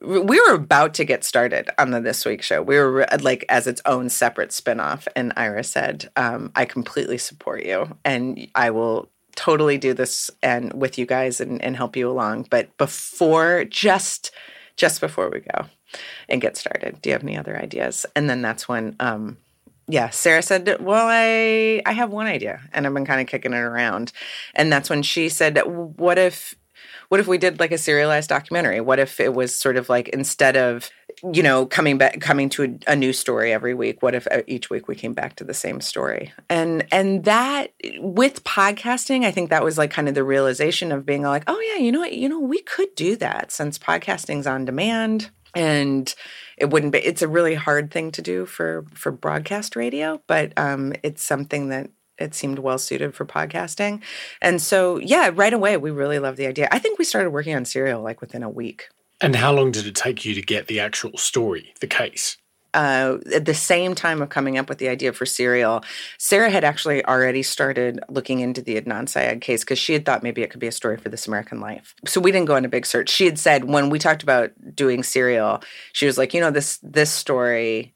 we 0.00 0.40
were 0.40 0.54
about 0.54 0.94
to 0.94 1.04
get 1.04 1.22
started 1.22 1.70
on 1.78 1.92
the 1.92 2.00
This 2.00 2.24
Week 2.24 2.42
show. 2.42 2.60
We 2.60 2.76
were 2.76 3.06
like 3.20 3.44
as 3.48 3.68
its 3.68 3.80
own 3.86 4.08
separate 4.08 4.50
spinoff. 4.50 5.06
And 5.14 5.32
Ira 5.36 5.62
said, 5.62 6.10
um, 6.16 6.50
I 6.56 6.64
completely 6.64 7.18
support 7.18 7.64
you 7.64 7.96
and 8.04 8.48
I 8.56 8.70
will 8.70 9.11
totally 9.34 9.78
do 9.78 9.94
this 9.94 10.30
and 10.42 10.72
with 10.72 10.98
you 10.98 11.06
guys 11.06 11.40
and, 11.40 11.62
and 11.62 11.76
help 11.76 11.96
you 11.96 12.10
along. 12.10 12.46
But 12.50 12.76
before 12.78 13.64
just 13.64 14.30
just 14.76 15.00
before 15.00 15.30
we 15.30 15.40
go 15.40 15.66
and 16.28 16.40
get 16.40 16.56
started, 16.56 17.00
do 17.02 17.10
you 17.10 17.14
have 17.14 17.22
any 17.22 17.36
other 17.36 17.56
ideas? 17.56 18.06
And 18.16 18.28
then 18.28 18.42
that's 18.42 18.68
when 18.68 18.96
um 19.00 19.36
yeah, 19.88 20.10
Sarah 20.10 20.42
said, 20.42 20.76
"Well, 20.80 21.06
I 21.08 21.82
I 21.84 21.92
have 21.92 22.10
one 22.10 22.26
idea, 22.26 22.60
and 22.72 22.86
I've 22.86 22.94
been 22.94 23.04
kind 23.04 23.20
of 23.20 23.26
kicking 23.26 23.52
it 23.52 23.58
around." 23.58 24.12
And 24.54 24.72
that's 24.72 24.88
when 24.88 25.02
she 25.02 25.28
said, 25.28 25.58
"What 25.66 26.18
if 26.18 26.54
what 27.12 27.20
if 27.20 27.28
we 27.28 27.36
did 27.36 27.60
like 27.60 27.72
a 27.72 27.76
serialized 27.76 28.30
documentary? 28.30 28.80
What 28.80 28.98
if 28.98 29.20
it 29.20 29.34
was 29.34 29.54
sort 29.54 29.76
of 29.76 29.90
like 29.90 30.08
instead 30.08 30.56
of 30.56 30.88
you 31.30 31.42
know 31.42 31.66
coming 31.66 31.98
back 31.98 32.22
coming 32.22 32.48
to 32.48 32.62
a, 32.62 32.92
a, 32.92 32.96
new 32.96 33.12
story 33.12 33.52
every 33.52 33.74
week 33.74 34.02
what 34.02 34.14
if 34.14 34.26
uh, 34.30 34.40
each 34.46 34.70
week 34.70 34.88
we 34.88 34.94
came 34.94 35.12
back 35.12 35.36
to 35.36 35.44
the 35.44 35.52
same 35.52 35.82
story 35.82 36.32
and 36.48 36.86
and 36.90 37.24
that 37.24 37.74
with 37.98 38.42
podcasting 38.44 39.26
i 39.26 39.30
think 39.30 39.50
that 39.50 39.62
was 39.62 39.76
like 39.76 39.90
kind 39.90 40.08
of 40.08 40.14
the 40.14 40.24
realization 40.24 40.90
of 40.90 41.04
being 41.04 41.20
like 41.20 41.44
oh 41.48 41.60
yeah 41.60 41.84
you 41.84 41.92
know 41.92 42.00
what 42.00 42.14
you 42.14 42.30
know 42.30 42.40
we 42.40 42.62
could 42.62 42.92
do 42.94 43.14
that 43.14 43.52
since 43.52 43.78
podcasting's 43.78 44.46
on 44.46 44.64
demand 44.64 45.30
and 45.54 46.14
it 46.56 46.70
wouldn't 46.70 46.92
be 46.92 46.98
it's 47.00 47.22
a 47.22 47.28
really 47.28 47.54
hard 47.54 47.90
thing 47.90 48.10
to 48.10 48.22
do 48.22 48.46
for 48.46 48.86
for 48.94 49.12
broadcast 49.12 49.76
radio 49.76 50.20
but 50.26 50.50
um 50.56 50.94
it's 51.02 51.22
something 51.22 51.68
that 51.68 51.90
it 52.22 52.34
seemed 52.34 52.58
well 52.58 52.78
suited 52.78 53.14
for 53.14 53.24
podcasting. 53.24 54.02
And 54.40 54.60
so, 54.60 54.98
yeah, 54.98 55.30
right 55.34 55.52
away, 55.52 55.76
we 55.76 55.90
really 55.90 56.18
loved 56.18 56.38
the 56.38 56.46
idea. 56.46 56.68
I 56.70 56.78
think 56.78 56.98
we 56.98 57.04
started 57.04 57.30
working 57.30 57.54
on 57.54 57.64
Serial 57.64 58.02
like 58.02 58.20
within 58.20 58.42
a 58.42 58.50
week. 58.50 58.88
And 59.20 59.36
how 59.36 59.52
long 59.52 59.70
did 59.70 59.86
it 59.86 59.94
take 59.94 60.24
you 60.24 60.34
to 60.34 60.42
get 60.42 60.66
the 60.66 60.80
actual 60.80 61.16
story, 61.16 61.74
the 61.80 61.86
case? 61.86 62.38
uh, 62.74 63.18
at 63.34 63.44
the 63.44 63.54
same 63.54 63.94
time 63.94 64.22
of 64.22 64.30
coming 64.30 64.56
up 64.56 64.68
with 64.68 64.78
the 64.78 64.88
idea 64.88 65.12
for 65.12 65.26
Serial, 65.26 65.84
Sarah 66.18 66.50
had 66.50 66.64
actually 66.64 67.04
already 67.04 67.42
started 67.42 68.00
looking 68.08 68.40
into 68.40 68.62
the 68.62 68.80
Adnan 68.80 69.08
Syed 69.08 69.40
case 69.40 69.62
because 69.62 69.78
she 69.78 69.92
had 69.92 70.06
thought 70.06 70.22
maybe 70.22 70.42
it 70.42 70.50
could 70.50 70.60
be 70.60 70.66
a 70.66 70.72
story 70.72 70.96
for 70.96 71.08
This 71.08 71.26
American 71.26 71.60
Life. 71.60 71.94
So 72.06 72.20
we 72.20 72.32
didn't 72.32 72.46
go 72.46 72.56
on 72.56 72.64
a 72.64 72.70
big 72.70 72.86
search. 72.86 73.10
She 73.10 73.26
had 73.26 73.38
said 73.38 73.64
when 73.64 73.90
we 73.90 73.98
talked 73.98 74.22
about 74.22 74.52
doing 74.74 75.02
Serial, 75.02 75.62
she 75.92 76.06
was 76.06 76.16
like, 76.16 76.32
you 76.32 76.40
know, 76.40 76.50
this 76.50 76.78
this 76.82 77.10
story 77.10 77.94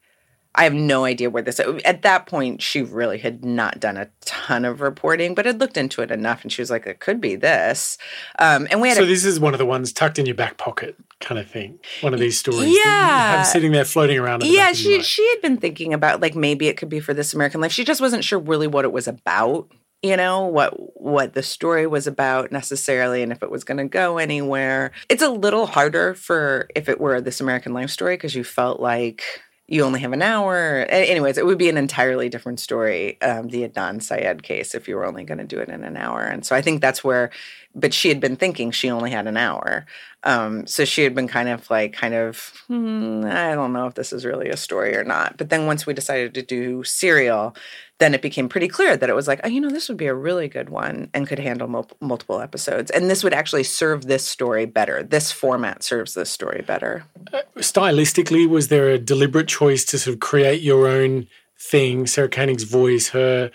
I 0.57 0.63
have 0.63 0.73
no 0.73 1.05
idea 1.05 1.29
where 1.29 1.43
this. 1.43 1.61
At 1.85 2.01
that 2.01 2.25
point, 2.25 2.63
she 2.63 2.81
really 2.81 3.19
had 3.19 3.45
not 3.45 3.79
done 3.79 3.95
a 3.95 4.09
ton 4.25 4.65
of 4.65 4.81
reporting, 4.81 5.35
but 5.35 5.45
had 5.45 5.59
looked 5.59 5.77
into 5.77 6.01
it 6.01 6.09
enough, 6.09 6.41
and 6.41 6.51
she 6.51 6.61
was 6.61 6.71
like, 6.71 6.87
"It 6.87 6.99
could 6.99 7.21
be 7.21 7.35
this." 7.35 7.99
Um, 8.39 8.67
and 8.71 8.81
we 8.81 8.89
had. 8.89 8.97
So 8.97 9.03
a, 9.03 9.05
this 9.05 9.23
is 9.23 9.39
one 9.39 9.53
of 9.53 9.59
the 9.59 9.67
ones 9.67 9.93
tucked 9.93 10.17
in 10.17 10.25
your 10.25 10.33
back 10.33 10.57
pocket, 10.57 10.95
kind 11.21 11.39
of 11.39 11.47
thing. 11.47 11.77
One 12.01 12.15
of 12.15 12.19
these 12.19 12.39
stories. 12.39 12.75
Yeah, 12.75 13.35
I'm 13.37 13.45
sitting 13.45 13.71
there 13.71 13.85
floating 13.85 14.17
around. 14.17 14.43
yeah, 14.43 14.73
she 14.73 15.01
she 15.03 15.27
had 15.29 15.41
been 15.41 15.57
thinking 15.57 15.93
about 15.93 16.21
like 16.21 16.35
maybe 16.35 16.67
it 16.67 16.75
could 16.75 16.89
be 16.89 16.99
for 16.99 17.13
this 17.13 17.35
American 17.35 17.61
Life. 17.61 17.71
She 17.71 17.85
just 17.85 18.01
wasn't 18.01 18.23
sure 18.23 18.39
really 18.39 18.67
what 18.67 18.83
it 18.83 18.91
was 18.91 19.07
about 19.07 19.71
you 20.03 20.15
know 20.15 20.45
what 20.45 20.73
what 21.01 21.33
the 21.33 21.41
story 21.41 21.87
was 21.87 22.05
about 22.05 22.51
necessarily 22.51 23.23
and 23.23 23.31
if 23.31 23.41
it 23.41 23.49
was 23.49 23.63
going 23.63 23.79
to 23.79 23.85
go 23.85 24.19
anywhere 24.19 24.91
it's 25.09 25.23
a 25.23 25.29
little 25.29 25.65
harder 25.65 26.13
for 26.13 26.67
if 26.75 26.87
it 26.87 27.01
were 27.01 27.19
this 27.19 27.41
american 27.41 27.73
life 27.73 27.89
story 27.89 28.15
because 28.15 28.35
you 28.35 28.43
felt 28.43 28.79
like 28.79 29.23
you 29.67 29.83
only 29.83 29.99
have 29.99 30.13
an 30.13 30.21
hour. 30.21 30.85
Anyways, 30.89 31.37
it 31.37 31.45
would 31.45 31.57
be 31.57 31.69
an 31.69 31.77
entirely 31.77 32.29
different 32.29 32.59
story, 32.59 33.21
um, 33.21 33.49
the 33.49 33.67
Adnan 33.67 34.01
Syed 34.01 34.41
case, 34.41 34.73
if 34.73 34.87
you 34.87 34.95
were 34.95 35.05
only 35.05 35.25
going 35.25 35.39
to 35.39 35.43
do 35.43 35.59
it 35.59 35.67
in 35.67 35.83
an 35.83 35.97
hour. 35.97 36.23
And 36.23 36.45
so 36.45 36.55
I 36.55 36.61
think 36.61 36.81
that's 36.81 37.03
where, 37.03 37.31
but 37.75 37.93
she 37.93 38.07
had 38.07 38.21
been 38.21 38.37
thinking 38.37 38.71
she 38.71 38.89
only 38.89 39.11
had 39.11 39.27
an 39.27 39.35
hour. 39.35 39.85
Um, 40.23 40.65
so 40.67 40.85
she 40.85 41.03
had 41.03 41.13
been 41.13 41.27
kind 41.27 41.49
of 41.49 41.69
like, 41.69 41.93
kind 41.93 42.13
of, 42.13 42.53
hmm, 42.67 43.23
I 43.25 43.55
don't 43.55 43.73
know 43.73 43.87
if 43.87 43.95
this 43.95 44.13
is 44.13 44.25
really 44.25 44.49
a 44.49 44.57
story 44.57 44.95
or 44.95 45.03
not. 45.03 45.37
But 45.37 45.49
then 45.49 45.65
once 45.65 45.85
we 45.85 45.93
decided 45.93 46.33
to 46.35 46.41
do 46.41 46.83
serial, 46.83 47.55
then 47.99 48.13
it 48.13 48.21
became 48.21 48.47
pretty 48.47 48.67
clear 48.67 48.95
that 48.95 49.09
it 49.09 49.15
was 49.15 49.27
like, 49.27 49.41
oh, 49.43 49.47
you 49.47 49.59
know, 49.59 49.69
this 49.69 49.89
would 49.89 49.97
be 49.97 50.05
a 50.05 50.13
really 50.13 50.47
good 50.47 50.69
one 50.69 51.09
and 51.13 51.27
could 51.27 51.39
handle 51.39 51.67
mul- 51.67 51.89
multiple 51.99 52.39
episodes. 52.39 52.91
And 52.91 53.09
this 53.09 53.23
would 53.23 53.33
actually 53.33 53.63
serve 53.63 54.05
this 54.05 54.23
story 54.23 54.65
better. 54.65 55.01
This 55.01 55.31
format 55.31 55.83
serves 55.83 56.13
this 56.13 56.29
story 56.29 56.63
better. 56.65 57.05
Uh, 57.33 57.41
stylistically, 57.57 58.47
was 58.47 58.67
there 58.67 58.89
a 58.89 58.99
deliberate 58.99 59.47
choice 59.47 59.83
to 59.85 59.97
sort 59.97 60.15
of 60.15 60.19
create 60.19 60.61
your 60.61 60.87
own 60.87 61.27
thing? 61.59 62.05
Sarah 62.05 62.29
Koenig's 62.29 62.63
voice, 62.63 63.09
her 63.09 63.51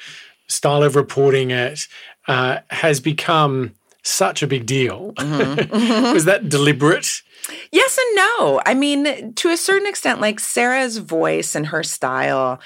style 0.49 0.83
of 0.83 0.97
reporting 0.97 1.51
it 1.51 1.87
uh, 2.27 2.59
has 2.71 2.99
become 3.01 3.73
such 4.03 4.43
a 4.43 4.49
big 4.49 4.67
deal. 4.67 5.13
Mm-hmm. 5.13 6.13
was 6.13 6.25
that 6.25 6.49
deliberate? 6.49 7.23
Yes 7.71 7.99
and 7.99 8.17
no. 8.17 8.61
I 8.67 8.75
mean, 8.75 9.35
to 9.35 9.51
a 9.51 9.57
certain 9.57 9.89
extent, 9.89 10.21
like 10.21 10.41
Sarah's 10.41 10.99
voice 10.99 11.55
and 11.55 11.67
her 11.67 11.83
style 11.83 12.61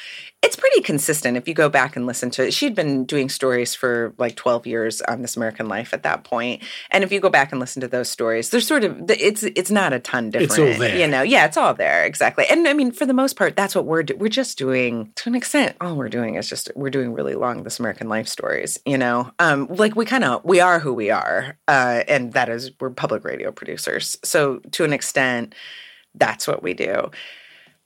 it's 0.46 0.54
pretty 0.54 0.80
consistent 0.80 1.36
if 1.36 1.48
you 1.48 1.54
go 1.54 1.68
back 1.68 1.96
and 1.96 2.06
listen 2.06 2.30
to 2.30 2.46
it. 2.46 2.54
She'd 2.54 2.76
been 2.76 3.04
doing 3.04 3.28
stories 3.28 3.74
for 3.74 4.14
like 4.16 4.36
12 4.36 4.64
years 4.64 5.02
on 5.02 5.20
This 5.20 5.36
American 5.36 5.68
Life 5.68 5.92
at 5.92 6.04
that 6.04 6.22
point. 6.22 6.62
And 6.92 7.02
if 7.02 7.10
you 7.10 7.18
go 7.18 7.28
back 7.28 7.50
and 7.50 7.60
listen 7.60 7.80
to 7.80 7.88
those 7.88 8.08
stories, 8.08 8.50
there's 8.50 8.66
sort 8.66 8.84
of 8.84 9.10
it's 9.10 9.42
it's 9.42 9.72
not 9.72 9.92
a 9.92 9.98
ton 9.98 10.30
different. 10.30 10.52
It's 10.52 10.58
all 10.58 10.80
there. 10.80 10.96
You 10.96 11.08
know, 11.08 11.22
yeah, 11.22 11.46
it's 11.46 11.56
all 11.56 11.74
there 11.74 12.04
exactly. 12.04 12.44
And 12.48 12.68
I 12.68 12.74
mean, 12.74 12.92
for 12.92 13.06
the 13.06 13.12
most 13.12 13.34
part, 13.34 13.56
that's 13.56 13.74
what 13.74 13.86
we're 13.86 14.04
do- 14.04 14.16
we're 14.16 14.28
just 14.28 14.56
doing 14.56 15.12
to 15.16 15.28
an 15.28 15.34
extent. 15.34 15.76
All 15.80 15.96
we're 15.96 16.08
doing 16.08 16.36
is 16.36 16.48
just 16.48 16.70
we're 16.76 16.90
doing 16.90 17.12
really 17.12 17.34
long 17.34 17.64
This 17.64 17.80
American 17.80 18.08
Life 18.08 18.28
stories. 18.28 18.78
You 18.86 18.98
know, 18.98 19.32
um, 19.40 19.66
like 19.68 19.96
we 19.96 20.04
kind 20.04 20.22
of 20.22 20.44
we 20.44 20.60
are 20.60 20.78
who 20.78 20.94
we 20.94 21.10
are, 21.10 21.58
uh, 21.66 22.04
and 22.06 22.34
that 22.34 22.48
is 22.48 22.70
we're 22.78 22.90
public 22.90 23.24
radio 23.24 23.50
producers. 23.50 24.16
So 24.22 24.60
to 24.70 24.84
an 24.84 24.92
extent, 24.92 25.56
that's 26.14 26.46
what 26.46 26.62
we 26.62 26.72
do. 26.72 27.10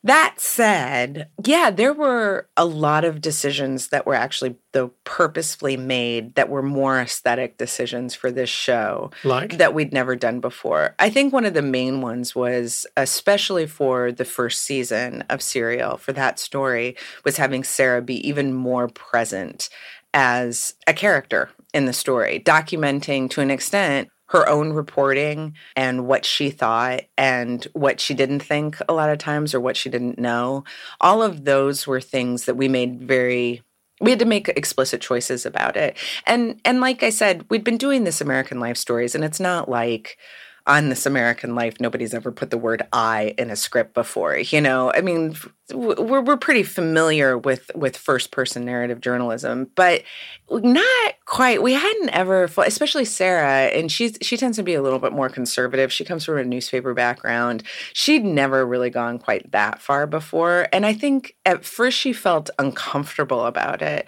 That 0.02 0.36
said, 0.38 1.28
yeah, 1.44 1.70
there 1.70 1.92
were 1.92 2.48
a 2.56 2.64
lot 2.64 3.04
of 3.04 3.20
decisions 3.20 3.88
that 3.88 4.06
were 4.06 4.14
actually 4.14 4.56
though 4.72 4.92
purposefully 5.04 5.76
made 5.76 6.34
that 6.36 6.48
were 6.48 6.62
more 6.62 6.98
aesthetic 7.00 7.58
decisions 7.58 8.14
for 8.14 8.30
this 8.30 8.48
show 8.48 9.10
like 9.24 9.58
that 9.58 9.74
we'd 9.74 9.92
never 9.92 10.16
done 10.16 10.40
before. 10.40 10.94
I 10.98 11.10
think 11.10 11.32
one 11.32 11.44
of 11.44 11.54
the 11.54 11.60
main 11.60 12.00
ones 12.00 12.34
was 12.34 12.86
especially 12.96 13.66
for 13.66 14.10
the 14.10 14.24
first 14.24 14.62
season 14.62 15.22
of 15.28 15.42
Serial 15.42 15.98
for 15.98 16.12
that 16.14 16.38
story 16.38 16.96
was 17.24 17.36
having 17.36 17.62
Sarah 17.62 18.00
be 18.00 18.26
even 18.26 18.54
more 18.54 18.88
present 18.88 19.68
as 20.14 20.74
a 20.86 20.94
character 20.94 21.50
in 21.74 21.84
the 21.84 21.92
story, 21.92 22.40
documenting 22.44 23.30
to 23.30 23.40
an 23.40 23.50
extent 23.50 24.08
her 24.30 24.48
own 24.48 24.72
reporting 24.72 25.54
and 25.74 26.06
what 26.06 26.24
she 26.24 26.50
thought 26.50 27.00
and 27.18 27.66
what 27.72 28.00
she 28.00 28.14
didn't 28.14 28.40
think 28.40 28.78
a 28.88 28.92
lot 28.92 29.10
of 29.10 29.18
times 29.18 29.54
or 29.54 29.60
what 29.60 29.76
she 29.76 29.88
didn't 29.88 30.18
know. 30.18 30.64
All 31.00 31.20
of 31.20 31.44
those 31.44 31.86
were 31.86 32.00
things 32.00 32.44
that 32.44 32.56
we 32.56 32.68
made 32.68 33.02
very 33.02 33.62
we 34.00 34.10
had 34.10 34.18
to 34.20 34.24
make 34.24 34.48
explicit 34.48 35.02
choices 35.02 35.44
about 35.44 35.76
it. 35.76 35.96
And 36.26 36.60
and 36.64 36.80
like 36.80 37.02
I 37.02 37.10
said, 37.10 37.44
we'd 37.50 37.64
been 37.64 37.76
doing 37.76 38.04
this 38.04 38.20
American 38.20 38.60
life 38.60 38.76
stories 38.76 39.14
and 39.14 39.24
it's 39.24 39.40
not 39.40 39.68
like 39.68 40.16
on 40.70 40.88
This 40.88 41.04
American 41.04 41.56
Life, 41.56 41.80
nobody's 41.80 42.14
ever 42.14 42.30
put 42.30 42.50
the 42.50 42.56
word 42.56 42.82
"I" 42.92 43.34
in 43.36 43.50
a 43.50 43.56
script 43.56 43.92
before. 43.92 44.38
You 44.38 44.60
know, 44.60 44.92
I 44.94 45.00
mean, 45.00 45.34
we're 45.74 46.20
we're 46.20 46.36
pretty 46.36 46.62
familiar 46.62 47.36
with 47.36 47.72
with 47.74 47.96
first 47.96 48.30
person 48.30 48.64
narrative 48.64 49.00
journalism, 49.00 49.68
but 49.74 50.04
not 50.48 51.14
quite. 51.26 51.60
We 51.60 51.72
hadn't 51.74 52.10
ever, 52.10 52.44
especially 52.44 53.04
Sarah, 53.04 53.66
and 53.76 53.90
she's 53.90 54.16
she 54.22 54.36
tends 54.36 54.56
to 54.58 54.62
be 54.62 54.74
a 54.74 54.82
little 54.82 55.00
bit 55.00 55.12
more 55.12 55.28
conservative. 55.28 55.92
She 55.92 56.04
comes 56.04 56.24
from 56.24 56.38
a 56.38 56.44
newspaper 56.44 56.94
background. 56.94 57.64
She'd 57.92 58.24
never 58.24 58.64
really 58.64 58.90
gone 58.90 59.18
quite 59.18 59.50
that 59.50 59.82
far 59.82 60.06
before, 60.06 60.68
and 60.72 60.86
I 60.86 60.94
think 60.94 61.34
at 61.44 61.64
first 61.64 61.98
she 61.98 62.12
felt 62.12 62.48
uncomfortable 62.60 63.44
about 63.44 63.82
it. 63.82 64.06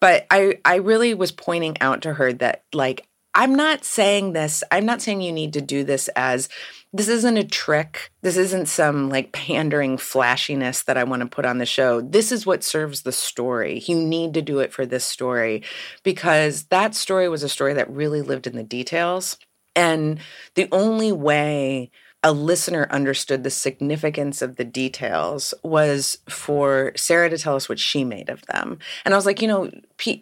But 0.00 0.26
I 0.30 0.58
I 0.64 0.76
really 0.76 1.12
was 1.14 1.32
pointing 1.32 1.76
out 1.80 2.02
to 2.02 2.14
her 2.14 2.32
that 2.34 2.62
like 2.72 3.08
I'm 3.34 3.54
not 3.54 3.84
saying 3.84 4.32
this, 4.32 4.62
I'm 4.70 4.86
not 4.86 5.02
saying 5.02 5.20
you 5.20 5.32
need 5.32 5.52
to 5.54 5.60
do 5.60 5.82
this 5.84 6.08
as 6.16 6.48
this 6.92 7.08
isn't 7.08 7.36
a 7.36 7.44
trick. 7.44 8.12
This 8.22 8.36
isn't 8.36 8.66
some 8.66 9.08
like 9.08 9.32
pandering 9.32 9.98
flashiness 9.98 10.84
that 10.84 10.96
I 10.96 11.02
want 11.02 11.22
to 11.22 11.28
put 11.28 11.44
on 11.44 11.58
the 11.58 11.66
show. 11.66 12.00
This 12.00 12.30
is 12.30 12.46
what 12.46 12.62
serves 12.62 13.02
the 13.02 13.10
story. 13.10 13.82
You 13.86 13.96
need 13.96 14.34
to 14.34 14.42
do 14.42 14.60
it 14.60 14.72
for 14.72 14.86
this 14.86 15.04
story 15.04 15.64
because 16.04 16.66
that 16.66 16.94
story 16.94 17.28
was 17.28 17.42
a 17.42 17.48
story 17.48 17.74
that 17.74 17.90
really 17.90 18.22
lived 18.22 18.46
in 18.46 18.54
the 18.54 18.62
details. 18.62 19.36
And 19.74 20.20
the 20.54 20.68
only 20.70 21.10
way 21.10 21.90
a 22.22 22.32
listener 22.32 22.86
understood 22.90 23.42
the 23.42 23.50
significance 23.50 24.40
of 24.40 24.54
the 24.54 24.64
details 24.64 25.52
was 25.64 26.18
for 26.28 26.92
Sarah 26.94 27.28
to 27.28 27.36
tell 27.36 27.56
us 27.56 27.68
what 27.68 27.80
she 27.80 28.04
made 28.04 28.30
of 28.30 28.46
them. 28.46 28.78
And 29.04 29.12
I 29.12 29.16
was 29.16 29.26
like, 29.26 29.42
you 29.42 29.48
know, 29.48 29.68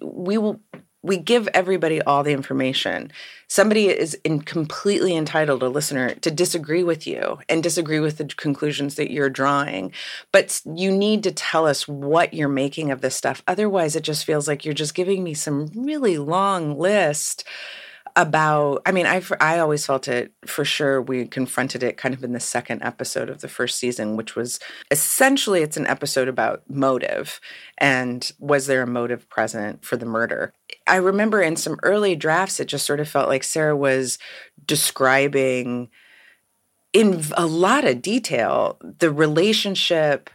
we 0.02 0.38
will 0.38 0.58
we 1.02 1.16
give 1.16 1.48
everybody 1.48 2.00
all 2.00 2.22
the 2.22 2.32
information. 2.32 3.12
Somebody 3.48 3.88
is 3.88 4.14
in 4.24 4.40
completely 4.42 5.16
entitled, 5.16 5.62
a 5.62 5.68
listener, 5.68 6.14
to 6.14 6.30
disagree 6.30 6.82
with 6.82 7.06
you 7.06 7.38
and 7.48 7.62
disagree 7.62 8.00
with 8.00 8.18
the 8.18 8.24
conclusions 8.24 8.94
that 8.94 9.10
you're 9.10 9.28
drawing. 9.28 9.92
But 10.30 10.62
you 10.64 10.90
need 10.90 11.22
to 11.24 11.32
tell 11.32 11.66
us 11.66 11.86
what 11.86 12.32
you're 12.32 12.48
making 12.48 12.90
of 12.90 13.00
this 13.00 13.16
stuff. 13.16 13.42
Otherwise, 13.46 13.96
it 13.96 14.04
just 14.04 14.24
feels 14.24 14.46
like 14.46 14.64
you're 14.64 14.74
just 14.74 14.94
giving 14.94 15.22
me 15.22 15.34
some 15.34 15.70
really 15.74 16.18
long 16.18 16.78
list 16.78 17.44
about 18.16 18.82
i 18.84 18.92
mean 18.92 19.06
i 19.06 19.22
i 19.40 19.58
always 19.58 19.86
felt 19.86 20.06
it 20.06 20.32
for 20.46 20.64
sure 20.64 21.00
we 21.00 21.26
confronted 21.26 21.82
it 21.82 21.96
kind 21.96 22.14
of 22.14 22.22
in 22.22 22.32
the 22.32 22.40
second 22.40 22.82
episode 22.82 23.30
of 23.30 23.40
the 23.40 23.48
first 23.48 23.78
season 23.78 24.16
which 24.16 24.36
was 24.36 24.60
essentially 24.90 25.62
it's 25.62 25.76
an 25.76 25.86
episode 25.86 26.28
about 26.28 26.62
motive 26.68 27.40
and 27.78 28.32
was 28.38 28.66
there 28.66 28.82
a 28.82 28.86
motive 28.86 29.28
present 29.28 29.84
for 29.84 29.96
the 29.96 30.06
murder? 30.06 30.52
I 30.86 30.96
remember 30.96 31.42
in 31.42 31.56
some 31.56 31.78
early 31.82 32.14
drafts 32.16 32.60
it 32.60 32.66
just 32.66 32.86
sort 32.86 33.00
of 33.00 33.08
felt 33.08 33.28
like 33.28 33.44
sarah 33.44 33.76
was 33.76 34.18
describing 34.64 35.88
in 36.92 37.22
a 37.36 37.46
lot 37.46 37.84
of 37.84 38.02
detail 38.02 38.78
the 38.82 39.10
relationship 39.10 40.30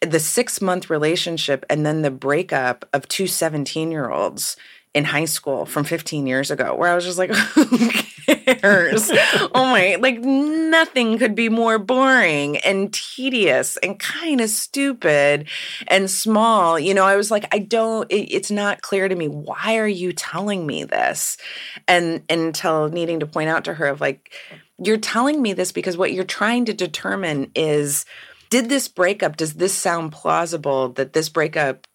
the 0.00 0.20
six 0.20 0.60
month 0.60 0.90
relationship 0.90 1.64
and 1.70 1.86
then 1.86 2.02
the 2.02 2.10
breakup 2.10 2.88
of 2.92 3.08
two 3.08 3.26
17 3.26 3.90
year 3.90 4.10
olds 4.10 4.56
in 4.94 5.04
high 5.04 5.24
school 5.24 5.66
from 5.66 5.82
15 5.82 6.26
years 6.26 6.52
ago 6.52 6.74
where 6.74 6.88
I 6.88 6.94
was 6.94 7.04
just 7.04 7.18
like, 7.18 7.30
who 7.34 7.90
cares? 8.26 9.10
oh 9.12 9.50
my, 9.54 9.96
like 10.00 10.20
nothing 10.20 11.18
could 11.18 11.34
be 11.34 11.48
more 11.48 11.80
boring 11.80 12.58
and 12.58 12.92
tedious 12.92 13.76
and 13.78 13.98
kind 13.98 14.40
of 14.40 14.48
stupid 14.48 15.48
and 15.88 16.08
small. 16.08 16.78
You 16.78 16.94
know, 16.94 17.04
I 17.04 17.16
was 17.16 17.30
like, 17.30 17.52
I 17.52 17.58
don't, 17.58 18.10
it, 18.10 18.32
it's 18.32 18.52
not 18.52 18.82
clear 18.82 19.08
to 19.08 19.16
me. 19.16 19.26
Why 19.26 19.78
are 19.78 19.88
you 19.88 20.12
telling 20.12 20.64
me 20.64 20.84
this? 20.84 21.36
And, 21.88 22.22
and 22.28 22.40
until 22.40 22.88
needing 22.88 23.18
to 23.20 23.26
point 23.26 23.48
out 23.48 23.64
to 23.64 23.74
her 23.74 23.86
of 23.86 24.00
like, 24.00 24.32
you're 24.78 24.96
telling 24.96 25.42
me 25.42 25.52
this 25.52 25.72
because 25.72 25.96
what 25.96 26.12
you're 26.12 26.24
trying 26.24 26.66
to 26.66 26.74
determine 26.74 27.50
is, 27.54 28.04
did 28.50 28.68
this 28.68 28.86
breakup, 28.86 29.36
does 29.36 29.54
this 29.54 29.74
sound 29.74 30.12
plausible 30.12 30.90
that 30.90 31.12
this 31.12 31.28
breakup 31.28 31.88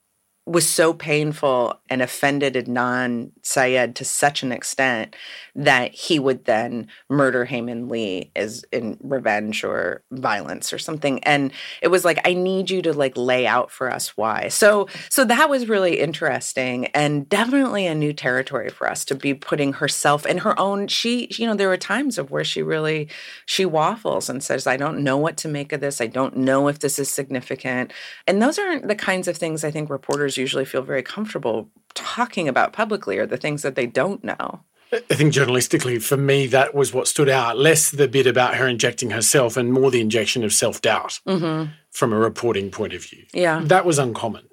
was 0.50 0.68
so 0.68 0.94
painful 0.94 1.80
and 1.92 2.02
offended 2.02 2.56
Adnan 2.56 3.30
Syed 3.44 3.96
to 3.98 4.04
such 4.04 4.42
an 4.42 4.52
extent 4.52 5.16
that 5.54 5.94
he 5.94 6.18
would 6.18 6.46
then 6.46 6.88
murder 7.08 7.46
Hae 7.46 7.62
Min 7.62 7.88
Lee 7.88 8.32
as 8.36 8.66
in 8.72 8.98
revenge 9.02 9.64
or 9.64 10.04
violence 10.12 10.74
or 10.74 10.80
something. 10.80 11.24
And 11.24 11.52
it 11.84 11.90
was 11.90 12.04
like, 12.04 12.20
I 12.26 12.34
need 12.34 12.72
you 12.72 12.82
to 12.82 12.94
like 12.94 13.16
lay 13.16 13.46
out 13.46 13.70
for 13.70 13.92
us 13.94 14.18
why. 14.18 14.48
So 14.48 14.88
so 15.10 15.24
that 15.26 15.52
was 15.52 15.70
really 15.70 16.00
interesting 16.00 16.88
and 16.88 17.30
definitely 17.30 17.86
a 17.86 17.94
new 17.94 18.12
territory 18.12 18.70
for 18.70 18.90
us 18.90 19.06
to 19.06 19.16
be 19.16 19.36
putting 19.36 19.74
herself 19.74 20.26
in 20.26 20.40
her 20.40 20.58
own 20.60 20.88
she 20.88 21.28
you 21.38 21.46
know 21.46 21.54
there 21.54 21.68
were 21.68 21.78
times 21.78 22.18
of 22.18 22.32
where 22.32 22.44
she 22.44 22.64
really 22.64 23.08
she 23.46 23.66
waffles 23.66 24.30
and 24.30 24.44
says, 24.44 24.66
I 24.66 24.78
don't 24.78 25.04
know 25.04 25.18
what 25.18 25.38
to 25.38 25.48
make 25.48 25.72
of 25.72 25.82
this. 25.82 26.02
I 26.02 26.08
don't 26.08 26.38
know 26.38 26.68
if 26.68 26.80
this 26.80 26.98
is 26.98 27.10
significant. 27.10 27.94
And 28.28 28.42
those 28.42 28.58
aren't 28.58 28.88
the 28.88 28.96
kinds 28.96 29.28
of 29.28 29.38
things 29.38 29.64
I 29.64 29.72
think 29.72 29.90
reporters 29.90 30.38
usually 30.39 30.65
feel 30.65 30.82
very 30.82 31.04
comfortable 31.04 31.69
talking 31.93 32.47
about 32.47 32.73
publicly 32.73 33.17
or 33.17 33.25
the 33.25 33.38
things 33.38 33.62
that 33.62 33.75
they 33.75 33.86
don't 33.86 34.23
know. 34.23 34.62
I 34.91 35.13
think 35.13 35.34
journalistically, 35.34 36.02
for 36.02 36.17
me, 36.17 36.47
that 36.47 36.73
was 36.73 36.93
what 36.93 37.08
stood 37.08 37.30
out. 37.30 37.58
Less 37.58 37.91
the 37.91 38.08
bit 38.08 38.25
about 38.25 38.56
her 38.56 38.67
injecting 38.67 39.12
herself 39.12 39.56
and 39.56 39.71
more 39.71 39.91
the 39.91 40.02
injection 40.02 40.43
of 40.43 40.52
self 40.52 40.82
doubt 40.82 41.19
mm-hmm. 41.28 41.71
from 41.91 42.12
a 42.12 42.17
reporting 42.17 42.71
point 42.71 42.93
of 42.93 43.04
view. 43.04 43.25
Yeah. 43.32 43.62
That 43.63 43.86
was 43.86 43.99
uncommon. 43.99 44.47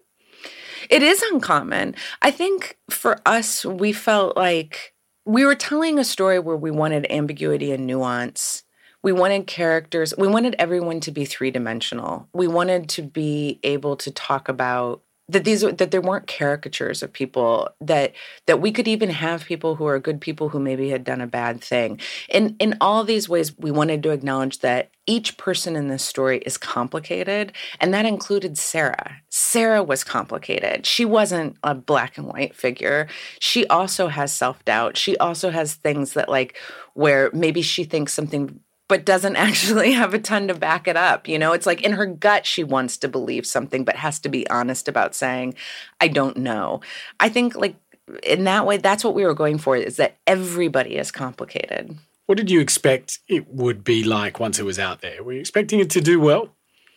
It 0.90 1.02
is 1.02 1.22
uncommon. 1.32 1.94
I 2.20 2.30
think 2.30 2.76
for 2.90 3.20
us, 3.24 3.64
we 3.64 3.92
felt 3.92 4.36
like 4.36 4.94
we 5.24 5.44
were 5.44 5.54
telling 5.54 5.98
a 5.98 6.04
story 6.04 6.38
where 6.38 6.56
we 6.56 6.70
wanted 6.70 7.10
ambiguity 7.10 7.72
and 7.72 7.86
nuance. 7.86 8.62
We 9.02 9.12
wanted 9.12 9.46
characters, 9.46 10.14
we 10.18 10.26
wanted 10.26 10.56
everyone 10.58 11.00
to 11.00 11.12
be 11.12 11.24
three 11.24 11.50
dimensional. 11.50 12.28
We 12.32 12.48
wanted 12.48 12.88
to 12.90 13.02
be 13.02 13.60
able 13.62 13.96
to 13.96 14.10
talk 14.10 14.48
about 14.48 15.02
that 15.28 15.44
these 15.44 15.62
that 15.62 15.90
there 15.90 16.00
weren't 16.00 16.28
caricatures 16.28 17.02
of 17.02 17.12
people 17.12 17.68
that 17.80 18.12
that 18.46 18.60
we 18.60 18.70
could 18.70 18.86
even 18.86 19.10
have 19.10 19.44
people 19.44 19.74
who 19.74 19.86
are 19.86 19.98
good 19.98 20.20
people 20.20 20.48
who 20.48 20.60
maybe 20.60 20.90
had 20.90 21.02
done 21.02 21.20
a 21.20 21.26
bad 21.26 21.60
thing. 21.60 22.00
In 22.28 22.54
in 22.58 22.76
all 22.80 23.02
these 23.02 23.28
ways 23.28 23.56
we 23.58 23.70
wanted 23.70 24.02
to 24.04 24.10
acknowledge 24.10 24.60
that 24.60 24.90
each 25.06 25.36
person 25.36 25.76
in 25.76 25.88
this 25.88 26.04
story 26.04 26.38
is 26.38 26.56
complicated 26.56 27.52
and 27.80 27.92
that 27.92 28.06
included 28.06 28.56
sarah. 28.56 29.16
Sarah 29.30 29.82
was 29.82 30.04
complicated. 30.04 30.86
She 30.86 31.04
wasn't 31.04 31.56
a 31.62 31.74
black 31.74 32.18
and 32.18 32.26
white 32.26 32.54
figure. 32.54 33.08
She 33.40 33.66
also 33.66 34.08
has 34.08 34.32
self-doubt. 34.32 34.96
She 34.96 35.16
also 35.18 35.50
has 35.50 35.74
things 35.74 36.12
that 36.14 36.28
like 36.28 36.56
where 36.94 37.30
maybe 37.32 37.62
she 37.62 37.84
thinks 37.84 38.12
something 38.12 38.60
but 38.88 39.04
doesn't 39.04 39.36
actually 39.36 39.92
have 39.92 40.14
a 40.14 40.18
ton 40.18 40.48
to 40.48 40.54
back 40.54 40.88
it 40.88 40.96
up. 40.96 41.28
You 41.28 41.38
know, 41.38 41.52
it's 41.52 41.66
like 41.66 41.82
in 41.82 41.92
her 41.92 42.06
gut, 42.06 42.46
she 42.46 42.64
wants 42.64 42.96
to 42.98 43.08
believe 43.08 43.46
something, 43.46 43.84
but 43.84 43.96
has 43.96 44.18
to 44.20 44.28
be 44.28 44.48
honest 44.48 44.88
about 44.88 45.14
saying, 45.14 45.54
I 46.00 46.08
don't 46.08 46.36
know. 46.38 46.80
I 47.20 47.28
think, 47.28 47.56
like, 47.56 47.76
in 48.22 48.44
that 48.44 48.66
way, 48.66 48.76
that's 48.76 49.04
what 49.04 49.14
we 49.14 49.24
were 49.24 49.34
going 49.34 49.58
for 49.58 49.76
is 49.76 49.96
that 49.96 50.16
everybody 50.26 50.96
is 50.96 51.10
complicated. 51.10 51.96
What 52.26 52.38
did 52.38 52.50
you 52.50 52.60
expect 52.60 53.20
it 53.28 53.48
would 53.48 53.84
be 53.84 54.02
like 54.02 54.40
once 54.40 54.58
it 54.58 54.64
was 54.64 54.78
out 54.78 55.00
there? 55.00 55.22
Were 55.22 55.32
you 55.32 55.40
expecting 55.40 55.80
it 55.80 55.90
to 55.90 56.00
do 56.00 56.20
well? 56.20 56.50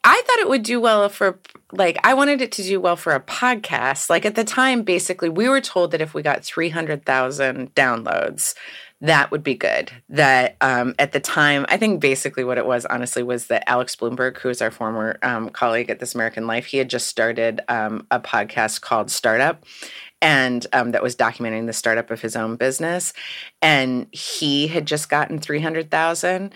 I 0.03 0.21
thought 0.25 0.39
it 0.39 0.49
would 0.49 0.63
do 0.63 0.79
well 0.79 1.09
for 1.09 1.39
like 1.71 1.99
I 2.03 2.13
wanted 2.13 2.41
it 2.41 2.51
to 2.53 2.63
do 2.63 2.79
well 2.79 2.95
for 2.95 3.13
a 3.13 3.19
podcast. 3.19 4.09
Like 4.09 4.25
at 4.25 4.35
the 4.35 4.43
time 4.43 4.83
basically 4.83 5.29
we 5.29 5.49
were 5.49 5.61
told 5.61 5.91
that 5.91 6.01
if 6.01 6.13
we 6.13 6.21
got 6.21 6.43
300,000 6.43 7.75
downloads 7.75 8.55
that 9.01 9.31
would 9.31 9.43
be 9.43 9.55
good. 9.55 9.91
That 10.09 10.57
um, 10.61 10.93
at 10.99 11.13
the 11.13 11.19
time, 11.19 11.65
I 11.69 11.77
think 11.77 12.01
basically 12.01 12.43
what 12.43 12.57
it 12.57 12.65
was, 12.65 12.85
honestly, 12.85 13.23
was 13.23 13.47
that 13.47 13.63
Alex 13.67 13.95
Blumberg, 13.95 14.37
who 14.37 14.49
is 14.49 14.61
our 14.61 14.71
former 14.71 15.17
um, 15.21 15.49
colleague 15.49 15.89
at 15.89 15.99
This 15.99 16.15
American 16.15 16.47
Life, 16.47 16.65
he 16.65 16.77
had 16.77 16.89
just 16.89 17.07
started 17.07 17.61
um, 17.69 18.05
a 18.11 18.19
podcast 18.19 18.81
called 18.81 19.09
Startup. 19.09 19.63
And 20.21 20.67
um, 20.73 20.91
that 20.91 21.01
was 21.01 21.15
documenting 21.15 21.65
the 21.65 21.71
startup 21.71 22.11
of 22.11 22.19
his 22.19 22.35
own 22.35 22.57
business. 22.57 23.13
And 23.61 24.07
he 24.11 24.67
had 24.67 24.85
just 24.85 25.09
gotten 25.09 25.39
300,000 25.39 26.53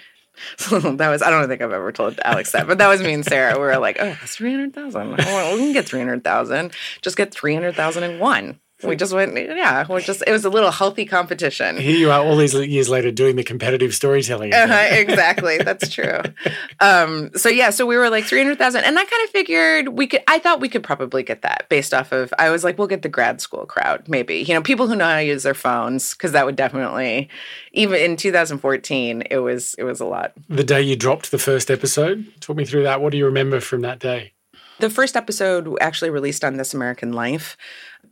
so 0.58 0.80
that 0.96 1.10
was 1.10 1.22
I 1.22 1.30
don't 1.30 1.48
think 1.48 1.62
I've 1.62 1.72
ever 1.72 1.92
told 1.92 2.20
Alex 2.24 2.52
that, 2.54 2.68
but 2.68 2.80
that 2.80 2.88
was 2.88 3.02
me 3.02 3.14
and 3.14 3.24
Sarah. 3.24 3.54
We 3.54 3.60
were 3.60 3.78
like, 3.78 3.98
"Oh, 4.00 4.16
three 4.26 4.52
hundred 4.52 4.74
thousand. 4.74 5.12
we 5.12 5.18
can 5.18 5.74
get 5.74 5.86
three 5.86 6.00
hundred 6.00 6.24
thousand. 6.24 6.74
Just 7.02 7.18
get 7.18 7.32
three 7.32 7.54
hundred 7.54 7.76
thousand 7.76 8.04
and 8.04 8.20
one 8.20 8.60
we 8.84 8.96
just 8.96 9.13
went, 9.13 9.36
yeah, 9.36 9.86
we 9.89 10.02
just, 10.02 10.24
it 10.26 10.32
was 10.32 10.46
a 10.46 10.50
little 10.50 10.72
healthy 10.72 11.06
competition. 11.06 11.78
Here 11.78 11.96
you 11.96 12.12
are 12.12 12.22
all 12.22 12.36
these 12.36 12.54
years 12.54 12.89
later 12.89 13.12
doing 13.12 13.36
the 13.36 13.43
competitive 13.43 13.93
storytelling. 13.93 14.54
Uh-huh, 14.54 14.96
exactly. 14.96 15.58
That's 15.58 15.89
true. 15.89 16.19
um, 16.80 17.32
so 17.36 17.50
yeah, 17.50 17.69
so 17.69 17.86
we 17.86 17.98
were 17.98 18.10
like 18.10 18.26
300,000 18.26 18.84
and 18.84 18.98
I 18.98 19.04
kind 19.04 19.24
of 19.24 19.30
figured 19.30 19.89
we 19.89 20.08
could, 20.08 20.24
I 20.28 20.39
thought 20.39 20.60
we 20.60 20.69
could 20.69 20.84
probably 20.84 21.24
get 21.24 21.41
that 21.41 21.67
based 21.69 21.93
off 21.93 22.12
of, 22.12 22.34
I 22.38 22.50
was 22.50 22.63
like, 22.63 22.78
we'll 22.78 22.88
get 22.88 23.02
the 23.02 23.10
grad 23.10 23.41
school 23.41 23.65
crowd, 23.65 24.08
maybe, 24.08 24.36
you 24.36 24.54
know, 24.54 24.62
people 24.62 24.88
who 24.88 24.96
know 24.96 25.06
how 25.06 25.15
to 25.15 25.24
use 25.24 25.43
their 25.43 25.54
phones. 25.54 26.13
Cause 26.13 26.32
that 26.32 26.46
would 26.46 26.56
definitely, 26.56 27.30
even 27.72 28.00
in 28.00 28.17
2014, 28.17 29.24
it 29.30 29.38
was, 29.38 29.76
it 29.78 29.84
was 29.84 30.00
a 30.00 30.06
lot. 30.06 30.34
The 30.50 30.63
day 30.63 30.82
you 30.82 30.96
dropped 30.96 31.32
the 31.32 31.39
first 31.39 31.72
episode, 31.72 32.26
talk 32.39 32.56
me 32.56 32.65
through 32.65 32.84
that. 32.84 33.02
What 33.02 33.12
do 33.12 33.17
you 33.17 33.26
remember 33.26 33.60
from 33.60 33.82
that 33.82 34.00
day? 34.00 34.34
The 34.80 34.89
first 34.89 35.15
episode 35.15 35.69
actually 35.80 36.10
released 36.10 36.43
on 36.43 36.58
This 36.58 36.74
American 36.74 37.13
Life 37.13 37.56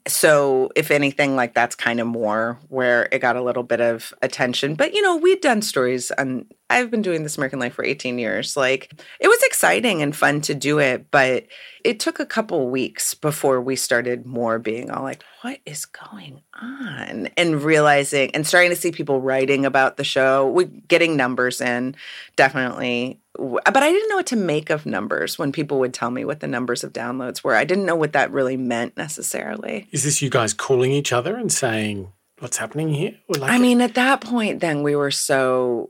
so 0.07 0.71
if 0.75 0.89
anything 0.89 1.35
like 1.35 1.53
that's 1.53 1.75
kind 1.75 1.99
of 1.99 2.07
more 2.07 2.59
where 2.69 3.07
it 3.11 3.19
got 3.19 3.35
a 3.35 3.41
little 3.41 3.63
bit 3.63 3.81
of 3.81 4.13
attention. 4.21 4.75
But 4.75 4.93
you 4.93 5.01
know 5.01 5.17
we'd 5.17 5.41
done 5.41 5.61
stories 5.61 6.11
and 6.11 6.51
i've 6.69 6.89
been 6.89 7.01
doing 7.01 7.23
this 7.23 7.37
american 7.37 7.59
life 7.59 7.73
for 7.73 7.85
18 7.85 8.17
years. 8.17 8.57
Like 8.57 8.91
it 9.19 9.27
was 9.27 9.41
exciting 9.43 10.01
and 10.01 10.15
fun 10.15 10.41
to 10.41 10.55
do 10.55 10.79
it 10.79 11.11
but 11.11 11.45
it 11.83 11.99
took 11.99 12.19
a 12.19 12.25
couple 12.25 12.69
weeks 12.69 13.13
before 13.13 13.61
we 13.61 13.75
started 13.75 14.25
more 14.25 14.59
being 14.59 14.89
all 14.91 15.03
like 15.03 15.23
what 15.41 15.59
is 15.65 15.85
going 15.85 16.41
on? 16.59 17.29
and 17.37 17.63
realizing 17.63 18.31
and 18.35 18.45
starting 18.45 18.69
to 18.69 18.75
see 18.75 18.91
people 18.91 19.21
writing 19.21 19.65
about 19.65 19.97
the 19.97 20.03
show. 20.03 20.47
We 20.49 20.65
getting 20.65 21.15
numbers 21.15 21.61
in 21.61 21.95
definitely 22.35 23.20
but 23.37 23.77
I 23.77 23.91
didn't 23.91 24.09
know 24.09 24.17
what 24.17 24.27
to 24.27 24.35
make 24.35 24.69
of 24.69 24.85
numbers 24.85 25.39
when 25.39 25.51
people 25.51 25.79
would 25.79 25.93
tell 25.93 26.11
me 26.11 26.25
what 26.25 26.41
the 26.41 26.47
numbers 26.47 26.83
of 26.83 26.93
downloads 26.93 27.43
were. 27.43 27.55
I 27.55 27.63
didn't 27.63 27.85
know 27.85 27.95
what 27.95 28.13
that 28.13 28.31
really 28.31 28.57
meant 28.57 28.97
necessarily. 28.97 29.87
Is 29.91 30.03
this 30.03 30.21
you 30.21 30.29
guys 30.29 30.53
calling 30.53 30.91
each 30.91 31.13
other 31.13 31.35
and 31.37 31.51
saying, 31.51 32.11
what's 32.39 32.57
happening 32.57 32.93
here? 32.93 33.15
Like 33.29 33.51
I 33.51 33.57
mean, 33.57 33.81
at 33.81 33.95
that 33.95 34.21
point, 34.21 34.59
then 34.59 34.83
we 34.83 34.95
were 34.95 35.11
so. 35.11 35.89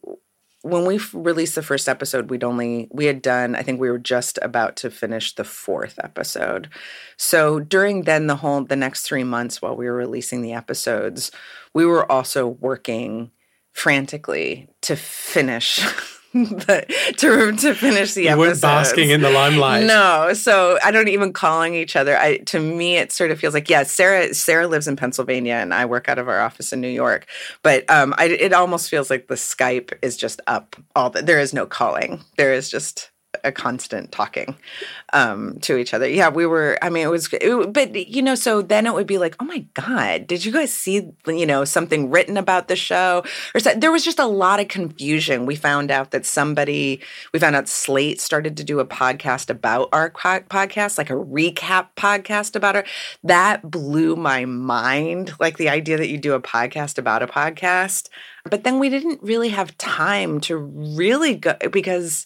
When 0.64 0.86
we 0.86 1.00
released 1.14 1.56
the 1.56 1.64
first 1.64 1.90
episode, 1.90 2.30
we'd 2.30 2.44
only, 2.44 2.88
we 2.92 3.06
had 3.06 3.24
done, 3.24 3.56
I 3.56 3.64
think 3.64 3.80
we 3.80 3.90
were 3.90 3.98
just 3.98 4.38
about 4.44 4.76
to 4.76 4.92
finish 4.92 5.34
the 5.34 5.44
fourth 5.44 5.98
episode. 6.04 6.70
So 7.18 7.60
during 7.60 8.04
then 8.04 8.28
the 8.28 8.36
whole, 8.36 8.64
the 8.64 8.76
next 8.76 9.02
three 9.02 9.24
months 9.24 9.60
while 9.60 9.76
we 9.76 9.88
were 9.88 9.96
releasing 9.96 10.44
the 10.44 10.54
episodes, 10.54 11.32
we 11.74 11.84
were 11.84 12.10
also 12.12 12.46
working 12.46 13.32
frantically 13.74 14.70
to 14.82 14.96
finish 14.96 15.80
but 16.68 16.90
to 17.18 17.52
to 17.52 17.76
finish 17.76 18.14
the 18.14 18.24
you 18.24 18.30
episode. 18.30 18.40
weren't 18.40 18.62
basking 18.62 19.10
in 19.10 19.22
the 19.22 19.30
limelight. 19.30 19.86
No, 19.86 20.34
so 20.34 20.80
I 20.84 20.92
don't 20.92 21.10
even 21.10 21.34
calling 21.34 21.76
each 21.76 21.96
other. 21.96 22.18
I 22.18 22.38
to 22.38 22.60
me 22.60 22.98
it 22.98 23.12
sort 23.12 23.32
of 23.32 23.40
feels 23.40 23.54
like 23.54 23.70
yeah, 23.70 23.84
Sarah 23.84 24.34
Sarah 24.34 24.68
lives 24.68 24.88
in 24.88 24.96
Pennsylvania 24.96 25.56
and 25.56 25.74
I 25.74 25.86
work 25.86 26.08
out 26.08 26.18
of 26.18 26.30
our 26.30 26.40
office 26.40 26.72
in 26.72 26.80
New 26.80 26.88
York, 26.88 27.28
but 27.64 27.90
um, 27.90 28.14
I, 28.18 28.26
it 28.26 28.54
almost 28.54 28.90
feels 28.90 29.10
like 29.10 29.28
the 29.28 29.36
Skype 29.36 29.92
is 30.02 30.16
just 30.16 30.40
up 30.48 30.76
all 30.96 31.10
the, 31.10 31.22
there 31.22 31.40
is 31.40 31.54
no 31.54 31.66
calling. 31.66 32.24
There 32.38 32.54
is 32.54 32.70
just 32.70 33.11
a 33.44 33.52
constant 33.52 34.12
talking 34.12 34.56
um, 35.14 35.60
to 35.62 35.78
each 35.78 35.94
other. 35.94 36.08
Yeah, 36.08 36.30
we 36.30 36.46
were. 36.46 36.78
I 36.82 36.90
mean, 36.90 37.06
it 37.06 37.10
was. 37.10 37.32
It, 37.34 37.74
but 37.74 37.96
you 38.08 38.22
know, 38.22 38.36
so 38.36 38.62
then 38.62 38.86
it 38.86 38.94
would 38.94 39.08
be 39.08 39.18
like, 39.18 39.36
oh 39.40 39.46
my 39.46 39.66
god, 39.74 40.28
did 40.28 40.46
you 40.46 40.52
guys 40.52 40.74
see? 40.74 41.12
You 41.26 41.46
know, 41.46 41.66
something 41.66 42.10
written 42.10 42.38
about 42.38 42.68
the 42.68 42.76
show, 42.76 43.24
or 43.54 43.60
so, 43.60 43.74
there 43.76 43.92
was 43.92 44.04
just 44.04 44.20
a 44.20 44.26
lot 44.26 44.60
of 44.60 44.68
confusion. 44.68 45.46
We 45.46 45.56
found 45.56 45.92
out 45.92 46.12
that 46.12 46.26
somebody. 46.26 47.02
We 47.34 47.40
found 47.40 47.56
out 47.56 47.68
Slate 47.68 48.22
started 48.22 48.58
to 48.58 48.64
do 48.64 48.80
a 48.80 48.86
podcast 48.86 49.50
about 49.50 49.90
our 49.94 50.10
podcast, 50.10 50.98
like 50.98 51.10
a 51.10 51.14
recap 51.14 51.88
podcast 51.96 52.56
about 52.56 52.76
her. 52.76 52.86
That 53.24 53.70
blew 53.70 54.16
my 54.16 54.46
mind. 54.46 55.34
Like 55.40 55.58
the 55.58 55.70
idea 55.70 55.98
that 55.98 56.10
you 56.10 56.18
do 56.18 56.34
a 56.34 56.42
podcast 56.42 56.98
about 56.98 57.24
a 57.24 57.28
podcast, 57.28 58.10
but 58.44 58.64
then 58.64 58.80
we 58.80 58.90
didn't 58.90 59.22
really 59.22 59.50
have 59.50 59.78
time 59.78 60.40
to 60.42 60.58
really 60.58 61.36
go 61.36 61.56
because 61.72 62.26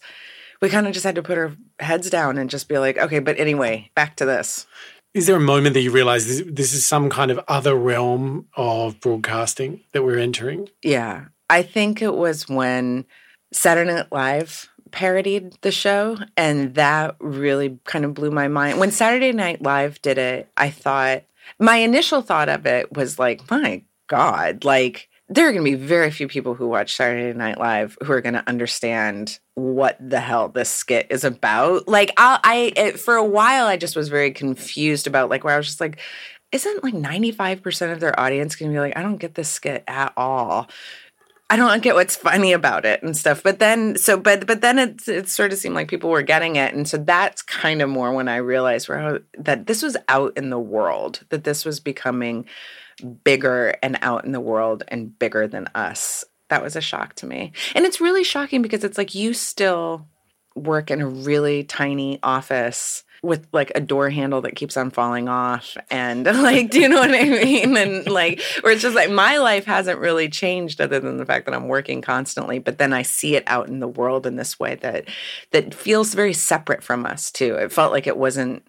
we 0.65 0.71
kind 0.71 0.88
of 0.88 0.93
just 0.93 1.04
had 1.04 1.13
to 1.13 1.21
put 1.21 1.38
our 1.38 1.56
heads 1.80 2.10
down 2.10 2.39
and 2.39 2.49
just 2.49 2.67
be 2.67 2.80
like, 2.80 2.97
okay, 2.97 3.19
but 3.19 3.39
anyway, 3.39 3.91
back 3.95 4.15
to 4.15 4.25
this. 4.25 4.65
Is 5.13 5.28
there 5.28 5.36
a 5.36 5.39
moment 5.39 5.75
that 5.75 5.82
you 5.82 5.91
realize 5.91 6.25
this, 6.25 6.41
this 6.47 6.73
is 6.73 6.84
some 6.84 7.08
kind 7.12 7.30
of 7.30 7.39
other 7.47 7.75
realm 7.75 8.47
of 8.58 8.99
broadcasting 8.99 9.82
that 9.91 10.04
we're 10.04 10.17
entering? 10.17 10.67
Yeah. 10.82 11.25
I 11.51 11.62
think 11.62 12.01
it 12.01 12.15
was 12.15 12.49
when 12.49 13.06
Saturday 13.54 13.93
Night 13.93 14.12
Live 14.12 14.67
parodied 14.89 15.53
the 15.61 15.72
show, 15.72 16.18
and 16.36 16.74
that 16.74 17.16
really 17.20 17.78
kind 17.84 18.03
of 18.03 18.16
blew 18.16 18.32
my 18.32 18.47
mind. 18.47 18.80
When 18.80 18.89
Saturday 18.89 19.34
Night 19.34 19.61
Live 19.61 20.01
did 20.01 20.18
it, 20.18 20.49
I 20.57 20.72
thought, 20.72 21.26
my 21.59 21.76
initial 21.76 22.24
thought 22.24 22.49
of 22.49 22.66
it 22.66 22.91
was 22.91 23.20
like, 23.20 23.51
my 23.51 23.84
God, 24.07 24.66
like, 24.66 25.09
there 25.28 25.47
are 25.47 25.51
going 25.51 25.65
to 25.65 25.71
be 25.71 25.76
very 25.76 26.11
few 26.11 26.28
people 26.28 26.53
who 26.53 26.67
watch 26.67 26.95
Saturday 26.95 27.36
Night 27.38 27.57
Live 27.57 27.97
who 28.03 28.13
are 28.13 28.21
going 28.21 28.36
to 28.36 28.47
understand 28.47 29.39
what 29.55 29.97
the 29.99 30.19
hell 30.19 30.49
this 30.49 30.69
skit 30.69 31.07
is 31.09 31.23
about. 31.23 31.88
Like, 31.88 32.11
I, 32.17 32.39
I 32.43 32.73
it, 32.76 32.99
for 32.99 33.15
a 33.15 33.26
while, 33.26 33.65
I 33.65 33.78
just 33.78 33.95
was 33.95 34.09
very 34.09 34.32
confused 34.32 35.07
about 35.07 35.30
like 35.30 35.43
where 35.43 35.55
I 35.55 35.57
was 35.57 35.65
just 35.65 35.82
like, 35.82 35.99
isn't 36.51 36.84
like 36.84 36.93
ninety 36.93 37.32
five 37.32 37.63
percent 37.63 37.91
of 37.91 37.99
their 37.99 38.17
audience 38.19 38.55
going 38.55 38.71
to 38.71 38.76
be 38.76 38.80
like, 38.80 38.95
I 38.95 39.01
don't 39.01 39.17
get 39.17 39.34
this 39.34 39.49
skit 39.49 39.84
at 39.88 40.13
all. 40.15 40.69
I 41.49 41.57
don't 41.57 41.84
get 41.84 41.95
what's 41.95 42.15
funny 42.15 42.53
about 42.53 42.86
it 42.86 43.03
and 43.03 43.15
stuff. 43.15 43.43
But 43.43 43.59
then, 43.59 43.97
so, 43.97 44.17
but, 44.17 44.47
but 44.47 44.61
then 44.61 44.80
it, 44.80 45.07
it 45.07 45.30
sort 45.30 45.53
of 45.53 45.59
seemed 45.59 45.76
like 45.76 45.88
people 45.88 46.09
were 46.09 46.23
getting 46.23 46.55
it. 46.55 46.73
And 46.73 46.88
so 46.88 46.97
that's 46.97 47.43
kind 47.43 47.84
of 47.84 47.89
more 47.89 48.13
when 48.13 48.28
I 48.28 48.38
realized 48.38 48.89
where, 48.89 49.19
that 49.38 49.67
this 49.67 49.84
was 49.84 49.95
out 50.07 50.36
in 50.38 50.49
the 50.49 50.59
world, 50.59 51.23
that 51.30 51.43
this 51.43 51.63
was 51.63 51.80
becoming 51.80 52.45
bigger 53.23 53.75
and 53.81 53.97
out 54.01 54.25
in 54.25 54.31
the 54.31 54.39
world 54.39 54.83
and 54.87 55.17
bigger 55.17 55.47
than 55.47 55.67
us. 55.75 56.23
That 56.49 56.63
was 56.63 56.75
a 56.75 56.81
shock 56.81 57.15
to 57.15 57.25
me. 57.25 57.51
And 57.73 57.85
it's 57.85 58.01
really 58.01 58.23
shocking 58.23 58.61
because 58.61 58.83
it's 58.83 58.97
like 58.97 59.15
you 59.15 59.33
still 59.33 60.07
work 60.55 60.89
in 60.89 61.01
a 61.01 61.07
really 61.07 61.63
tiny 61.63 62.19
office 62.23 63.03
with 63.21 63.47
like 63.51 63.71
a 63.75 63.79
door 63.79 64.09
handle 64.09 64.41
that 64.41 64.55
keeps 64.55 64.77
on 64.77 64.91
falling 64.91 65.27
off 65.27 65.75
and 65.89 66.25
like 66.25 66.69
do 66.69 66.79
you 66.79 66.87
know 66.87 66.99
what 66.99 67.09
i 67.09 67.23
mean 67.23 67.75
and 67.75 68.07
like 68.07 68.41
where 68.61 68.71
it's 68.71 68.81
just 68.81 68.95
like 68.95 69.09
my 69.09 69.37
life 69.37 69.65
hasn't 69.65 69.99
really 69.99 70.29
changed 70.29 70.79
other 70.79 70.99
than 70.99 71.17
the 71.17 71.25
fact 71.25 71.45
that 71.45 71.55
i'm 71.55 71.67
working 71.67 72.01
constantly 72.01 72.59
but 72.59 72.77
then 72.77 72.93
i 72.93 73.01
see 73.01 73.35
it 73.35 73.43
out 73.47 73.67
in 73.67 73.79
the 73.79 73.87
world 73.87 74.25
in 74.25 74.35
this 74.35 74.59
way 74.59 74.75
that 74.75 75.05
that 75.51 75.73
feels 75.73 76.13
very 76.13 76.33
separate 76.33 76.83
from 76.83 77.05
us 77.05 77.31
too 77.31 77.55
it 77.55 77.71
felt 77.71 77.91
like 77.91 78.07
it 78.07 78.17
wasn't 78.17 78.65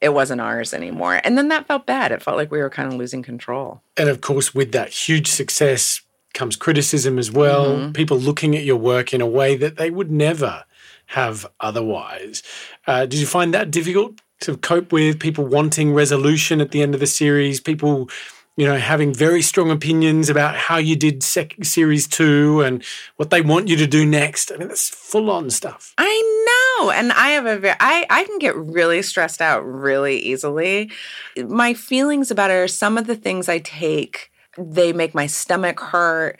it 0.00 0.10
wasn't 0.10 0.40
ours 0.40 0.74
anymore 0.74 1.20
and 1.24 1.36
then 1.36 1.48
that 1.48 1.66
felt 1.66 1.86
bad 1.86 2.12
it 2.12 2.22
felt 2.22 2.36
like 2.36 2.50
we 2.50 2.58
were 2.58 2.70
kind 2.70 2.92
of 2.92 2.98
losing 2.98 3.22
control 3.22 3.82
and 3.96 4.08
of 4.08 4.20
course 4.20 4.54
with 4.54 4.72
that 4.72 4.88
huge 4.90 5.26
success 5.26 6.00
comes 6.34 6.56
criticism 6.56 7.18
as 7.18 7.30
well 7.30 7.76
mm-hmm. 7.76 7.92
people 7.92 8.18
looking 8.18 8.54
at 8.54 8.64
your 8.64 8.76
work 8.76 9.12
in 9.12 9.20
a 9.20 9.26
way 9.26 9.56
that 9.56 9.76
they 9.76 9.90
would 9.90 10.10
never 10.10 10.64
have 11.06 11.46
otherwise. 11.60 12.42
Uh, 12.86 13.06
did 13.06 13.14
you 13.14 13.26
find 13.26 13.54
that 13.54 13.70
difficult 13.70 14.20
to 14.40 14.56
cope 14.56 14.92
with? 14.92 15.20
People 15.20 15.46
wanting 15.46 15.94
resolution 15.94 16.60
at 16.60 16.72
the 16.72 16.82
end 16.82 16.94
of 16.94 17.00
the 17.00 17.06
series, 17.06 17.60
people, 17.60 18.10
you 18.56 18.66
know, 18.66 18.76
having 18.76 19.14
very 19.14 19.42
strong 19.42 19.70
opinions 19.70 20.28
about 20.28 20.56
how 20.56 20.76
you 20.76 20.96
did 20.96 21.22
sec- 21.22 21.56
series 21.62 22.06
two 22.06 22.60
and 22.62 22.84
what 23.16 23.30
they 23.30 23.40
want 23.40 23.68
you 23.68 23.76
to 23.76 23.86
do 23.86 24.04
next. 24.04 24.50
I 24.52 24.56
mean, 24.56 24.68
that's 24.68 24.88
full 24.88 25.30
on 25.30 25.50
stuff. 25.50 25.94
I 25.96 26.44
and 26.90 27.12
I 27.12 27.30
have 27.30 27.46
a 27.46 27.58
very, 27.58 27.76
I 27.80 28.06
I 28.08 28.24
can 28.24 28.38
get 28.38 28.56
really 28.56 29.02
stressed 29.02 29.40
out 29.40 29.60
really 29.60 30.18
easily. 30.18 30.90
My 31.36 31.74
feelings 31.74 32.30
about 32.30 32.50
it 32.50 32.54
are 32.54 32.68
some 32.68 32.98
of 32.98 33.06
the 33.06 33.16
things 33.16 33.48
I 33.48 33.58
take 33.58 34.30
they 34.58 34.92
make 34.92 35.14
my 35.14 35.26
stomach 35.26 35.78
hurt 35.80 36.38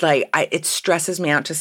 like 0.00 0.28
I, 0.32 0.48
it 0.50 0.66
stresses 0.66 1.20
me 1.20 1.30
out 1.30 1.44
to 1.46 1.54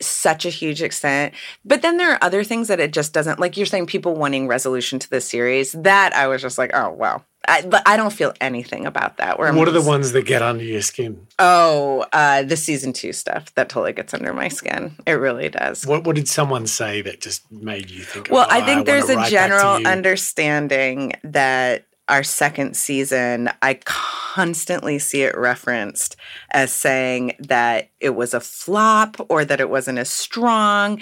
such 0.00 0.44
a 0.44 0.50
huge 0.50 0.82
extent. 0.82 1.34
But 1.64 1.82
then 1.82 1.96
there 1.96 2.12
are 2.12 2.18
other 2.22 2.44
things 2.44 2.68
that 2.68 2.80
it 2.80 2.92
just 2.92 3.12
doesn't 3.12 3.38
like 3.38 3.56
you're 3.56 3.66
saying 3.66 3.86
people 3.86 4.14
wanting 4.14 4.48
resolution 4.48 4.98
to 4.98 5.10
the 5.10 5.20
series. 5.20 5.72
That 5.72 6.14
I 6.14 6.26
was 6.26 6.42
just 6.42 6.58
like, 6.58 6.72
oh 6.74 6.90
wow. 6.90 7.24
I, 7.48 7.62
but 7.62 7.82
I 7.86 7.96
don't 7.96 8.12
feel 8.12 8.32
anything 8.40 8.86
about 8.86 9.16
that. 9.16 9.38
Where 9.38 9.48
what 9.52 9.54
I'm 9.54 9.68
are 9.68 9.72
just, 9.72 9.84
the 9.84 9.88
ones 9.88 10.12
that 10.12 10.26
get 10.26 10.42
under 10.42 10.64
your 10.64 10.82
skin? 10.82 11.26
Oh, 11.38 12.06
uh, 12.12 12.42
the 12.42 12.56
season 12.56 12.92
two 12.92 13.12
stuff 13.12 13.52
that 13.54 13.68
totally 13.68 13.92
gets 13.92 14.14
under 14.14 14.32
my 14.32 14.48
skin. 14.48 14.94
It 15.06 15.12
really 15.12 15.48
does. 15.48 15.86
What 15.86 16.04
What 16.04 16.16
did 16.16 16.28
someone 16.28 16.66
say 16.66 17.02
that 17.02 17.20
just 17.20 17.50
made 17.50 17.90
you 17.90 18.02
think? 18.02 18.28
Well, 18.30 18.46
oh, 18.48 18.54
I 18.54 18.64
think 18.64 18.80
I 18.80 18.82
there's 18.84 19.08
a 19.08 19.28
general 19.28 19.86
understanding 19.86 21.14
that 21.24 21.86
our 22.08 22.22
second 22.22 22.76
season, 22.76 23.48
I 23.62 23.74
constantly 23.84 24.98
see 24.98 25.22
it 25.22 25.36
referenced 25.36 26.16
as 26.50 26.72
saying 26.72 27.36
that 27.38 27.90
it 28.00 28.10
was 28.10 28.34
a 28.34 28.40
flop 28.40 29.16
or 29.28 29.44
that 29.44 29.60
it 29.60 29.70
wasn't 29.70 29.98
as 29.98 30.10
strong. 30.10 31.00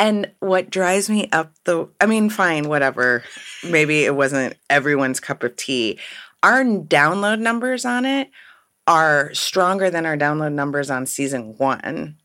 And 0.00 0.32
what 0.40 0.70
drives 0.70 1.10
me 1.10 1.28
up 1.30 1.52
the, 1.64 1.86
I 2.00 2.06
mean, 2.06 2.30
fine, 2.30 2.70
whatever. 2.70 3.22
Maybe 3.62 4.06
it 4.06 4.16
wasn't 4.16 4.56
everyone's 4.70 5.20
cup 5.20 5.42
of 5.42 5.56
tea. 5.56 5.98
Our 6.42 6.64
download 6.64 7.38
numbers 7.38 7.84
on 7.84 8.06
it 8.06 8.30
are 8.86 9.32
stronger 9.34 9.90
than 9.90 10.06
our 10.06 10.16
download 10.16 10.54
numbers 10.54 10.90
on 10.90 11.04
season 11.04 11.54
one. 11.58 12.16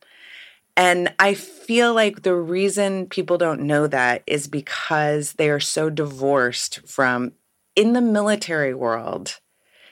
And 0.77 1.13
I 1.19 1.33
feel 1.33 1.93
like 1.93 2.21
the 2.21 2.35
reason 2.35 3.07
people 3.07 3.37
don't 3.37 3.63
know 3.63 3.87
that 3.87 4.23
is 4.25 4.47
because 4.47 5.33
they 5.33 5.49
are 5.49 5.59
so 5.59 5.89
divorced 5.89 6.79
from 6.87 7.33
in 7.75 7.91
the 7.91 8.01
military 8.01 8.73
world, 8.73 9.39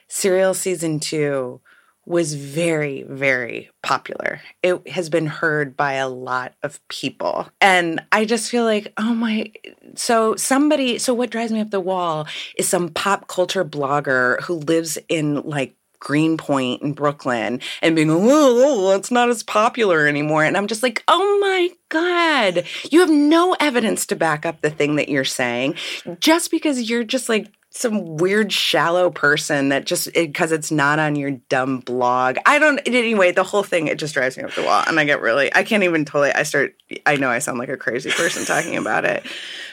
Serial 0.08 0.54
Season 0.54 1.02
2 1.02 1.60
was 2.06 2.34
very, 2.34 3.04
very 3.04 3.70
popular. 3.82 4.42
It 4.62 4.88
has 4.90 5.10
been 5.10 5.28
heard 5.28 5.78
by 5.78 5.94
a 5.94 6.10
lot 6.10 6.54
of 6.62 6.86
people. 6.90 7.48
And 7.62 8.02
I 8.12 8.26
just 8.26 8.50
feel 8.50 8.66
like, 8.66 8.92
oh 8.98 9.14
my, 9.14 9.52
so 9.96 10.36
somebody, 10.36 10.98
so 11.00 11.14
what 11.14 11.30
drives 11.30 11.52
me 11.52 11.62
up 11.62 11.70
the 11.70 11.80
wall 11.80 12.28
is 12.58 12.68
some 12.68 12.90
pop 12.90 13.28
culture 13.28 13.64
blogger 13.64 14.42
who 14.42 14.56
lives 14.56 14.98
in 15.08 15.42
like 15.44 15.76
Greenpoint 16.00 16.82
in 16.82 16.92
Brooklyn 16.92 17.62
and 17.82 17.96
being, 17.96 18.10
oh, 18.10 18.20
oh, 18.22 18.92
oh 18.92 18.96
it's 18.96 19.10
not 19.10 19.30
as 19.30 19.42
popular 19.42 20.06
anymore. 20.06 20.44
And 20.44 20.58
I'm 20.58 20.68
just 20.68 20.84
like, 20.84 21.02
oh 21.08 21.40
my 21.40 21.70
God, 21.88 22.66
you 22.92 23.00
have 23.00 23.10
no 23.10 23.56
evidence 23.62 24.06
to 24.08 24.18
back 24.18 24.46
up 24.46 24.60
the 24.60 24.70
thing 24.70 24.98
that 24.98 25.08
you're 25.08 25.24
saying 25.24 25.76
just 26.20 26.52
because 26.52 26.90
you're 26.90 27.06
just 27.06 27.30
like 27.30 27.48
some 27.76 28.18
weird 28.18 28.52
shallow 28.52 29.10
person 29.10 29.70
that 29.70 29.86
just 29.86 30.14
because 30.14 30.52
it, 30.52 30.56
it's 30.56 30.72
not 30.72 31.00
on 31.00 31.16
your 31.16 31.32
dumb 31.32 31.80
blog. 31.80 32.38
I 32.46 32.60
don't 32.60 32.80
anyway, 32.88 33.32
the 33.32 33.44
whole 33.44 33.64
thing 33.64 33.88
it 33.88 33.98
just 33.98 34.14
drives 34.14 34.38
me 34.38 34.44
up 34.44 34.54
the 34.54 34.62
wall 34.62 34.84
and 34.88 35.00
I 35.00 35.06
get 35.06 35.22
really 35.22 35.54
I 35.56 35.64
can't 35.64 35.84
even 35.84 36.06
totally 36.06 36.32
I 36.32 36.44
start 36.44 36.76
I 37.08 37.16
know 37.16 37.30
I 37.30 37.40
sound 37.40 37.58
like 37.58 37.70
a 37.70 37.78
crazy 37.78 38.12
person 38.12 38.46
talking 38.46 38.78
about 38.78 39.06
it. 39.06 39.26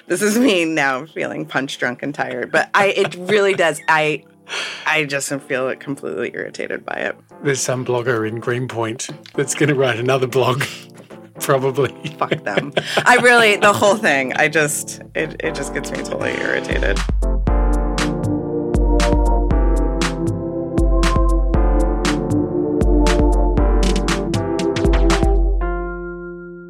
This 0.06 0.22
is 0.22 0.38
me 0.38 0.64
now 0.64 1.04
feeling 1.04 1.44
punch 1.44 1.78
drunk 1.78 2.02
and 2.02 2.14
tired, 2.14 2.50
but 2.50 2.70
I 2.72 2.86
it 2.86 3.14
really 3.16 3.52
does. 3.52 3.82
I 3.86 4.24
I 4.86 5.04
just 5.04 5.28
feel 5.42 5.76
completely 5.76 6.30
irritated 6.32 6.86
by 6.86 6.94
it. 6.94 7.18
There's 7.42 7.60
some 7.60 7.84
blogger 7.84 8.26
in 8.26 8.40
Greenpoint 8.40 9.10
that's 9.34 9.54
going 9.54 9.68
to 9.68 9.74
write 9.74 10.00
another 10.00 10.26
blog. 10.26 10.64
Probably. 11.40 11.90
Fuck 12.18 12.42
them. 12.44 12.72
I 13.06 13.16
really, 13.22 13.56
the 13.56 13.72
whole 13.72 13.96
thing, 13.96 14.34
I 14.34 14.48
just, 14.48 15.00
it, 15.14 15.36
it 15.40 15.54
just 15.54 15.72
gets 15.72 15.90
me 15.90 15.98
totally 15.98 16.32
irritated. 16.32 16.98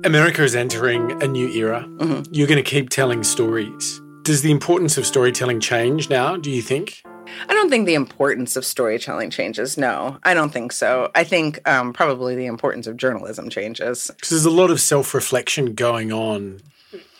America 0.02 0.42
is 0.42 0.56
entering 0.56 1.22
a 1.22 1.26
new 1.26 1.48
era. 1.48 1.84
Mm-hmm. 1.86 2.32
You're 2.32 2.46
going 2.46 2.62
to 2.62 2.68
keep 2.68 2.88
telling 2.88 3.22
stories. 3.22 4.00
Does 4.22 4.40
the 4.40 4.50
importance 4.50 4.96
of 4.96 5.04
storytelling 5.04 5.60
change 5.60 6.08
now, 6.08 6.38
do 6.38 6.50
you 6.50 6.62
think? 6.62 7.02
I 7.48 7.52
don't 7.52 7.68
think 7.68 7.84
the 7.84 7.94
importance 7.94 8.56
of 8.56 8.64
storytelling 8.64 9.28
changes. 9.28 9.76
No, 9.76 10.18
I 10.22 10.32
don't 10.32 10.54
think 10.54 10.72
so. 10.72 11.10
I 11.14 11.24
think 11.24 11.66
um, 11.68 11.92
probably 11.92 12.34
the 12.34 12.46
importance 12.46 12.86
of 12.86 12.96
journalism 12.96 13.50
changes. 13.50 14.10
Because 14.10 14.30
there's 14.30 14.46
a 14.46 14.50
lot 14.50 14.70
of 14.70 14.80
self 14.80 15.12
reflection 15.12 15.74
going 15.74 16.12
on 16.12 16.60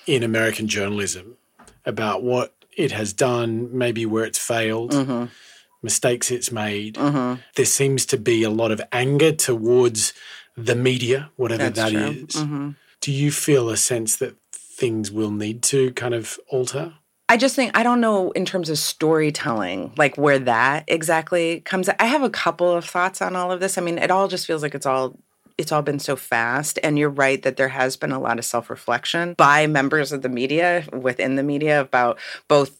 in 0.07 0.23
American 0.23 0.67
journalism 0.67 1.37
about 1.85 2.23
what 2.23 2.55
it 2.79 2.93
has 2.93 3.13
done, 3.13 3.77
maybe 3.77 4.07
where 4.07 4.25
it's 4.25 4.39
failed, 4.39 4.93
mm-hmm. 4.93 5.27
mistakes 5.83 6.31
it's 6.31 6.51
made. 6.51 6.95
Mm-hmm. 6.95 7.43
There 7.57 7.67
seems 7.67 8.07
to 8.07 8.17
be 8.17 8.43
a 8.43 8.51
lot 8.51 8.73
of 8.73 8.81
anger 8.91 9.33
towards 9.33 10.15
the 10.65 10.75
media, 10.75 11.31
whatever 11.37 11.65
That's 11.71 11.77
that 11.77 11.91
true. 11.91 12.25
is. 12.27 12.37
Mm-hmm. 12.37 12.71
Do 13.01 13.13
you 13.13 13.31
feel 13.31 13.71
a 13.71 13.77
sense 13.77 14.17
that 14.17 14.37
things 14.53 15.11
will 15.11 15.31
need 15.31 15.63
to 15.65 15.93
kind 15.93 16.15
of 16.15 16.39
alter? 16.49 16.95
I 17.29 17.37
just 17.37 17.55
think 17.55 17.77
I 17.77 17.85
don't 17.85 18.01
know 18.01 18.33
in 18.33 18.45
terms 18.45 18.69
of 18.71 18.79
storytelling, 18.79 19.93
like 19.97 20.19
where 20.19 20.41
that 20.41 20.85
exactly 20.89 21.61
comes. 21.61 21.89
I 21.89 22.07
have 22.07 22.25
a 22.25 22.31
couple 22.31 22.73
of 22.73 22.85
thoughts 22.85 23.23
on 23.23 23.37
all 23.37 23.53
of 23.53 23.61
this. 23.61 23.79
I 23.79 23.83
mean, 23.83 23.99
it 23.99 24.11
all 24.11 24.27
just 24.27 24.47
feels 24.47 24.63
like 24.63 24.75
it's 24.75 24.87
all 24.87 25.17
it's 25.57 25.71
all 25.71 25.83
been 25.83 25.99
so 25.99 26.17
fast 26.17 26.79
and 26.83 26.99
you're 26.99 27.11
right 27.11 27.43
that 27.43 27.57
there 27.59 27.69
has 27.69 27.95
been 27.95 28.13
a 28.13 28.19
lot 28.19 28.39
of 28.39 28.45
self-reflection 28.47 29.35
by 29.35 29.67
members 29.67 30.11
of 30.11 30.23
the 30.23 30.29
media 30.29 30.87
within 30.91 31.37
the 31.37 31.43
media 31.43 31.81
about 31.83 32.19
both 32.49 32.80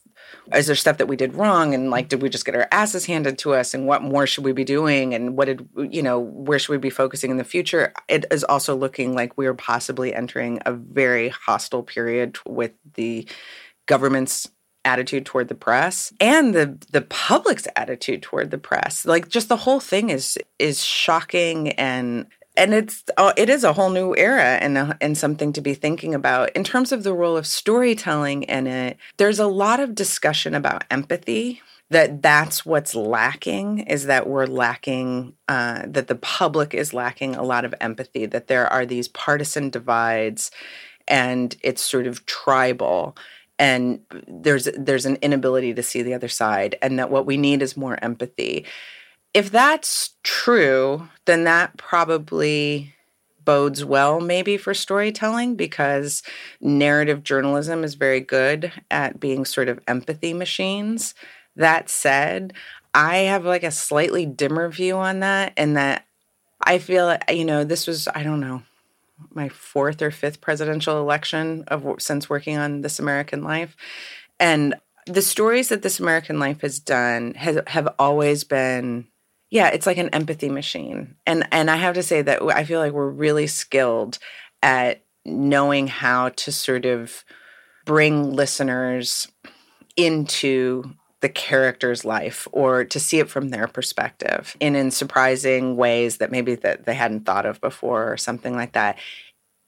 is 0.55 0.67
there 0.67 0.77
stuff 0.77 0.99
that 0.99 1.07
we 1.07 1.17
did 1.17 1.35
wrong? 1.35 1.75
And 1.75 1.91
like 1.91 2.09
did 2.09 2.23
we 2.23 2.29
just 2.29 2.45
get 2.45 2.55
our 2.55 2.69
asses 2.73 3.07
handed 3.07 3.39
to 3.39 3.55
us? 3.55 3.75
And 3.75 3.87
what 3.87 4.03
more 4.03 4.27
should 4.27 4.45
we 4.45 4.53
be 4.53 4.65
doing? 4.65 5.15
And 5.15 5.37
what 5.37 5.47
did 5.47 5.69
you 5.77 6.03
know 6.03 6.19
where 6.19 6.59
should 6.59 6.73
we 6.73 6.79
be 6.79 6.91
focusing 6.91 7.31
in 7.31 7.37
the 7.37 7.45
future? 7.45 7.93
It 8.09 8.25
is 8.31 8.45
also 8.45 8.77
looking 8.77 9.15
like 9.15 9.37
we're 9.37 9.55
possibly 9.55 10.15
entering 10.15 10.61
a 10.67 10.73
very 10.73 11.29
hostile 11.29 11.83
period 11.83 12.39
with 12.47 12.73
the 12.95 13.29
government's 13.87 14.49
attitude 14.85 15.27
toward 15.27 15.49
the 15.49 15.55
press 15.55 16.13
and 16.21 16.55
the 16.55 16.79
the 16.91 17.03
public's 17.03 17.69
attitude 17.77 18.23
toward 18.23 18.51
the 18.51 18.59
press. 18.59 19.05
Like 19.05 19.29
just 19.29 19.49
the 19.49 19.57
whole 19.57 19.81
thing 19.81 20.11
is 20.11 20.39
is 20.59 20.83
shocking 20.83 21.71
and 21.73 22.27
and 22.61 22.75
it's 22.75 23.05
uh, 23.17 23.33
it 23.39 23.49
is 23.49 23.65
a 23.65 23.73
whole 23.73 23.89
new 23.89 24.15
era 24.15 24.59
and 24.61 24.77
uh, 24.77 24.95
and 25.01 25.17
something 25.17 25.53
to 25.55 25.63
be 25.63 25.73
thinking 25.73 26.15
about 26.15 26.51
in 26.51 26.63
terms 26.63 26.93
of 26.93 27.03
the 27.03 27.15
role 27.15 27.37
of 27.37 27.47
storytelling 27.47 28.43
in 28.45 28.67
it. 28.67 28.99
There's 29.17 29.39
a 29.39 29.47
lot 29.47 29.81
of 29.81 29.95
discussion 29.95 30.55
about 30.55 30.85
empathy 30.91 31.63
that 31.89 32.23
that's 32.23 32.65
what's 32.65 32.95
lacking 32.95 33.81
is 33.81 34.05
that 34.07 34.29
we're 34.29 34.47
lacking 34.47 35.33
uh, 35.49 35.85
that 35.87 36.07
the 36.07 36.15
public 36.15 36.75
is 36.75 36.93
lacking 36.93 37.35
a 37.35 37.43
lot 37.43 37.65
of 37.65 37.75
empathy 37.81 38.27
that 38.27 38.47
there 38.47 38.67
are 38.67 38.85
these 38.85 39.09
partisan 39.09 39.71
divides 39.71 40.51
and 41.09 41.57
it's 41.63 41.83
sort 41.83 42.07
of 42.07 42.27
tribal 42.27 43.17
and 43.59 44.01
there's 44.29 44.69
there's 44.77 45.07
an 45.07 45.17
inability 45.23 45.73
to 45.73 45.83
see 45.83 46.03
the 46.03 46.15
other 46.15 46.29
side 46.29 46.77
and 46.83 46.99
that 46.99 47.11
what 47.11 47.25
we 47.25 47.39
need 47.39 47.63
is 47.63 47.77
more 47.77 47.99
empathy 48.03 48.67
if 49.35 49.51
that's 49.51 50.15
true 50.23 51.09
then 51.25 51.45
that 51.45 51.77
probably 51.77 52.95
bodes 53.45 53.85
well 53.85 54.21
maybe 54.21 54.57
for 54.57 54.75
storytelling 54.75 55.57
because 55.57 56.23
narrative 56.61 57.23
journalism 57.23 57.85
is 57.85 57.95
very 57.95 58.21
good 58.21 58.73
at 58.91 59.19
being 59.19 59.45
sort 59.45 59.69
of 59.69 59.81
empathy 59.89 60.33
machines 60.33 61.15
that 61.57 61.89
said, 61.89 62.55
I 62.95 63.19
have 63.19 63.45
like 63.45 63.63
a 63.63 63.71
slightly 63.71 64.27
dimmer 64.27 64.69
view 64.69 64.97
on 64.97 65.21
that, 65.21 65.53
and 65.57 65.77
that 65.77 66.07
I 66.61 66.79
feel, 66.79 67.17
you 67.31 67.45
know, 67.45 67.65
this 67.65 67.87
was, 67.87 68.09
I 68.09 68.23
don't 68.23 68.41
know, 68.41 68.63
my 69.33 69.49
fourth 69.49 70.03
or 70.03 70.11
fifth 70.11 70.41
presidential 70.41 70.99
election 70.99 71.65
of 71.69 71.87
since 71.99 72.29
working 72.29 72.57
on 72.57 72.81
This 72.81 72.99
American 72.99 73.43
Life. 73.45 73.77
And 74.39 74.75
the 75.07 75.23
stories 75.23 75.69
that 75.69 75.83
This 75.83 76.01
American 76.01 76.39
Life 76.39 76.63
has 76.63 76.81
done 76.81 77.35
has 77.35 77.61
have 77.69 77.89
always 77.99 78.45
been 78.45 79.07
yeah, 79.51 79.69
it's 79.69 79.87
like 79.87 79.99
an 79.99 80.11
empathy 80.11 80.49
machine. 80.49 81.17
And 81.27 81.47
and 81.53 81.71
I 81.71 81.77
have 81.77 81.95
to 81.95 82.03
say 82.03 82.23
that 82.23 82.43
I 82.43 82.65
feel 82.65 82.81
like 82.81 82.93
we're 82.93 83.11
really 83.11 83.47
skilled 83.47 84.19
at 84.63 85.05
knowing 85.25 85.89
how 85.89 86.31
to 86.31 86.53
sort 86.53 86.87
of 86.87 87.25
bring 87.85 88.33
listeners 88.33 89.29
into 89.97 90.95
the 91.21 91.29
character's 91.29 92.05
life 92.05 92.49
or 92.53 92.85
to 92.85 92.99
see 92.99 93.19
it 93.19 93.29
from 93.29 93.51
their 93.51 93.67
perspective 93.67 94.57
in 94.61 94.75
in 94.75 94.91
surprising 94.91 95.77
ways 95.77 96.19
that 96.19 96.31
maybe 96.31 96.55
that 96.55 96.87
they 96.87 96.95
hadn't 96.95 97.27
thought 97.27 97.45
of 97.45 97.61
before 97.61 98.11
or 98.11 98.17
something 98.17 98.55
like 98.55 98.73
that 98.73 98.99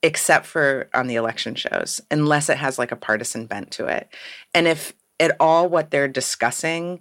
except 0.02 0.46
for 0.46 0.88
on 0.94 1.08
the 1.08 1.16
election 1.16 1.54
shows 1.54 2.00
unless 2.10 2.48
it 2.48 2.56
has 2.56 2.78
like 2.78 2.90
a 2.90 2.96
partisan 2.96 3.44
bent 3.44 3.70
to 3.70 3.86
it 3.86 4.08
and 4.54 4.66
if 4.66 4.94
at 5.20 5.36
all 5.38 5.68
what 5.68 5.90
they're 5.90 6.08
discussing 6.08 7.00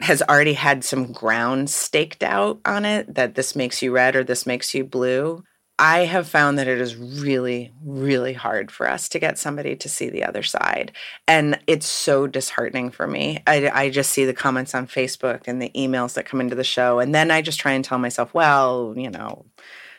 has 0.00 0.22
already 0.22 0.54
had 0.54 0.84
some 0.84 1.12
ground 1.12 1.70
staked 1.70 2.22
out 2.22 2.60
on 2.64 2.84
it 2.84 3.14
that 3.14 3.34
this 3.34 3.56
makes 3.56 3.82
you 3.82 3.92
red 3.92 4.14
or 4.14 4.24
this 4.24 4.46
makes 4.46 4.74
you 4.74 4.84
blue 4.84 5.42
I 5.78 6.06
have 6.06 6.26
found 6.26 6.58
that 6.58 6.68
it 6.68 6.80
is 6.80 6.96
really, 6.96 7.70
really 7.84 8.32
hard 8.32 8.70
for 8.70 8.88
us 8.88 9.10
to 9.10 9.18
get 9.18 9.38
somebody 9.38 9.76
to 9.76 9.88
see 9.90 10.08
the 10.08 10.24
other 10.24 10.42
side. 10.42 10.92
And 11.28 11.58
it's 11.66 11.86
so 11.86 12.26
disheartening 12.26 12.90
for 12.90 13.06
me. 13.06 13.42
I, 13.46 13.68
I, 13.68 13.90
just 13.90 14.10
see 14.10 14.24
the 14.24 14.32
comments 14.32 14.74
on 14.74 14.86
Facebook 14.86 15.42
and 15.46 15.60
the 15.60 15.70
emails 15.76 16.14
that 16.14 16.24
come 16.24 16.40
into 16.40 16.54
the 16.54 16.64
show. 16.64 16.98
And 16.98 17.14
then 17.14 17.30
I 17.30 17.42
just 17.42 17.60
try 17.60 17.72
and 17.72 17.84
tell 17.84 17.98
myself, 17.98 18.32
well, 18.32 18.94
you 18.96 19.10
know, 19.10 19.44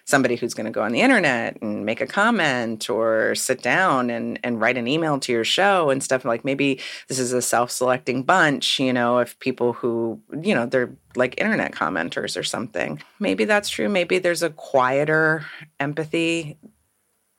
somebody 0.08 0.38
who's 0.38 0.54
going 0.54 0.66
to 0.66 0.72
go 0.72 0.82
on 0.82 0.94
the 0.94 1.02
internet 1.02 1.62
and 1.62 1.86
make 1.86 2.00
a 2.00 2.08
comment 2.08 2.90
or 2.90 3.36
sit 3.36 3.62
down 3.62 4.10
and, 4.10 4.40
and 4.42 4.62
write 4.62 4.78
an 4.78 4.88
email 4.88 5.20
to 5.20 5.34
your 5.34 5.44
show 5.44 5.90
and 5.90 6.02
stuff 6.02 6.24
like 6.24 6.46
maybe 6.46 6.80
this 7.10 7.20
is 7.20 7.34
a 7.34 7.42
self-selecting 7.42 8.24
bunch 8.24 8.80
you 8.80 8.94
know 8.94 9.20
of 9.20 9.38
people 9.40 9.74
who 9.74 10.20
you 10.42 10.56
know 10.56 10.66
they're 10.66 10.90
like 11.16 11.40
internet 11.40 11.74
commenters 11.74 12.40
or 12.40 12.44
something. 12.44 13.02
Maybe 13.20 13.44
that's 13.46 13.70
true. 13.70 13.90
Maybe 13.90 14.20
there's 14.20 14.44
a 14.44 14.52
quieter 14.52 15.46
empathy 15.80 16.58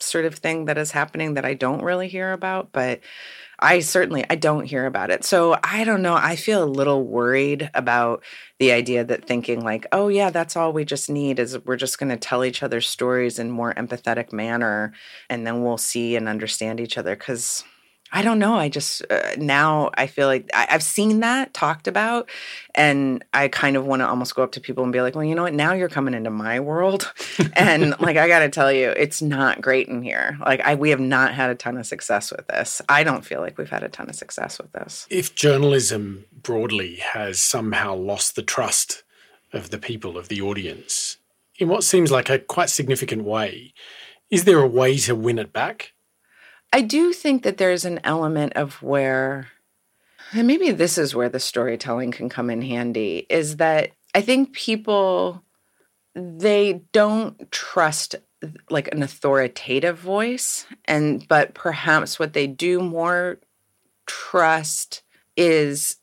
sort 0.01 0.25
of 0.25 0.35
thing 0.35 0.67
that 0.67 0.79
is 0.79 0.93
happening 0.93 1.35
that 1.35 1.45
i 1.45 1.55
don't 1.55 1.83
really 1.83 2.07
hear 2.07 2.33
about 2.33 2.71
but 2.71 3.01
I 3.61 3.81
certainly 3.81 4.25
I 4.31 4.37
don't 4.37 4.65
hear 4.67 4.87
about 4.87 5.11
it. 5.11 5.25
So 5.25 5.59
I 5.65 5.85
don't 5.85 6.03
know. 6.03 6.15
I 6.15 6.37
feel 6.37 6.63
a 6.63 6.67
little 6.67 7.05
worried 7.05 7.71
about 7.75 8.23
the 8.59 8.73
idea 8.73 9.05
that 9.05 9.25
thinking 9.25 9.65
like, 9.65 9.87
oh 9.93 10.09
yeah, 10.09 10.31
that's 10.31 10.57
all 10.57 10.73
we 10.73 10.85
just 10.85 11.11
need 11.11 11.39
is 11.39 11.59
we're 11.65 11.77
just 11.77 11.99
going 11.99 12.11
to 12.11 12.17
tell 12.17 12.45
each 12.45 12.63
other 12.63 12.81
stories 12.81 13.39
in 13.39 13.51
more 13.51 13.75
empathetic 13.75 14.33
manner 14.33 14.93
and 15.29 15.47
then 15.47 15.63
we'll 15.63 15.79
see 15.79 16.15
and 16.15 16.29
understand 16.29 16.81
each 16.81 16.97
other 16.99 17.17
cuz 17.17 17.65
I 18.13 18.23
don't 18.23 18.39
know. 18.39 18.55
I 18.55 18.69
just 18.69 19.03
uh, 19.11 19.33
now 19.37 19.91
I 19.95 20.07
feel 20.07 20.27
like 20.27 20.51
I, 20.55 20.67
have 20.71 20.83
seen 20.83 21.21
that 21.21 21.53
talked 21.53 21.87
about, 21.87 22.29
and 22.75 23.25
I 23.35 23.49
kind 23.49 23.77
of 23.77 23.85
want 23.85 24.01
to 24.01 24.09
almost 24.09 24.35
go 24.35 24.43
up 24.43 24.53
to 24.53 24.61
people 24.61 24.85
and 24.85 24.93
be 24.93 25.03
like, 25.03 25.15
"Well, 25.15 25.25
you 25.25 25.35
know 25.35 25.43
what? 25.43 25.55
Now 25.55 25.75
you're 25.75 25.89
coming 25.89 26.15
into 26.15 26.31
my 26.31 26.61
world, 26.61 27.13
and 27.55 27.99
like 28.01 28.17
I 28.17 28.29
got 28.29 28.41
to 28.41 28.49
tell 28.49 28.73
you, 28.73 28.91
it's 28.91 29.21
not 29.21 29.61
great 29.61 29.89
in 29.89 30.03
here. 30.03 30.39
Like 30.45 30.61
I, 30.61 30.75
we 30.75 30.91
have 30.91 31.01
not 31.01 31.35
had 31.35 31.51
a 31.51 31.55
ton 31.55 31.77
of 31.77 31.87
success 31.87 32.31
with 32.31 32.47
this. 32.47 32.81
I 32.89 33.05
don't 33.05 33.25
feel 33.25 33.41
like 33.41 33.59
we've 33.59 33.71
had 33.71 33.83
a 33.83 33.89
ton 33.89 34.09
of 34.09 34.15
success 34.15 34.59
with 34.59 34.73
this. 34.73 35.07
If 35.11 35.35
journalism 35.35 36.25
broadly 36.33 36.97
has 36.97 37.41
somehow 37.41 37.95
lost 37.95 38.37
the 38.37 38.43
trust 38.43 39.03
of 39.53 39.71
the 39.71 39.79
people 39.79 40.17
of 40.17 40.29
the 40.29 40.41
audience 40.41 41.19
in 41.59 41.69
what 41.69 41.85
seems 41.85 42.11
like 42.11 42.31
a 42.31 42.39
quite 42.39 42.71
significant 42.71 43.25
way, 43.25 43.75
is 44.31 44.45
there 44.45 44.61
a 44.61 44.69
way 44.69 44.97
to 44.99 45.15
win 45.15 45.39
it 45.39 45.53
back? 45.53 45.93
I 46.73 46.83
do 46.83 47.13
think 47.13 47.43
that 47.43 47.59
there's 47.59 47.85
an 47.85 48.01
element 48.05 48.53
of 48.55 48.83
where, 48.83 49.49
and 50.33 50.47
maybe 50.47 50.71
this 50.71 50.99
is 50.99 51.15
where 51.15 51.29
the 51.29 51.41
storytelling 51.41 52.11
can 52.11 52.29
come 52.29 52.51
in 52.51 52.63
handy, 52.63 53.27
is 53.31 53.57
that 53.57 53.93
I 54.15 54.21
think 54.21 54.53
people 54.53 55.43
they 56.15 56.83
don't 56.93 57.51
trust 57.53 58.17
like 58.71 58.93
an 58.93 59.03
authoritative 59.03 59.99
voice 59.99 60.67
and 60.85 61.27
but 61.29 61.55
perhaps 61.55 62.19
what 62.19 62.33
they 62.33 62.47
do 62.47 62.81
more 62.81 63.39
trust 64.07 65.03
is 65.37 65.97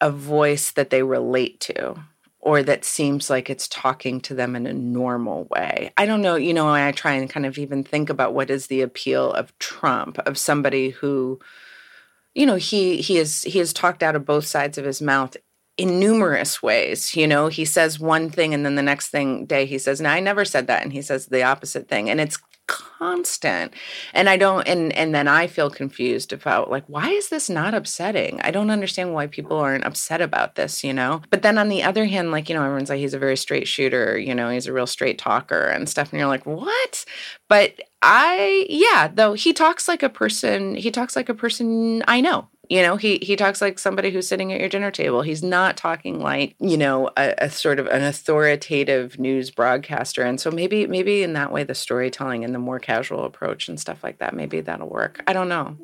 a 0.00 0.10
voice 0.10 0.72
that 0.72 0.90
they 0.90 1.02
relate 1.02 1.60
to 1.60 1.94
or 2.42 2.62
that 2.62 2.84
seems 2.84 3.30
like 3.30 3.48
it's 3.48 3.68
talking 3.68 4.20
to 4.20 4.34
them 4.34 4.54
in 4.54 4.66
a 4.66 4.74
normal 4.74 5.44
way. 5.44 5.92
I 5.96 6.04
don't 6.06 6.20
know, 6.20 6.34
you 6.34 6.52
know, 6.52 6.68
I 6.68 6.90
try 6.92 7.12
and 7.12 7.30
kind 7.30 7.46
of 7.46 7.56
even 7.56 7.84
think 7.84 8.10
about 8.10 8.34
what 8.34 8.50
is 8.50 8.66
the 8.66 8.82
appeal 8.82 9.32
of 9.32 9.56
Trump, 9.58 10.18
of 10.26 10.36
somebody 10.36 10.90
who 10.90 11.40
you 12.34 12.46
know, 12.46 12.56
he 12.56 13.00
he 13.00 13.18
is 13.18 13.42
he 13.42 13.58
has 13.58 13.72
talked 13.72 14.02
out 14.02 14.16
of 14.16 14.24
both 14.24 14.46
sides 14.46 14.78
of 14.78 14.84
his 14.84 15.02
mouth 15.02 15.36
in 15.76 15.98
numerous 15.98 16.62
ways. 16.62 17.14
You 17.14 17.26
know, 17.26 17.48
he 17.48 17.64
says 17.64 18.00
one 18.00 18.30
thing 18.30 18.54
and 18.54 18.64
then 18.64 18.74
the 18.74 18.82
next 18.82 19.08
thing 19.08 19.44
day 19.46 19.66
he 19.66 19.78
says, 19.78 20.00
"No, 20.00 20.08
I 20.08 20.20
never 20.20 20.44
said 20.44 20.66
that," 20.66 20.82
and 20.82 20.92
he 20.92 21.02
says 21.02 21.26
the 21.26 21.42
opposite 21.42 21.88
thing, 21.88 22.08
and 22.08 22.20
it's 22.20 22.38
constant. 22.72 23.72
And 24.14 24.28
i 24.28 24.36
don't 24.36 24.66
and 24.66 24.92
and 24.94 25.14
then 25.14 25.28
i 25.28 25.46
feel 25.46 25.70
confused 25.70 26.32
about 26.32 26.70
like 26.70 26.84
why 26.86 27.10
is 27.10 27.28
this 27.28 27.50
not 27.50 27.74
upsetting? 27.74 28.40
I 28.42 28.50
don't 28.50 28.70
understand 28.70 29.12
why 29.12 29.26
people 29.26 29.58
aren't 29.58 29.84
upset 29.84 30.20
about 30.20 30.54
this 30.54 30.82
you 30.82 30.92
know? 30.92 31.22
But 31.30 31.42
then 31.42 31.58
on 31.58 31.68
the 31.68 31.82
other 31.82 32.06
hand 32.06 32.30
like 32.30 32.48
you 32.48 32.54
know 32.54 32.62
everyone's 32.62 32.90
like 32.90 32.98
he's 32.98 33.14
a 33.14 33.18
very 33.18 33.36
straight 33.36 33.68
shooter 33.68 34.18
you 34.18 34.34
know 34.34 34.50
he's 34.50 34.66
a 34.66 34.72
real 34.72 34.86
straight 34.86 35.18
talker 35.18 35.68
and 35.68 35.88
stuff 35.88 36.12
and 36.12 36.18
you're 36.18 36.28
like 36.28 36.46
what? 36.46 37.04
But 37.48 37.80
i 38.02 38.66
yeah 38.68 39.08
though 39.14 39.34
he 39.34 39.52
talks 39.52 39.86
like 39.86 40.02
a 40.02 40.08
person 40.08 40.74
he 40.74 40.90
talks 40.90 41.14
like 41.14 41.28
a 41.28 41.34
person 41.34 42.02
i 42.08 42.20
know 42.20 42.48
you 42.72 42.80
know, 42.80 42.96
he 42.96 43.18
he 43.20 43.36
talks 43.36 43.60
like 43.60 43.78
somebody 43.78 44.10
who's 44.10 44.26
sitting 44.26 44.50
at 44.50 44.58
your 44.58 44.68
dinner 44.70 44.90
table. 44.90 45.20
He's 45.20 45.42
not 45.42 45.76
talking 45.76 46.20
like 46.20 46.54
you 46.58 46.78
know 46.78 47.10
a, 47.18 47.34
a, 47.36 47.50
sort 47.50 47.78
of 47.78 47.86
an 47.88 48.02
authoritative 48.02 49.18
news 49.18 49.50
broadcaster. 49.50 50.22
And 50.22 50.40
so 50.40 50.50
maybe 50.50 50.86
maybe 50.86 51.22
in 51.22 51.34
that 51.34 51.52
way, 51.52 51.64
the 51.64 51.74
storytelling 51.74 52.44
and 52.44 52.54
the 52.54 52.58
more 52.58 52.78
casual 52.78 53.26
approach 53.26 53.68
and 53.68 53.78
stuff 53.78 54.02
like 54.02 54.20
that, 54.20 54.34
maybe 54.34 54.62
that'll 54.62 54.88
work. 54.88 55.22
I 55.26 55.34
don't 55.34 55.50
know. 55.50 55.76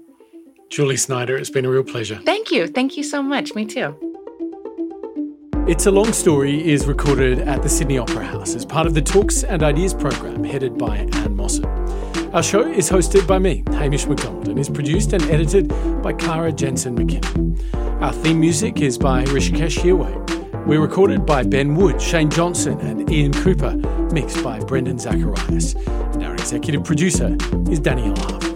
Julie 0.70 0.96
Snyder, 0.96 1.36
it's 1.36 1.50
been 1.50 1.66
a 1.66 1.70
real 1.70 1.84
pleasure. 1.84 2.20
Thank 2.24 2.50
you. 2.50 2.66
Thank 2.66 2.96
you 2.96 3.02
so 3.02 3.22
much. 3.22 3.54
Me 3.54 3.66
too. 3.66 3.94
It's 5.68 5.84
a 5.84 5.90
Long 5.90 6.14
Story 6.14 6.66
is 6.66 6.86
recorded 6.86 7.40
at 7.40 7.62
the 7.62 7.68
Sydney 7.68 7.98
Opera 7.98 8.24
House 8.24 8.54
as 8.54 8.64
part 8.64 8.86
of 8.86 8.94
the 8.94 9.02
Talks 9.02 9.44
and 9.44 9.62
Ideas 9.62 9.92
program 9.92 10.42
headed 10.42 10.78
by 10.78 10.96
Ann 10.96 11.36
Mossop. 11.36 11.87
Our 12.32 12.42
show 12.42 12.60
is 12.60 12.90
hosted 12.90 13.26
by 13.26 13.38
me, 13.38 13.64
Hamish 13.68 14.06
Macdonald, 14.06 14.48
and 14.48 14.58
is 14.58 14.68
produced 14.68 15.14
and 15.14 15.22
edited 15.30 15.68
by 16.02 16.12
Clara 16.12 16.52
Jensen 16.52 16.94
McKinnon. 16.94 17.58
Our 18.02 18.12
theme 18.12 18.38
music 18.38 18.82
is 18.82 18.98
by 18.98 19.24
Hrishikesh 19.24 19.78
Hirway. 19.78 20.66
We're 20.66 20.82
recorded 20.82 21.24
by 21.24 21.42
Ben 21.44 21.74
Wood, 21.74 22.02
Shane 22.02 22.28
Johnson, 22.28 22.78
and 22.80 23.10
Ian 23.10 23.32
Cooper, 23.32 23.74
mixed 24.12 24.44
by 24.44 24.60
Brendan 24.60 24.98
Zacharias. 24.98 25.72
And 25.74 26.22
our 26.22 26.34
executive 26.34 26.84
producer 26.84 27.34
is 27.70 27.80
Danielle 27.80 28.14
Harvey. 28.18 28.47